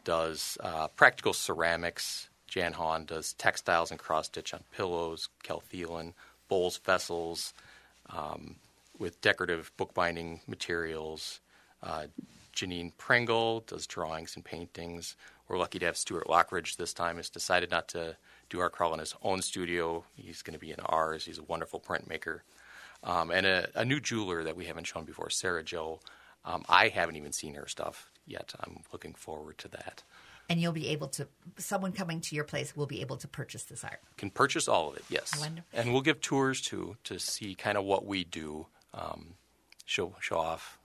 does 0.03 0.57
uh, 0.61 0.87
practical 0.89 1.33
ceramics. 1.33 2.28
Jan 2.49 2.73
Hahn 2.73 3.05
does 3.05 3.33
textiles 3.33 3.91
and 3.91 3.99
cross 3.99 4.25
stitch 4.25 4.53
on 4.53 4.63
pillows, 4.75 5.29
Kel 5.43 5.61
Thielen, 5.71 6.13
bowls, 6.47 6.77
vessels, 6.77 7.53
um, 8.09 8.55
with 8.97 9.21
decorative 9.21 9.71
bookbinding 9.77 10.41
materials. 10.47 11.39
Uh, 11.81 12.07
Janine 12.55 12.91
Pringle 12.97 13.61
does 13.61 13.87
drawings 13.87 14.35
and 14.35 14.43
paintings. 14.43 15.15
We're 15.47 15.57
lucky 15.57 15.79
to 15.79 15.85
have 15.85 15.97
Stuart 15.97 16.29
Loughridge 16.29 16.77
this 16.77 16.93
time. 16.93 17.17
Has 17.17 17.29
decided 17.29 17.71
not 17.71 17.87
to 17.89 18.17
do 18.49 18.59
art 18.59 18.73
crawl 18.73 18.93
in 18.93 18.99
his 18.99 19.15
own 19.23 19.41
studio. 19.41 20.03
He's 20.15 20.41
going 20.41 20.53
to 20.53 20.59
be 20.59 20.71
in 20.71 20.79
ours. 20.81 21.25
He's 21.25 21.37
a 21.37 21.43
wonderful 21.43 21.79
printmaker. 21.79 22.41
Um, 23.03 23.31
and 23.31 23.45
a, 23.45 23.69
a, 23.75 23.85
new 23.85 24.01
jeweler 24.01 24.43
that 24.43 24.57
we 24.57 24.65
haven't 24.65 24.87
shown 24.87 25.05
before, 25.05 25.29
Sarah 25.29 25.63
Joe, 25.63 26.01
Um, 26.43 26.65
I 26.67 26.89
haven't 26.89 27.15
even 27.15 27.31
seen 27.31 27.53
her 27.53 27.67
stuff 27.67 28.11
yet. 28.27 28.53
I'm 28.59 28.81
looking 28.91 29.13
forward 29.13 29.57
to 29.59 29.69
that. 29.69 30.03
And 30.49 30.59
you'll 30.59 30.71
be 30.73 30.87
able 30.89 31.09
to, 31.09 31.27
someone 31.57 31.91
coming 31.91 32.21
to 32.21 32.35
your 32.35 32.43
place 32.43 32.75
will 32.75 32.87
be 32.87 33.01
able 33.01 33.17
to 33.17 33.27
purchase 33.27 33.63
this 33.65 33.83
art. 33.83 33.99
Can 34.17 34.31
purchase 34.31 34.67
all 34.67 34.89
of 34.89 34.97
it, 34.97 35.03
yes. 35.09 35.31
Wonderful. 35.39 35.63
And 35.79 35.93
we'll 35.93 36.01
give 36.01 36.21
tours 36.21 36.59
too 36.59 36.97
to 37.03 37.19
see 37.19 37.53
kind 37.53 37.77
of 37.77 37.83
what 37.85 38.05
we 38.05 38.23
do, 38.23 38.65
um, 38.93 39.35
show 39.85 40.15
show 40.19 40.37
off 40.39 40.79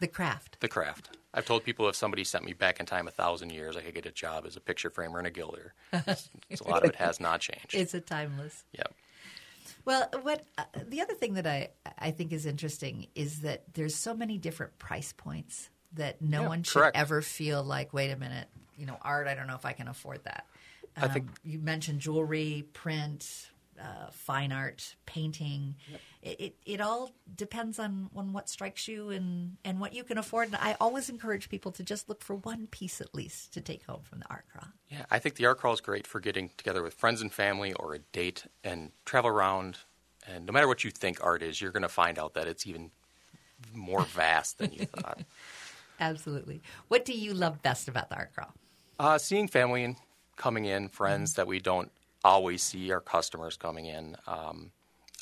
The 0.00 0.06
craft. 0.08 0.58
the 0.60 0.68
craft. 0.68 1.16
I've 1.32 1.46
told 1.46 1.64
people 1.64 1.88
if 1.88 1.96
somebody 1.96 2.24
sent 2.24 2.44
me 2.44 2.52
back 2.52 2.78
in 2.80 2.84
time 2.86 3.08
a 3.08 3.10
thousand 3.10 3.50
years, 3.50 3.76
I 3.76 3.80
could 3.82 3.94
get 3.94 4.04
a 4.06 4.10
job 4.10 4.44
as 4.46 4.56
a 4.56 4.60
picture 4.60 4.90
framer 4.90 5.18
and 5.18 5.26
a 5.26 5.30
gilder. 5.30 5.72
It's- 5.92 6.28
it's 6.50 6.60
a 6.60 6.68
lot 6.68 6.82
of 6.84 6.90
it 6.90 6.96
has 6.96 7.18
not 7.20 7.40
changed. 7.40 7.74
It's 7.74 7.94
a 7.94 8.00
timeless. 8.00 8.64
Yep. 8.72 8.94
Well, 9.86 10.08
what 10.22 10.44
uh, 10.58 10.64
the 10.88 11.00
other 11.00 11.14
thing 11.14 11.34
that 11.34 11.46
I 11.46 11.70
I 11.98 12.10
think 12.10 12.32
is 12.32 12.44
interesting 12.44 13.06
is 13.14 13.40
that 13.40 13.62
there's 13.74 13.94
so 13.94 14.14
many 14.14 14.36
different 14.36 14.78
price 14.78 15.12
points 15.16 15.70
that 15.94 16.20
no 16.20 16.42
Yeah, 16.42 16.48
one 16.48 16.62
should 16.64 16.74
correct. 16.80 16.96
ever 16.96 17.22
feel 17.22 17.62
like, 17.62 17.92
wait 17.94 18.10
a 18.10 18.16
minute, 18.16 18.48
you 18.76 18.86
know, 18.86 18.98
art. 19.02 19.26
I 19.28 19.34
don't 19.34 19.46
know 19.46 19.54
if 19.56 19.64
I 19.64 19.72
can 19.72 19.88
afford 19.88 20.24
that. 20.24 20.46
I 20.96 21.08
think- 21.08 21.28
Um, 21.28 21.34
you 21.44 21.58
mentioned 21.58 22.00
jewelry, 22.00 22.64
print, 22.72 23.50
uh, 23.80 24.10
fine 24.10 24.52
art, 24.52 24.96
painting. 25.04 25.76
It, 26.22 26.40
it 26.40 26.56
it 26.64 26.80
all 26.80 27.12
depends 27.36 27.78
on 27.78 28.08
on 28.16 28.32
what 28.32 28.48
strikes 28.48 28.88
you 28.88 29.10
and 29.10 29.58
and 29.64 29.78
what 29.80 29.92
you 29.92 30.02
can 30.04 30.16
afford. 30.16 30.48
And 30.48 30.56
I 30.56 30.76
always 30.80 31.10
encourage 31.10 31.50
people 31.50 31.70
to 31.72 31.82
just 31.82 32.08
look 32.08 32.22
for 32.22 32.36
one 32.36 32.68
piece 32.68 33.02
at 33.02 33.14
least 33.14 33.52
to 33.52 33.60
take 33.60 33.84
home 33.84 34.00
from 34.02 34.20
the 34.20 34.26
art 34.30 34.46
crawl. 34.50 34.68
Yeah, 34.88 35.04
I 35.10 35.18
think 35.18 35.34
the 35.34 35.44
art 35.44 35.58
crawl 35.58 35.74
is 35.74 35.82
great 35.82 36.06
for 36.06 36.20
getting 36.20 36.48
together 36.56 36.82
with 36.82 36.94
friends 36.94 37.20
and 37.20 37.30
family 37.30 37.74
or 37.74 37.92
a 37.94 37.98
date 37.98 38.46
and 38.64 38.92
travel 39.04 39.28
around. 39.30 39.78
And 40.26 40.46
no 40.46 40.52
matter 40.52 40.66
what 40.68 40.82
you 40.82 40.90
think 40.90 41.22
art 41.22 41.42
is, 41.42 41.60
you're 41.60 41.70
going 41.70 41.82
to 41.82 41.88
find 41.88 42.18
out 42.18 42.32
that 42.34 42.48
it's 42.48 42.66
even 42.66 42.90
more 43.74 44.02
vast 44.02 44.56
than 44.58 44.72
you 44.72 44.86
thought. 44.86 45.20
Absolutely. 46.00 46.62
What 46.88 47.04
do 47.04 47.12
you 47.12 47.32
love 47.34 47.62
best 47.62 47.88
about 47.88 48.08
the 48.08 48.16
art 48.16 48.34
crawl? 48.34 48.52
Uh, 48.98 49.18
seeing 49.18 49.48
family 49.48 49.84
and 49.84 49.96
coming 50.36 50.64
in, 50.64 50.88
friends 50.88 51.34
that 51.34 51.46
we 51.46 51.58
don't 51.60 51.90
always 52.24 52.62
see, 52.62 52.90
our 52.92 53.00
customers 53.00 53.56
coming 53.56 53.86
in. 53.86 54.16
Um, 54.26 54.70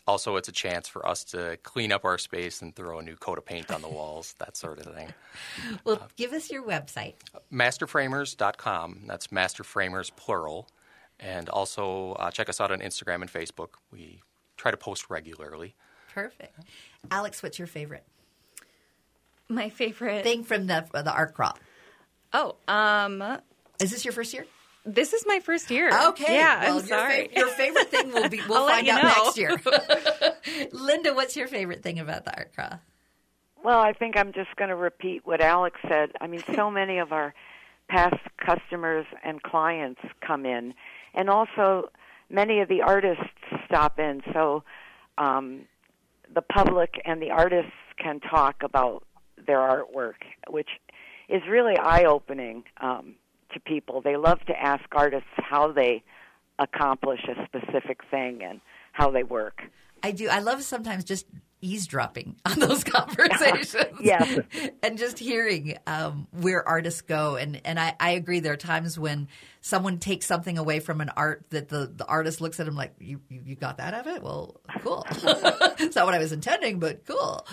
also, 0.07 0.37
it's 0.37 0.49
a 0.49 0.53
chance 0.53 0.87
for 0.87 1.07
us 1.09 1.25
to 1.25 1.57
clean 1.63 1.91
up 1.91 2.05
our 2.05 2.19
space 2.19 2.61
and 2.63 2.75
throw 2.77 2.99
a 2.99 3.03
new 3.03 3.17
coat 3.17 3.39
of 3.39 3.45
paint 3.47 3.71
on 3.71 3.81
the 3.83 3.89
walls, 3.89 4.35
that 4.39 4.57
sort 4.57 4.79
of 4.79 4.95
thing. 4.95 5.13
Well, 5.85 6.07
give 6.17 6.33
us 6.33 6.51
your 6.51 6.63
website. 6.63 7.15
Masterframers.com. 7.53 9.03
That's 9.07 9.29
Masterframers 9.29 10.11
plural. 10.15 10.69
And 11.21 11.49
also 11.49 12.13
uh, 12.13 12.31
check 12.31 12.49
us 12.49 12.61
out 12.61 12.71
on 12.71 12.81
Instagram 12.81 13.23
and 13.23 13.33
Facebook. 13.33 13.71
We 13.91 14.21
try 14.57 14.71
to 14.71 14.77
post 14.77 15.09
regularly. 15.11 15.75
Perfect. 16.13 16.59
Alex, 17.11 17.43
what's 17.43 17.59
your 17.59 17.67
favorite 17.69 18.05
My 19.49 19.69
favorite. 19.71 20.23
thing 20.23 20.45
from 20.45 20.67
the 20.67 20.85
the 20.93 21.13
art 21.13 21.35
crawl. 21.35 21.57
oh, 22.33 22.57
um, 22.69 23.39
Is 23.81 23.91
this 23.91 24.05
your 24.05 24.13
first 24.13 24.33
year? 24.33 24.47
this 24.87 25.15
is 25.15 25.25
my 25.27 25.41
first 25.41 25.71
year. 25.71 25.89
Okay. 26.09 26.35
Yeah, 26.37 26.61
well, 26.65 26.69
I'm 26.73 26.77
your 26.77 26.87
sorry. 26.87 27.29
fa- 27.29 27.39
your 27.39 27.49
favorite 27.49 27.91
thing 27.91 28.13
will 28.13 28.29
be. 28.29 28.41
We'll 28.49 28.59
I'll 28.59 28.69
find 28.69 28.89
out 28.89 29.03
know. 29.03 29.09
next 29.25 29.39
year. 29.39 29.57
Linda, 30.73 31.15
what's 31.15 31.37
your 31.37 31.49
favorite 31.49 31.83
thing 31.83 31.99
about 31.99 32.25
the 32.25 32.37
art 32.37 32.53
crawl? 32.55 32.81
Well, 33.63 33.79
I 33.79 33.95
think 33.95 34.19
I'm 34.19 34.33
just 34.33 34.55
going 34.57 34.69
to 34.69 34.77
repeat 34.77 35.23
what 35.25 35.41
Alex 35.41 35.81
said. 35.89 36.11
I 36.21 36.27
mean, 36.27 36.43
so 36.55 36.71
many 36.71 36.99
of 36.99 37.13
our 37.13 37.33
past 37.89 38.17
customers 38.37 39.07
and 39.23 39.43
clients 39.43 40.03
come 40.21 40.45
in, 40.45 40.75
and 41.15 41.31
also 41.31 41.89
many 42.29 42.61
of 42.61 42.69
the 42.69 42.83
artists 42.83 43.25
stop 43.65 43.99
in. 43.99 44.21
So 44.35 44.65
um, 45.17 45.63
the 46.35 46.43
public 46.43 47.01
and 47.07 47.23
the 47.23 47.31
artists 47.31 47.73
can 47.97 48.21
talk 48.21 48.63
about 48.63 49.07
their 49.47 49.59
artwork, 49.59 50.21
which 50.51 50.69
is 51.31 51.41
really 51.49 51.79
eye 51.79 52.05
opening 52.05 52.65
um, 52.83 53.15
to 53.55 53.61
people. 53.61 54.01
They 54.03 54.17
love 54.17 54.41
to 54.47 54.53
ask 54.53 54.85
artists 54.93 55.29
how 55.37 55.73
they 55.73 56.03
accomplish 56.59 57.21
a 57.25 57.47
specific 57.47 58.01
thing 58.11 58.43
and 58.43 58.61
how 58.93 59.11
they 59.11 59.23
work. 59.23 59.63
I 60.03 60.11
do. 60.11 60.29
I 60.29 60.41
love 60.41 60.63
sometimes 60.63 61.05
just 61.05 61.27
eavesdropping 61.65 62.37
on 62.45 62.59
those 62.59 62.85
conversations. 62.85 63.99
Yes. 64.01 64.39
and 64.83 64.99
just 64.99 65.19
hearing 65.19 65.79
um, 65.87 66.29
where 66.33 66.67
artists 66.67 67.01
go. 67.01 67.37
And, 67.37 67.61
and 67.65 67.81
I, 67.81 67.97
I 67.99 68.11
agree. 68.11 68.41
There 68.41 68.53
are 68.53 68.57
times 68.57 68.99
when 68.99 69.29
someone 69.63 69.99
takes 69.99 70.27
something 70.27 70.59
away 70.59 70.81
from 70.81 71.01
an 71.01 71.11
art 71.17 71.47
that 71.51 71.69
the, 71.69 71.91
the 71.95 72.05
artist 72.05 72.41
looks 72.41 72.61
at 72.61 72.69
him 72.69 72.77
like, 72.77 72.95
you, 73.01 73.21
you, 73.29 73.41
you 73.47 73.57
got 73.57 73.79
that 73.79 73.95
out 73.95 74.07
of 74.07 74.15
it? 74.15 74.23
Well, 74.23 74.61
cool. 74.81 75.07
it's 75.11 75.97
not 75.97 76.05
what 76.05 76.15
I 76.15 76.19
was 76.19 76.33
intending, 76.33 76.79
but 76.79 77.07
cool. 77.07 77.47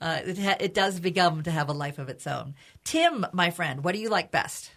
Uh, 0.00 0.20
it, 0.24 0.38
ha- 0.38 0.56
it 0.58 0.72
does 0.72 0.98
become 0.98 1.42
to 1.42 1.50
have 1.50 1.68
a 1.68 1.74
life 1.74 1.98
of 1.98 2.08
its 2.08 2.26
own. 2.26 2.54
Tim, 2.84 3.26
my 3.34 3.50
friend, 3.50 3.84
what 3.84 3.94
do 3.94 4.00
you 4.00 4.08
like 4.08 4.30
best? 4.30 4.70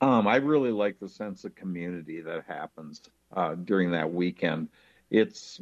Um, 0.00 0.26
I 0.26 0.36
really 0.36 0.72
like 0.72 0.98
the 0.98 1.08
sense 1.08 1.44
of 1.44 1.54
community 1.54 2.20
that 2.20 2.44
happens 2.46 3.02
uh, 3.34 3.54
during 3.54 3.90
that 3.92 4.12
weekend. 4.12 4.68
It's 5.10 5.60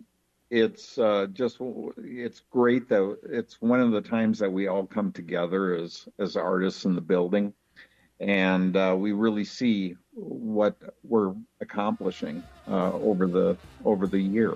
it's 0.51 0.99
uh, 0.99 1.27
just 1.33 1.59
it's 1.99 2.41
great 2.51 2.89
that 2.89 3.19
it's 3.25 3.61
one 3.61 3.81
of 3.81 3.93
the 3.93 4.01
times 4.01 4.39
that 4.41 4.53
we 4.53 4.67
all 4.69 4.87
come 4.87 5.13
together 5.13 5.75
as 5.75 6.09
as 6.19 6.37
artists 6.37 6.85
in 6.85 6.95
the 6.95 7.01
building, 7.01 7.53
and 8.21 8.77
uh, 8.77 8.95
we 8.99 9.13
really 9.13 9.45
see 9.45 9.97
what 10.13 10.77
we're 11.03 11.35
accomplishing 11.61 12.43
uh, 12.69 12.93
over 12.93 13.27
the 13.27 13.57
over 13.85 14.07
the 14.07 14.21
year, 14.21 14.55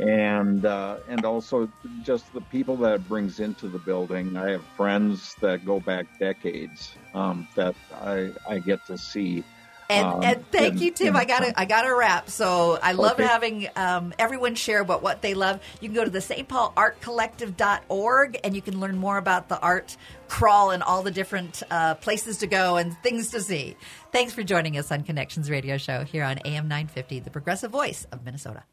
and 0.00 0.64
uh, 0.64 0.98
and 1.08 1.24
also 1.24 1.68
just 2.02 2.32
the 2.32 2.40
people 2.42 2.76
that 2.78 2.94
it 2.94 3.08
brings 3.08 3.40
into 3.40 3.68
the 3.68 3.78
building. 3.78 4.36
I 4.36 4.50
have 4.50 4.64
friends 4.76 5.34
that 5.40 5.64
go 5.64 5.80
back 5.80 6.06
decades 6.18 6.94
um, 7.14 7.46
that 7.54 7.74
I 7.94 8.32
I 8.48 8.58
get 8.60 8.84
to 8.86 8.96
see. 8.98 9.44
And, 9.90 10.06
Um, 10.06 10.22
and 10.22 10.50
thank 10.52 10.72
and- 10.72 10.80
you, 10.82 10.90
Tim. 10.90 11.16
I 11.16 11.24
got 11.24 11.42
I 11.56 11.64
got 11.64 11.82
to 11.82 11.94
wrap. 11.94 12.28
So 12.28 12.78
I 12.82 12.92
love 12.92 13.12
Okay. 13.12 13.26
having 13.26 13.68
um, 13.74 14.12
everyone 14.18 14.54
share 14.54 14.80
about 14.82 15.02
what 15.02 15.22
they 15.22 15.32
love. 15.32 15.60
You 15.80 15.88
can 15.88 15.94
go 15.96 16.04
to 16.04 16.10
the 16.10 16.20
St. 16.20 16.46
Paul 16.46 16.74
Art 16.76 17.00
Collective.org 17.00 18.38
and 18.44 18.54
you 18.54 18.60
can 18.60 18.80
learn 18.80 18.98
more 18.98 19.16
about 19.16 19.48
the 19.48 19.58
art 19.60 19.96
crawl 20.28 20.72
and 20.72 20.82
all 20.82 21.02
the 21.02 21.10
different 21.10 21.62
uh, 21.70 21.94
places 21.94 22.36
to 22.38 22.46
go 22.46 22.76
and 22.76 22.98
things 23.02 23.30
to 23.30 23.40
see. 23.40 23.76
Thanks 24.12 24.34
for 24.34 24.42
joining 24.42 24.76
us 24.76 24.92
on 24.92 25.04
Connections 25.04 25.48
Radio 25.48 25.78
Show 25.78 26.04
here 26.04 26.22
on 26.22 26.36
AM 26.44 26.68
950, 26.68 27.20
the 27.20 27.30
progressive 27.30 27.70
voice 27.70 28.06
of 28.12 28.26
Minnesota. 28.26 28.64